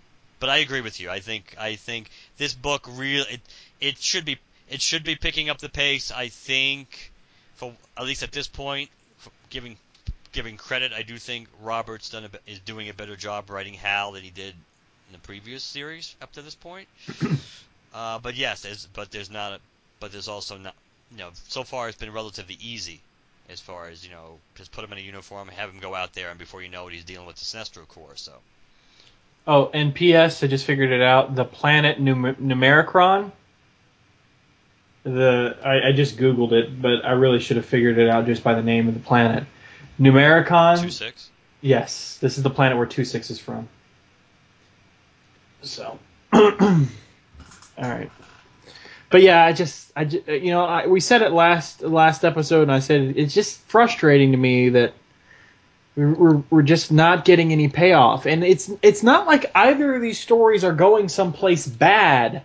but 0.40 0.48
I 0.50 0.58
agree 0.58 0.82
with 0.82 1.00
you. 1.00 1.10
I 1.10 1.20
think 1.20 1.54
I 1.58 1.76
think 1.76 2.10
this 2.36 2.54
book 2.54 2.86
really 2.88 3.26
it, 3.32 3.40
it 3.80 3.98
should 3.98 4.24
be 4.24 4.38
it 4.70 4.80
should 4.80 5.04
be 5.04 5.16
picking 5.16 5.48
up 5.48 5.58
the 5.58 5.68
pace. 5.68 6.10
I 6.10 6.28
think, 6.28 7.12
for 7.56 7.72
at 7.96 8.04
least 8.04 8.22
at 8.22 8.32
this 8.32 8.48
point, 8.48 8.90
giving 9.50 9.76
giving 10.32 10.56
credit, 10.56 10.92
I 10.92 11.02
do 11.02 11.18
think 11.18 11.48
Roberts 11.62 12.10
done 12.10 12.24
a, 12.24 12.50
is 12.50 12.58
doing 12.60 12.88
a 12.88 12.94
better 12.94 13.16
job 13.16 13.50
writing 13.50 13.74
Hal 13.74 14.12
than 14.12 14.22
he 14.22 14.30
did 14.30 14.54
in 14.54 15.12
the 15.12 15.18
previous 15.18 15.62
series 15.62 16.14
up 16.20 16.32
to 16.32 16.42
this 16.42 16.54
point. 16.54 16.88
uh, 17.94 18.18
but 18.18 18.34
yes, 18.34 18.62
there's, 18.62 18.86
but 18.86 19.10
there's 19.10 19.30
not, 19.30 19.52
a, 19.52 19.60
but 20.00 20.12
there's 20.12 20.28
also 20.28 20.58
not, 20.58 20.74
you 21.10 21.18
know, 21.18 21.30
so 21.48 21.64
far 21.64 21.88
it's 21.88 21.96
been 21.96 22.12
relatively 22.12 22.58
easy 22.60 23.00
as 23.48 23.60
far 23.60 23.88
as 23.88 24.04
you 24.04 24.10
know, 24.10 24.38
just 24.54 24.72
put 24.72 24.84
him 24.84 24.92
in 24.92 24.98
a 24.98 25.02
uniform, 25.02 25.48
have 25.48 25.70
him 25.70 25.80
go 25.80 25.94
out 25.94 26.12
there, 26.12 26.30
and 26.30 26.38
before 26.38 26.62
you 26.62 26.68
know 26.68 26.86
it, 26.88 26.92
he's 26.92 27.04
dealing 27.04 27.26
with 27.26 27.36
the 27.36 27.44
Sinestro 27.44 27.88
Corps. 27.88 28.16
So. 28.16 28.32
Oh, 29.46 29.70
and 29.72 29.94
P.S. 29.94 30.42
I 30.42 30.46
just 30.46 30.66
figured 30.66 30.90
it 30.90 31.00
out. 31.00 31.34
The 31.34 31.44
planet 31.44 31.98
Num- 31.98 32.36
Numericron. 32.36 33.32
The 35.04 35.56
I, 35.64 35.88
I 35.88 35.92
just 35.92 36.16
googled 36.16 36.52
it, 36.52 36.80
but 36.80 37.04
I 37.04 37.12
really 37.12 37.40
should 37.40 37.56
have 37.56 37.66
figured 37.66 37.98
it 37.98 38.08
out 38.08 38.26
just 38.26 38.42
by 38.42 38.54
the 38.54 38.62
name 38.62 38.88
of 38.88 38.94
the 38.94 39.00
planet. 39.00 39.44
Numericon. 39.98 40.82
Two 40.82 40.90
six. 40.90 41.30
Yes, 41.60 42.18
this 42.20 42.36
is 42.36 42.42
the 42.42 42.50
planet 42.50 42.76
where 42.76 42.86
two 42.86 43.04
six 43.04 43.30
is 43.30 43.38
from. 43.38 43.68
So, 45.62 45.98
all 46.32 46.50
right. 47.78 48.10
But 49.10 49.22
yeah, 49.22 49.44
I 49.44 49.52
just, 49.52 49.90
I 49.96 50.04
just, 50.04 50.28
uh, 50.28 50.32
you 50.32 50.50
know, 50.50 50.64
I, 50.64 50.86
we 50.86 51.00
said 51.00 51.22
it 51.22 51.32
last 51.32 51.82
last 51.82 52.24
episode, 52.24 52.62
and 52.62 52.72
I 52.72 52.80
said 52.80 53.14
it's 53.16 53.34
just 53.34 53.58
frustrating 53.62 54.32
to 54.32 54.38
me 54.38 54.68
that 54.70 54.92
we're, 55.96 56.42
we're 56.50 56.62
just 56.62 56.92
not 56.92 57.24
getting 57.24 57.52
any 57.52 57.68
payoff, 57.68 58.26
and 58.26 58.44
it's 58.44 58.70
it's 58.82 59.02
not 59.02 59.26
like 59.26 59.50
either 59.54 59.94
of 59.94 60.02
these 60.02 60.20
stories 60.20 60.62
are 60.62 60.74
going 60.74 61.08
someplace 61.08 61.66
bad, 61.66 62.42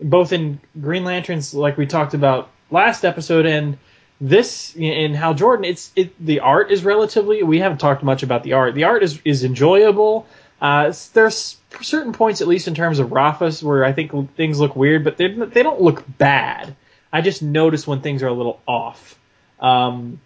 both 0.00 0.32
in 0.32 0.60
Green 0.80 1.04
Lanterns, 1.04 1.54
like 1.54 1.76
we 1.76 1.86
talked 1.86 2.14
about 2.14 2.50
last 2.70 3.04
episode, 3.04 3.46
and 3.46 3.78
this 4.20 4.74
in 4.76 5.14
Hal 5.14 5.34
Jordan. 5.34 5.64
It's 5.64 5.92
it 5.96 6.24
the 6.24 6.40
art 6.40 6.70
is 6.70 6.84
relatively. 6.84 7.42
We 7.42 7.58
haven't 7.58 7.78
talked 7.78 8.02
much 8.02 8.22
about 8.22 8.42
the 8.42 8.54
art. 8.54 8.74
The 8.74 8.84
art 8.84 9.02
is 9.02 9.20
is 9.24 9.44
enjoyable. 9.44 10.26
Uh, 10.60 10.92
there's 11.14 11.56
certain 11.80 12.12
points, 12.12 12.42
at 12.42 12.48
least 12.48 12.68
in 12.68 12.74
terms 12.74 12.98
of 12.98 13.12
Rothfuss, 13.12 13.62
where 13.62 13.84
I 13.84 13.92
think 13.92 14.34
things 14.36 14.60
look 14.60 14.76
weird, 14.76 15.04
but 15.04 15.16
they 15.16 15.28
they 15.28 15.62
don't 15.62 15.80
look 15.80 16.04
bad. 16.18 16.76
I 17.12 17.22
just 17.22 17.42
notice 17.42 17.86
when 17.86 18.02
things 18.02 18.22
are 18.22 18.28
a 18.28 18.32
little 18.32 18.60
off. 18.68 19.18
Um, 19.58 20.20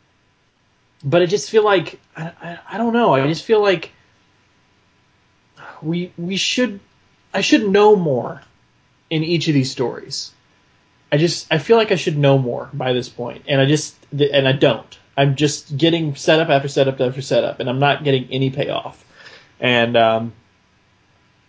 but 1.02 1.22
I 1.22 1.26
just 1.26 1.50
feel 1.50 1.64
like 1.64 2.00
I, 2.16 2.32
I, 2.42 2.58
I 2.72 2.78
don't 2.78 2.92
know. 2.92 3.14
I 3.14 3.26
just 3.26 3.44
feel 3.44 3.62
like 3.62 3.92
we 5.82 6.12
we 6.16 6.36
should 6.36 6.80
I 7.32 7.42
should 7.42 7.68
know 7.68 7.94
more 7.94 8.40
in 9.14 9.24
each 9.24 9.48
of 9.48 9.54
these 9.54 9.70
stories. 9.70 10.32
I 11.12 11.16
just 11.16 11.46
I 11.50 11.58
feel 11.58 11.76
like 11.76 11.92
I 11.92 11.96
should 11.96 12.18
know 12.18 12.38
more 12.38 12.68
by 12.72 12.92
this 12.92 13.08
point, 13.08 13.44
and 13.48 13.60
I 13.60 13.66
just 13.66 13.94
and 14.12 14.48
I 14.48 14.52
don't. 14.52 14.98
I'm 15.16 15.36
just 15.36 15.76
getting 15.76 16.16
setup 16.16 16.48
after 16.48 16.68
setup 16.68 17.00
after 17.00 17.22
setup, 17.22 17.60
and 17.60 17.68
I'm 17.70 17.78
not 17.78 18.04
getting 18.04 18.28
any 18.30 18.50
payoff 18.50 19.04
and 19.60 19.96
um, 19.96 20.32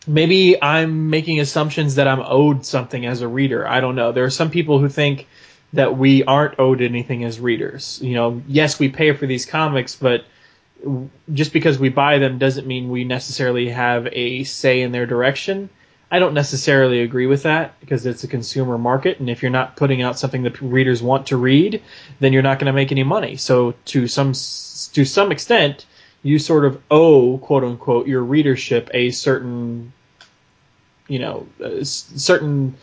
maybe 0.07 0.61
I'm 0.61 1.09
making 1.09 1.39
assumptions 1.39 1.95
that 1.95 2.07
I'm 2.07 2.21
owed 2.21 2.65
something 2.65 3.05
as 3.05 3.21
a 3.21 3.27
reader. 3.27 3.67
I 3.67 3.81
don't 3.81 3.95
know. 3.95 4.11
There 4.11 4.23
are 4.23 4.29
some 4.29 4.49
people 4.49 4.79
who 4.79 4.89
think 4.89 5.27
that 5.73 5.97
we 5.97 6.23
aren't 6.23 6.59
owed 6.59 6.81
anything 6.81 7.23
as 7.23 7.39
readers. 7.39 7.99
You 8.01 8.13
know, 8.13 8.41
yes, 8.47 8.79
we 8.79 8.89
pay 8.89 9.13
for 9.13 9.25
these 9.25 9.45
comics, 9.45 9.95
but 9.95 10.25
just 11.33 11.51
because 11.51 11.79
we 11.79 11.89
buy 11.89 12.19
them 12.19 12.37
doesn't 12.37 12.67
mean 12.67 12.89
we 12.89 13.03
necessarily 13.03 13.69
have 13.69 14.07
a 14.11 14.43
say 14.43 14.81
in 14.81 14.91
their 14.91 15.05
direction. 15.05 15.69
I 16.11 16.19
don't 16.19 16.33
necessarily 16.33 17.01
agree 17.01 17.25
with 17.25 17.43
that 17.43 17.79
because 17.79 18.05
it's 18.05 18.23
a 18.23 18.27
consumer 18.27 18.77
market, 18.77 19.19
and 19.19 19.29
if 19.29 19.41
you're 19.41 19.51
not 19.51 19.75
putting 19.75 20.01
out 20.01 20.19
something 20.19 20.43
that 20.43 20.61
readers 20.61 21.01
want 21.01 21.27
to 21.27 21.37
read, 21.37 21.81
then 22.19 22.31
you're 22.31 22.43
not 22.43 22.59
going 22.59 22.67
to 22.67 22.73
make 22.73 22.91
any 22.91 23.03
money. 23.03 23.37
So 23.37 23.73
to 23.85 24.07
some 24.07 24.33
to 24.33 25.05
some 25.05 25.31
extent, 25.31 25.85
you 26.21 26.39
sort 26.39 26.65
of 26.65 26.81
owe 26.91 27.37
quote 27.39 27.63
unquote 27.63 28.07
your 28.07 28.23
readership 28.23 28.89
a 28.93 29.11
certain 29.11 29.93
you 31.07 31.19
know 31.19 31.47
certain 31.83 32.75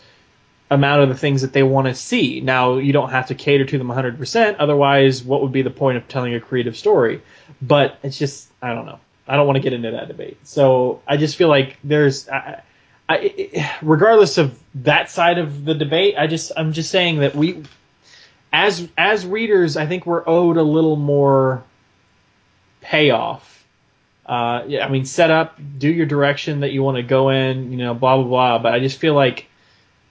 amount 0.70 1.02
of 1.02 1.08
the 1.08 1.16
things 1.16 1.42
that 1.42 1.52
they 1.52 1.62
want 1.62 1.86
to 1.86 1.94
see. 1.94 2.40
Now 2.40 2.78
you 2.78 2.92
don't 2.92 3.10
have 3.10 3.26
to 3.26 3.34
cater 3.34 3.64
to 3.64 3.78
them 3.78 3.88
100% 3.88 4.56
otherwise 4.58 5.22
what 5.22 5.42
would 5.42 5.52
be 5.52 5.62
the 5.62 5.70
point 5.70 5.96
of 5.96 6.08
telling 6.08 6.34
a 6.34 6.40
creative 6.40 6.76
story? 6.76 7.22
But 7.60 7.98
it's 8.02 8.18
just 8.18 8.48
i 8.60 8.74
don't 8.74 8.86
know. 8.86 8.98
I 9.28 9.36
don't 9.36 9.46
want 9.46 9.56
to 9.56 9.62
get 9.62 9.72
into 9.72 9.92
that 9.92 10.08
debate. 10.08 10.38
So 10.44 11.02
i 11.06 11.16
just 11.16 11.36
feel 11.36 11.48
like 11.48 11.78
there's 11.84 12.28
I, 12.28 12.62
I, 13.12 13.78
regardless 13.82 14.38
of 14.38 14.58
that 14.76 15.10
side 15.10 15.38
of 15.38 15.64
the 15.64 15.74
debate 15.74 16.14
i 16.18 16.26
just 16.26 16.52
i'm 16.56 16.72
just 16.72 16.90
saying 16.90 17.20
that 17.20 17.34
we 17.34 17.62
as 18.52 18.88
as 18.96 19.26
readers 19.26 19.76
i 19.76 19.86
think 19.86 20.06
we're 20.06 20.26
owed 20.26 20.56
a 20.56 20.62
little 20.62 20.96
more 20.96 21.64
payoff. 22.82 23.64
Uh, 24.26 24.64
yeah, 24.68 24.84
I 24.84 24.90
mean, 24.90 25.04
set 25.04 25.30
up, 25.30 25.58
do 25.78 25.88
your 25.88 26.06
direction 26.06 26.60
that 26.60 26.72
you 26.72 26.82
want 26.82 26.96
to 26.96 27.02
go 27.02 27.30
in, 27.30 27.72
you 27.72 27.78
know, 27.78 27.94
blah 27.94 28.16
blah 28.16 28.26
blah. 28.26 28.58
But 28.58 28.74
I 28.74 28.80
just 28.80 28.98
feel 28.98 29.14
like 29.14 29.46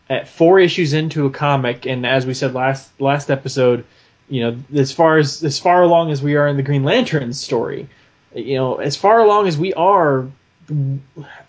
at 0.10 0.28
four 0.28 0.60
issues 0.60 0.93
into 0.93 1.26
a 1.28 1.30
comic, 1.30 1.86
and 1.86 2.06
as 2.06 2.26
we 2.26 2.34
said 2.34 2.54
last 2.54 2.89
last 2.99 3.30
episode, 3.30 3.86
you 4.28 4.41
know, 4.41 4.58
as 4.76 4.91
far 4.91 5.18
as 5.18 5.43
as 5.43 5.60
far 5.60 5.84
along 5.84 6.12
as 6.12 6.22
we 6.22 6.36
are 6.36 6.47
in 6.47 6.58
the 6.58 6.64
Green 6.64 6.84
Lantern 6.84 7.34
story, 7.34 7.88
you 8.34 8.56
know, 8.56 8.76
as 8.76 8.97
far 8.97 9.22
along 9.22 9.47
as 9.47 9.58
we 9.58 9.74
are, 9.74 10.28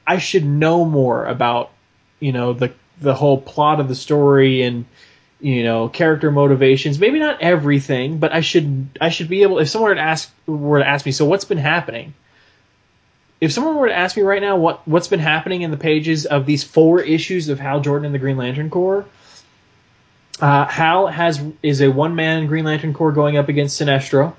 I 0.07 0.18
should 0.18 0.44
know 0.44 0.84
more 0.84 1.24
about, 1.24 1.70
you 2.20 2.32
know, 2.32 2.53
the 2.53 2.72
the 3.00 3.14
whole 3.14 3.40
plot 3.40 3.80
of 3.80 3.88
the 3.88 3.94
story 3.94 4.62
and 4.62 4.84
you 5.40 5.64
know 5.64 5.88
character 5.88 6.30
motivations. 6.30 6.98
Maybe 6.98 7.18
not 7.18 7.42
everything 7.42 8.18
but 8.18 8.32
i 8.32 8.40
should 8.40 8.88
i 9.00 9.09
should 9.09 9.28
be 9.28 9.42
able 9.42 9.59
if 9.59 9.68
someone 9.68 9.90
were 9.90 9.94
to 9.96 10.00
ask 10.00 10.32
were 10.46 10.78
to 10.78 10.86
ask 10.86 11.05
me 11.05 11.12
so 11.12 11.24
what's 11.24 11.44
been 11.44 11.59
happening? 11.59 12.14
If 13.40 13.53
someone 13.53 13.74
were 13.74 13.88
to 13.88 13.96
ask 13.96 14.16
me 14.16 14.22
right 14.22 14.40
now 14.40 14.57
what 14.57 14.86
what's 14.86 15.09
been 15.09 15.20
happening 15.20 15.62
in 15.62 15.72
the 15.72 15.76
pages 15.76 16.26
of 16.26 16.46
these 16.46 16.62
four 16.62 17.00
issues 17.00 17.48
of 17.48 17.59
hal 17.59 17.80
jordan 17.80 18.07
and 18.07 18.14
the 18.14 18.20
green 18.20 18.36
lantern 18.36 18.70
corps 18.70 19.05
uh, 20.40 20.66
hal 20.66 21.09
has 21.09 21.42
is 21.62 21.80
a 21.80 21.90
one 21.90 22.14
man 22.14 22.46
green 22.46 22.64
lantern 22.64 22.94
corps 22.94 23.12
going 23.12 23.36
up 23.36 23.48
against 23.48 23.80
sinestro 23.80 24.34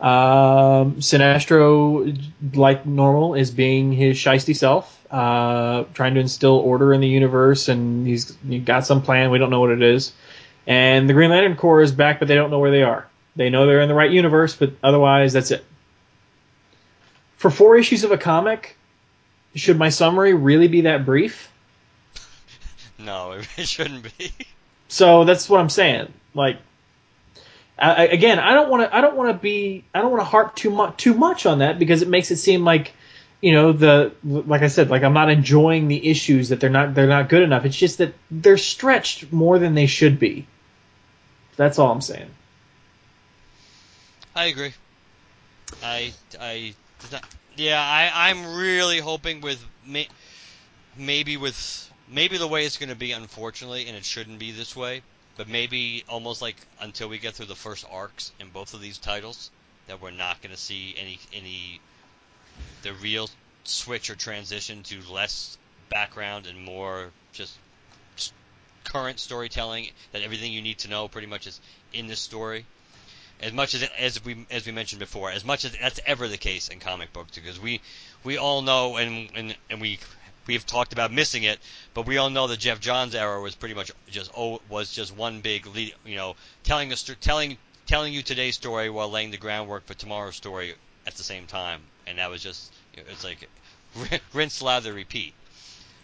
um, 0.00 0.96
Sinestro, 0.96 2.18
like 2.54 2.86
normal, 2.86 3.34
is 3.34 3.50
being 3.50 3.92
his 3.92 4.16
shisty 4.16 4.56
self, 4.56 5.04
uh, 5.10 5.84
trying 5.94 6.14
to 6.14 6.20
instill 6.20 6.56
order 6.56 6.92
in 6.92 7.00
the 7.00 7.08
universe, 7.08 7.68
and 7.68 8.06
he's 8.06 8.36
he 8.46 8.58
got 8.58 8.86
some 8.86 9.02
plan. 9.02 9.30
We 9.30 9.38
don't 9.38 9.50
know 9.50 9.60
what 9.60 9.70
it 9.70 9.82
is. 9.82 10.12
And 10.66 11.08
the 11.08 11.12
Green 11.12 11.30
Lantern 11.30 11.56
Corps 11.56 11.82
is 11.82 11.92
back, 11.92 12.18
but 12.18 12.28
they 12.28 12.34
don't 12.34 12.50
know 12.50 12.58
where 12.58 12.70
they 12.70 12.82
are. 12.82 13.06
They 13.36 13.50
know 13.50 13.66
they're 13.66 13.80
in 13.80 13.88
the 13.88 13.94
right 13.94 14.10
universe, 14.10 14.56
but 14.56 14.72
otherwise, 14.82 15.32
that's 15.32 15.50
it. 15.50 15.64
For 17.36 17.50
four 17.50 17.76
issues 17.76 18.04
of 18.04 18.12
a 18.12 18.18
comic, 18.18 18.76
should 19.54 19.78
my 19.78 19.90
summary 19.90 20.34
really 20.34 20.68
be 20.68 20.82
that 20.82 21.04
brief? 21.04 21.50
No, 22.96 23.32
it 23.32 23.66
shouldn't 23.68 24.04
be. 24.16 24.32
So 24.86 25.24
that's 25.24 25.50
what 25.50 25.58
I'm 25.58 25.68
saying. 25.68 26.12
Like, 26.32 26.58
I, 27.78 28.06
again, 28.06 28.38
I 28.38 28.54
don't 28.54 28.70
want 28.70 28.84
to. 28.84 28.96
I 28.96 29.00
don't 29.00 29.16
want 29.16 29.30
to 29.30 29.38
be. 29.38 29.84
I 29.92 30.00
don't 30.00 30.10
want 30.10 30.20
to 30.20 30.26
harp 30.26 30.54
too 30.54 30.70
much 30.70 30.96
too 30.96 31.14
much 31.14 31.44
on 31.44 31.58
that 31.58 31.78
because 31.78 32.02
it 32.02 32.08
makes 32.08 32.30
it 32.30 32.36
seem 32.36 32.64
like, 32.64 32.92
you 33.40 33.52
know, 33.52 33.72
the 33.72 34.12
like 34.22 34.62
I 34.62 34.68
said, 34.68 34.90
like 34.90 35.02
I'm 35.02 35.12
not 35.12 35.28
enjoying 35.28 35.88
the 35.88 36.08
issues 36.08 36.50
that 36.50 36.60
they're 36.60 36.70
not 36.70 36.94
they're 36.94 37.08
not 37.08 37.28
good 37.28 37.42
enough. 37.42 37.64
It's 37.64 37.76
just 37.76 37.98
that 37.98 38.14
they're 38.30 38.58
stretched 38.58 39.32
more 39.32 39.58
than 39.58 39.74
they 39.74 39.86
should 39.86 40.20
be. 40.20 40.46
That's 41.56 41.78
all 41.78 41.90
I'm 41.90 42.00
saying. 42.00 42.30
I 44.36 44.46
agree. 44.46 44.72
I 45.82 46.12
I 46.40 46.74
yeah. 47.56 47.80
I 47.80 48.30
I'm 48.30 48.54
really 48.54 49.00
hoping 49.00 49.40
with 49.40 49.64
may, 49.84 50.06
maybe 50.96 51.36
with 51.36 51.92
maybe 52.08 52.38
the 52.38 52.46
way 52.46 52.66
it's 52.66 52.78
going 52.78 52.90
to 52.90 52.94
be, 52.94 53.10
unfortunately, 53.10 53.88
and 53.88 53.96
it 53.96 54.04
shouldn't 54.04 54.38
be 54.38 54.52
this 54.52 54.76
way 54.76 55.02
but 55.36 55.48
maybe 55.48 56.04
almost 56.08 56.40
like 56.40 56.56
until 56.80 57.08
we 57.08 57.18
get 57.18 57.34
through 57.34 57.46
the 57.46 57.54
first 57.54 57.84
arcs 57.90 58.32
in 58.38 58.50
both 58.50 58.74
of 58.74 58.80
these 58.80 58.98
titles, 58.98 59.50
that 59.86 60.00
we're 60.00 60.10
not 60.10 60.40
going 60.42 60.54
to 60.54 60.60
see 60.60 60.94
any 60.98 61.18
any 61.32 61.80
the 62.82 62.92
real 62.94 63.28
switch 63.64 64.10
or 64.10 64.14
transition 64.14 64.82
to 64.84 65.00
less 65.10 65.58
background 65.88 66.46
and 66.46 66.62
more 66.62 67.10
just 67.32 67.58
current 68.84 69.18
storytelling. 69.18 69.88
That 70.12 70.22
everything 70.22 70.52
you 70.52 70.62
need 70.62 70.78
to 70.78 70.88
know 70.88 71.08
pretty 71.08 71.26
much 71.26 71.46
is 71.46 71.60
in 71.92 72.06
this 72.06 72.20
story. 72.20 72.66
As 73.40 73.52
much 73.52 73.74
as 73.74 73.82
as 73.98 74.24
we 74.24 74.46
as 74.50 74.64
we 74.64 74.72
mentioned 74.72 75.00
before, 75.00 75.30
as 75.30 75.44
much 75.44 75.64
as 75.64 75.76
that's 75.76 76.00
ever 76.06 76.28
the 76.28 76.38
case 76.38 76.68
in 76.68 76.78
comic 76.78 77.12
books, 77.12 77.32
because 77.34 77.58
we 77.58 77.80
we 78.22 78.38
all 78.38 78.62
know 78.62 78.96
and 78.96 79.28
and, 79.34 79.56
and 79.68 79.80
we 79.80 79.98
we've 80.46 80.66
talked 80.66 80.92
about 80.92 81.12
missing 81.12 81.42
it, 81.42 81.58
but 81.94 82.06
we 82.06 82.16
all 82.16 82.30
know 82.30 82.46
that 82.46 82.58
Geoff 82.58 82.80
Johns 82.80 83.14
era 83.14 83.40
was 83.40 83.54
pretty 83.54 83.74
much 83.74 83.90
just 84.10 84.30
oh 84.36 84.60
was 84.68 84.92
just 84.92 85.16
one 85.16 85.40
big 85.40 85.66
lead, 85.66 85.94
you 86.04 86.16
know 86.16 86.36
telling 86.62 86.92
us 86.92 87.02
telling 87.20 87.56
telling 87.86 88.12
you 88.12 88.22
today's 88.22 88.54
story 88.54 88.90
while 88.90 89.10
laying 89.10 89.30
the 89.30 89.36
groundwork 89.36 89.86
for 89.86 89.94
tomorrow's 89.94 90.36
story 90.36 90.74
at 91.06 91.14
the 91.14 91.22
same 91.22 91.46
time, 91.46 91.80
and 92.06 92.18
that 92.18 92.30
was 92.30 92.42
just 92.42 92.72
it's 92.94 93.24
like 93.24 93.48
rinse, 94.32 94.62
lather, 94.62 94.92
repeat. 94.92 95.34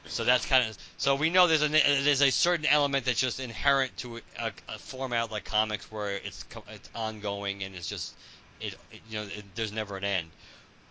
So 0.06 0.24
that's 0.24 0.46
kind 0.46 0.68
of 0.68 0.78
so 0.96 1.14
we 1.14 1.30
know 1.30 1.46
there's 1.46 1.62
a 1.62 1.68
there's 1.68 2.22
a 2.22 2.30
certain 2.30 2.66
element 2.66 3.04
that's 3.04 3.20
just 3.20 3.38
inherent 3.38 3.96
to 3.98 4.20
a, 4.38 4.52
a 4.68 4.78
format 4.78 5.30
like 5.30 5.44
comics 5.44 5.90
where 5.90 6.16
it's 6.16 6.44
it's 6.68 6.88
ongoing 6.94 7.62
and 7.62 7.74
it's 7.74 7.88
just 7.88 8.14
it, 8.60 8.74
it 8.90 9.00
you 9.08 9.18
know 9.18 9.24
it, 9.24 9.44
there's 9.54 9.72
never 9.72 9.96
an 9.96 10.04
end. 10.04 10.30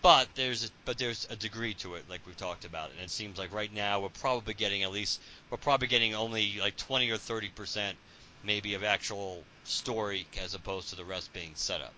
But 0.02 0.30
there's 0.36 0.66
a, 0.66 0.70
but 0.86 0.98
there's 0.98 1.28
a 1.30 1.36
degree 1.36 1.74
to 1.76 1.96
it, 1.96 2.10
like 2.10 2.22
we've 2.26 2.38
talked 2.38 2.64
about, 2.64 2.92
and 2.92 3.02
it 3.02 3.10
seems 3.10 3.38
like 3.38 3.54
right 3.54 3.74
now 3.74 4.00
we're 4.00 4.10
probably 4.10 4.54
getting 4.54 4.84
at 4.84 4.92
least 4.92 5.20
we're 5.52 5.58
probably 5.58 5.88
getting 5.88 6.16
only 6.16 6.58
like 6.60 6.78
20 6.78 7.10
or 7.12 7.18
30 7.18 7.50
percent, 7.50 7.98
maybe 8.46 8.76
of 8.76 8.84
actual 8.84 9.44
story 9.66 10.26
as 10.42 10.54
opposed 10.54 10.90
to 10.90 10.96
the 10.96 11.04
rest 11.04 11.34
being 11.34 11.52
set 11.56 11.82
up. 11.82 11.94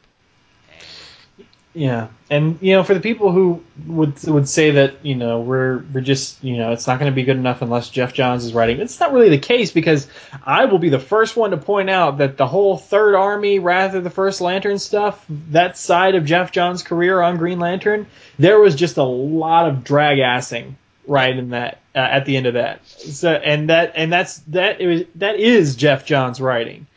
And 0.75 0.85
yeah, 1.73 2.09
and 2.29 2.57
you 2.61 2.73
know, 2.73 2.83
for 2.83 2.93
the 2.93 2.99
people 2.99 3.31
who 3.31 3.63
would 3.87 4.21
would 4.25 4.49
say 4.49 4.71
that 4.71 5.05
you 5.05 5.15
know 5.15 5.39
we're 5.39 5.83
we're 5.93 6.01
just 6.01 6.43
you 6.43 6.57
know 6.57 6.73
it's 6.73 6.85
not 6.85 6.99
going 6.99 7.09
to 7.09 7.15
be 7.15 7.23
good 7.23 7.37
enough 7.37 7.61
unless 7.61 7.89
Geoff 7.89 8.13
Johns 8.13 8.43
is 8.43 8.53
writing, 8.53 8.79
it's 8.79 8.99
not 8.99 9.13
really 9.13 9.29
the 9.29 9.37
case 9.37 9.71
because 9.71 10.07
I 10.43 10.65
will 10.65 10.79
be 10.79 10.89
the 10.89 10.99
first 10.99 11.37
one 11.37 11.51
to 11.51 11.57
point 11.57 11.89
out 11.89 12.17
that 12.17 12.35
the 12.35 12.45
whole 12.47 12.77
Third 12.77 13.15
Army, 13.15 13.59
rather 13.59 14.01
the 14.01 14.09
First 14.09 14.41
Lantern 14.41 14.79
stuff, 14.79 15.23
that 15.51 15.77
side 15.77 16.15
of 16.15 16.25
Geoff 16.25 16.51
Johns' 16.51 16.83
career 16.83 17.21
on 17.21 17.37
Green 17.37 17.59
Lantern, 17.59 18.05
there 18.37 18.59
was 18.59 18.75
just 18.75 18.97
a 18.97 19.03
lot 19.03 19.69
of 19.69 19.85
drag 19.85 20.17
assing 20.17 20.73
right 21.07 21.35
in 21.35 21.51
that 21.51 21.79
uh, 21.95 21.99
at 21.99 22.25
the 22.25 22.35
end 22.35 22.47
of 22.47 22.55
that. 22.55 22.85
So 22.85 23.31
and 23.31 23.69
that 23.69 23.93
and 23.95 24.11
that's 24.11 24.39
that 24.47 24.81
is 24.81 25.05
that 25.15 25.39
is 25.39 25.77
Geoff 25.77 26.05
Johns 26.05 26.41
writing. 26.41 26.87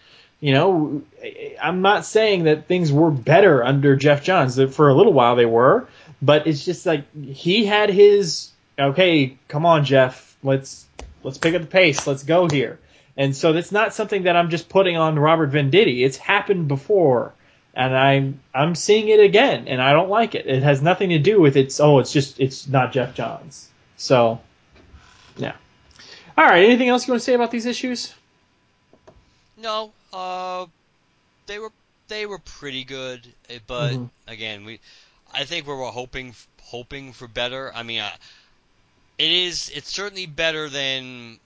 You 0.45 0.53
know, 0.53 1.03
I'm 1.59 1.81
not 1.81 2.05
saying 2.05 2.45
that 2.45 2.67
things 2.67 2.93
were 2.93 3.11
better 3.11 3.65
under 3.65 3.97
Geoff 3.97 4.23
Johns. 4.23 4.63
For 4.75 4.91
a 4.91 4.95
little 4.95 5.15
while 5.15 5.37
they 5.37 5.47
were, 5.47 5.89
but 6.21 6.47
it's 6.47 6.67
just 6.67 6.85
like 6.85 7.07
he 7.17 7.65
had 7.65 7.89
his 7.89 8.51
okay, 8.79 9.39
come 9.49 9.65
on, 9.65 9.87
Geoff, 9.87 10.37
let's 10.43 10.85
let's 11.23 11.39
pick 11.39 11.55
up 11.55 11.63
the 11.63 11.67
pace, 11.67 12.07
let's 12.07 12.25
go 12.25 12.47
here. 12.47 12.79
And 13.17 13.35
so 13.35 13.55
that's 13.55 13.73
not 13.73 13.95
something 13.95 14.25
that 14.25 14.37
I'm 14.37 14.51
just 14.51 14.69
putting 14.69 14.99
on 14.99 15.19
Robert 15.19 15.51
Venditti. 15.51 16.05
It's 16.05 16.19
happened 16.19 16.69
before, 16.69 17.33
and 17.73 17.97
I'm 17.97 18.39
I'm 18.53 18.75
seeing 18.75 19.09
it 19.09 19.21
again, 19.21 19.67
and 19.67 19.81
I 19.81 19.95
don't 19.95 20.11
like 20.11 20.35
it. 20.35 20.47
It 20.47 20.63
has 20.63 20.83
nothing 20.83 21.09
to 21.09 21.19
do 21.19 21.41
with 21.41 21.57
it's 21.57 21.81
oh, 21.81 22.01
it's 22.01 22.13
just 22.13 22.39
it's 22.39 22.69
not 22.69 22.93
Geoff 22.93 23.15
Johns. 23.15 23.71
So, 23.97 24.41
yeah. 25.39 25.55
All 26.37 26.45
right. 26.45 26.65
Anything 26.65 26.91
else 26.91 27.07
you 27.07 27.15
want 27.15 27.23
to 27.23 27.25
say 27.25 27.33
about 27.33 27.51
these 27.51 27.65
issues? 27.65 28.13
No, 29.65 29.93
uh, 30.13 30.67
they 31.47 31.59
were 31.59 31.73
they 32.09 32.27
were 32.27 32.39
pretty 32.39 32.85
good, 32.85 33.27
eh, 33.49 33.61
but 33.67 33.93
mm-hmm. 33.93 34.05
again, 34.29 34.67
we 34.67 34.79
I 35.33 35.45
think 35.45 35.67
we 35.67 35.73
were 35.73 35.87
hoping 35.87 36.35
hoping 36.65 37.15
for 37.15 37.27
better. 37.27 37.73
I 37.75 37.83
mean, 37.83 38.01
uh, 38.01 38.11
it 39.17 39.31
is 39.31 39.71
it's 39.75 39.91
certainly 39.91 40.27
better 40.27 40.69
than 40.69 41.41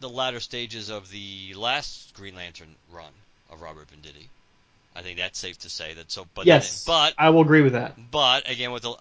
the 0.00 0.08
latter 0.08 0.40
stages 0.40 0.90
of 0.90 1.10
the 1.10 1.54
last 1.54 2.12
Green 2.14 2.34
Lantern 2.34 2.74
run 2.92 3.12
of 3.52 3.62
Robert 3.62 3.86
Venditti. 3.86 4.26
I 4.96 5.02
think 5.02 5.18
that's 5.18 5.38
safe 5.38 5.58
to 5.60 5.70
say 5.70 5.94
that. 5.94 6.10
So, 6.10 6.26
but 6.34 6.46
yes, 6.46 6.84
then, 6.84 6.92
but 6.92 7.14
I 7.18 7.30
will 7.30 7.42
agree 7.42 7.62
with 7.62 7.74
that. 7.74 7.94
But 8.10 8.50
again, 8.50 8.72
with 8.72 8.82
the 8.82 8.96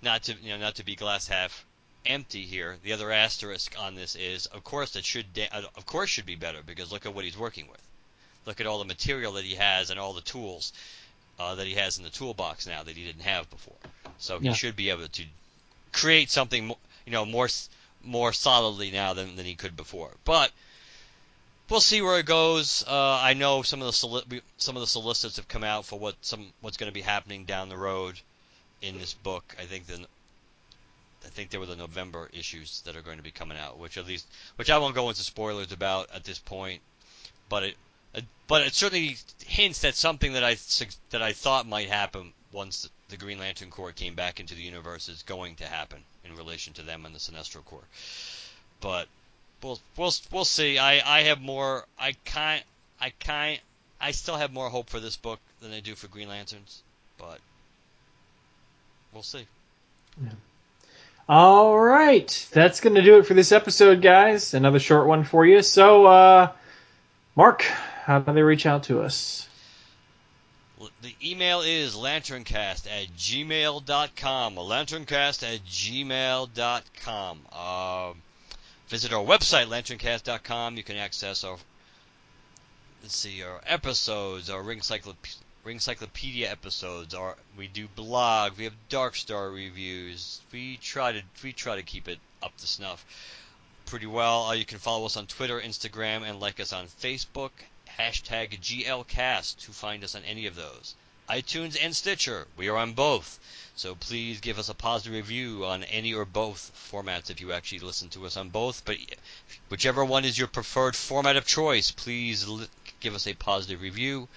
not 0.00 0.22
to 0.24 0.34
you 0.42 0.48
know 0.48 0.58
not 0.58 0.76
to 0.76 0.84
be 0.84 0.96
glass 0.96 1.28
half 1.28 1.66
empty 2.06 2.42
here. 2.42 2.76
The 2.82 2.92
other 2.92 3.10
asterisk 3.10 3.74
on 3.78 3.94
this 3.94 4.16
is, 4.16 4.46
of 4.46 4.64
course, 4.64 4.96
it 4.96 5.04
should 5.04 5.26
uh, 5.52 5.62
of 5.76 5.86
course 5.86 6.10
should 6.10 6.26
be 6.26 6.36
better 6.36 6.60
because 6.64 6.92
look 6.92 7.06
at 7.06 7.14
what 7.14 7.24
he's 7.24 7.38
working 7.38 7.68
with 7.68 7.80
look 8.46 8.60
at 8.60 8.66
all 8.66 8.78
the 8.78 8.84
material 8.84 9.32
that 9.32 9.44
he 9.44 9.56
has 9.56 9.90
and 9.90 10.00
all 10.00 10.12
the 10.12 10.20
tools 10.22 10.72
uh, 11.38 11.56
that 11.56 11.66
he 11.66 11.74
has 11.74 11.98
in 11.98 12.04
the 12.04 12.10
toolbox 12.10 12.66
now 12.66 12.82
that 12.82 12.96
he 12.96 13.04
didn't 13.04 13.22
have 13.22 13.50
before. 13.50 13.76
So 14.18 14.38
he 14.38 14.46
yeah. 14.46 14.52
should 14.54 14.76
be 14.76 14.90
able 14.90 15.08
to 15.08 15.24
create 15.92 16.30
something, 16.30 16.68
you 17.04 17.12
know, 17.12 17.26
more 17.26 17.48
more 18.02 18.32
solidly 18.32 18.92
now 18.92 19.14
than, 19.14 19.34
than 19.34 19.44
he 19.44 19.56
could 19.56 19.76
before. 19.76 20.10
But 20.24 20.52
we'll 21.68 21.80
see 21.80 22.00
where 22.00 22.20
it 22.20 22.26
goes. 22.26 22.84
Uh, 22.86 23.20
I 23.20 23.34
know 23.34 23.62
some 23.62 23.80
of 23.80 23.86
the 23.86 23.92
soli- 23.92 24.42
some 24.56 24.76
of 24.76 24.80
the 24.80 24.86
solicits 24.86 25.36
have 25.36 25.48
come 25.48 25.64
out 25.64 25.84
for 25.84 25.98
what 25.98 26.14
some 26.22 26.52
what's 26.60 26.76
going 26.76 26.90
to 26.90 26.94
be 26.94 27.02
happening 27.02 27.44
down 27.44 27.68
the 27.68 27.76
road 27.76 28.18
in 28.80 28.98
this 28.98 29.12
book. 29.12 29.56
I 29.58 29.64
think 29.64 29.86
the 29.86 30.06
I 31.26 31.28
think 31.28 31.50
there 31.50 31.60
were 31.60 31.66
the 31.66 31.76
November 31.76 32.30
issues 32.32 32.82
that 32.82 32.96
are 32.96 33.02
going 33.02 33.16
to 33.16 33.22
be 33.22 33.32
coming 33.32 33.58
out, 33.58 33.78
which 33.78 33.98
at 33.98 34.06
least 34.06 34.26
which 34.56 34.70
I 34.70 34.78
won't 34.78 34.94
go 34.94 35.08
into 35.08 35.22
spoilers 35.22 35.72
about 35.72 36.08
at 36.14 36.24
this 36.24 36.38
point, 36.38 36.80
but 37.48 37.64
it 37.64 37.76
but 38.46 38.62
it 38.62 38.74
certainly 38.74 39.16
hints 39.44 39.84
at 39.84 39.94
something 39.94 40.34
that 40.34 40.44
I 40.44 40.56
that 41.10 41.22
I 41.22 41.32
thought 41.32 41.66
might 41.66 41.88
happen 41.88 42.32
once 42.52 42.88
the 43.08 43.16
Green 43.16 43.38
Lantern 43.38 43.70
Corps 43.70 43.92
came 43.92 44.14
back 44.14 44.40
into 44.40 44.54
the 44.54 44.62
universe 44.62 45.08
is 45.08 45.22
going 45.24 45.56
to 45.56 45.66
happen 45.66 46.02
in 46.24 46.36
relation 46.36 46.72
to 46.74 46.82
them 46.82 47.04
and 47.04 47.14
the 47.14 47.18
Sinestro 47.18 47.64
Corps. 47.64 47.88
But 48.80 49.08
we'll 49.62 49.80
we'll 49.96 50.14
we'll 50.30 50.44
see. 50.44 50.78
I 50.78 51.18
I 51.18 51.22
have 51.22 51.40
more. 51.40 51.86
I 51.98 52.14
kind 52.24 52.62
I 53.00 53.10
kind 53.10 53.60
I 54.00 54.12
still 54.12 54.36
have 54.36 54.52
more 54.52 54.70
hope 54.70 54.88
for 54.90 55.00
this 55.00 55.16
book 55.16 55.40
than 55.60 55.72
I 55.72 55.80
do 55.80 55.94
for 55.94 56.08
Green 56.08 56.28
Lanterns, 56.28 56.82
but 57.18 57.40
we'll 59.12 59.22
see. 59.22 59.46
Yeah. 60.22 60.30
All 61.28 61.76
right, 61.76 62.48
that's 62.52 62.78
going 62.80 62.94
to 62.94 63.02
do 63.02 63.18
it 63.18 63.26
for 63.26 63.34
this 63.34 63.50
episode, 63.50 64.00
guys. 64.00 64.54
Another 64.54 64.78
short 64.78 65.08
one 65.08 65.24
for 65.24 65.44
you. 65.44 65.60
So, 65.60 66.06
uh, 66.06 66.52
Mark, 67.34 67.62
how 67.62 68.20
do 68.20 68.32
they 68.32 68.42
reach 68.42 68.64
out 68.64 68.84
to 68.84 69.02
us? 69.02 69.48
The 71.02 71.14
email 71.24 71.62
is 71.62 71.96
lanterncast 71.96 72.86
at 72.86 73.08
gmail.com. 73.16 74.54
Lanterncast 74.54 75.42
at 75.42 75.64
gmail.com. 75.64 77.40
Uh, 77.52 78.12
visit 78.88 79.12
our 79.12 79.24
website, 79.24 79.66
lanterncast.com. 79.66 80.76
You 80.76 80.84
can 80.84 80.96
access 80.96 81.42
our 81.42 81.56
let's 83.02 83.16
see 83.16 83.42
our 83.42 83.60
episodes, 83.66 84.48
our 84.48 84.62
Ring, 84.62 84.80
Cyclop- 84.80 85.16
Ring 85.66 85.80
Cyclopedia 85.80 86.48
episodes. 86.48 87.12
We 87.56 87.66
do 87.66 87.88
blog. 87.88 88.56
We 88.56 88.62
have 88.64 88.88
Dark 88.88 89.16
Star 89.16 89.50
reviews. 89.50 90.40
We 90.52 90.76
try 90.76 91.10
to 91.10 91.22
we 91.42 91.52
try 91.52 91.74
to 91.74 91.82
keep 91.82 92.06
it 92.06 92.20
up 92.40 92.56
to 92.58 92.68
snuff 92.68 93.04
pretty 93.84 94.06
well. 94.06 94.44
Uh, 94.44 94.52
you 94.52 94.64
can 94.64 94.78
follow 94.78 95.06
us 95.06 95.16
on 95.16 95.26
Twitter, 95.26 95.60
Instagram, 95.60 96.22
and 96.22 96.38
like 96.38 96.60
us 96.60 96.72
on 96.72 96.86
Facebook 96.86 97.50
hashtag 97.98 98.60
GLCast 98.60 99.58
to 99.64 99.72
find 99.72 100.04
us 100.04 100.14
on 100.14 100.22
any 100.22 100.46
of 100.46 100.54
those. 100.54 100.94
iTunes 101.28 101.76
and 101.82 101.96
Stitcher, 101.96 102.46
we 102.56 102.68
are 102.68 102.76
on 102.76 102.92
both. 102.92 103.40
So 103.74 103.96
please 103.96 104.38
give 104.38 104.60
us 104.60 104.68
a 104.68 104.74
positive 104.74 105.14
review 105.14 105.66
on 105.66 105.82
any 105.82 106.14
or 106.14 106.24
both 106.24 106.70
formats 106.92 107.28
if 107.28 107.40
you 107.40 107.50
actually 107.50 107.80
listen 107.80 108.08
to 108.10 108.24
us 108.24 108.36
on 108.36 108.50
both. 108.50 108.84
But 108.84 108.98
whichever 109.68 110.04
one 110.04 110.24
is 110.24 110.38
your 110.38 110.46
preferred 110.46 110.94
format 110.94 111.34
of 111.34 111.44
choice, 111.44 111.90
please 111.90 112.46
give 113.00 113.16
us 113.16 113.26
a 113.26 113.34
positive 113.34 113.80
review. 113.80 114.28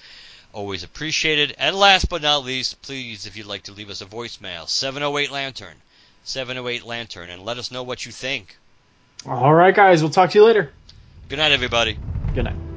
Always 0.54 0.84
appreciated. 0.84 1.56
And 1.58 1.76
last 1.76 2.10
but 2.10 2.22
not 2.22 2.44
least, 2.44 2.82
please, 2.82 3.26
if 3.26 3.38
you'd 3.38 3.46
like 3.46 3.64
to 3.64 3.72
leave 3.72 3.90
us 3.90 4.02
a 4.02 4.06
voicemail, 4.06 4.68
708 4.68 5.32
Lantern. 5.32 5.76
708 6.24 6.86
Lantern, 6.86 7.30
and 7.30 7.44
let 7.44 7.58
us 7.58 7.72
know 7.72 7.84
what 7.84 8.06
you 8.06 8.12
think. 8.12 8.58
All 9.26 9.54
right, 9.54 9.74
guys. 9.76 10.02
We'll 10.02 10.12
talk 10.12 10.32
to 10.32 10.40
you 10.40 10.46
later. 10.46 10.72
Good 11.28 11.38
night, 11.38 11.52
everybody. 11.52 11.98
Good 12.34 12.46
night. 12.46 12.69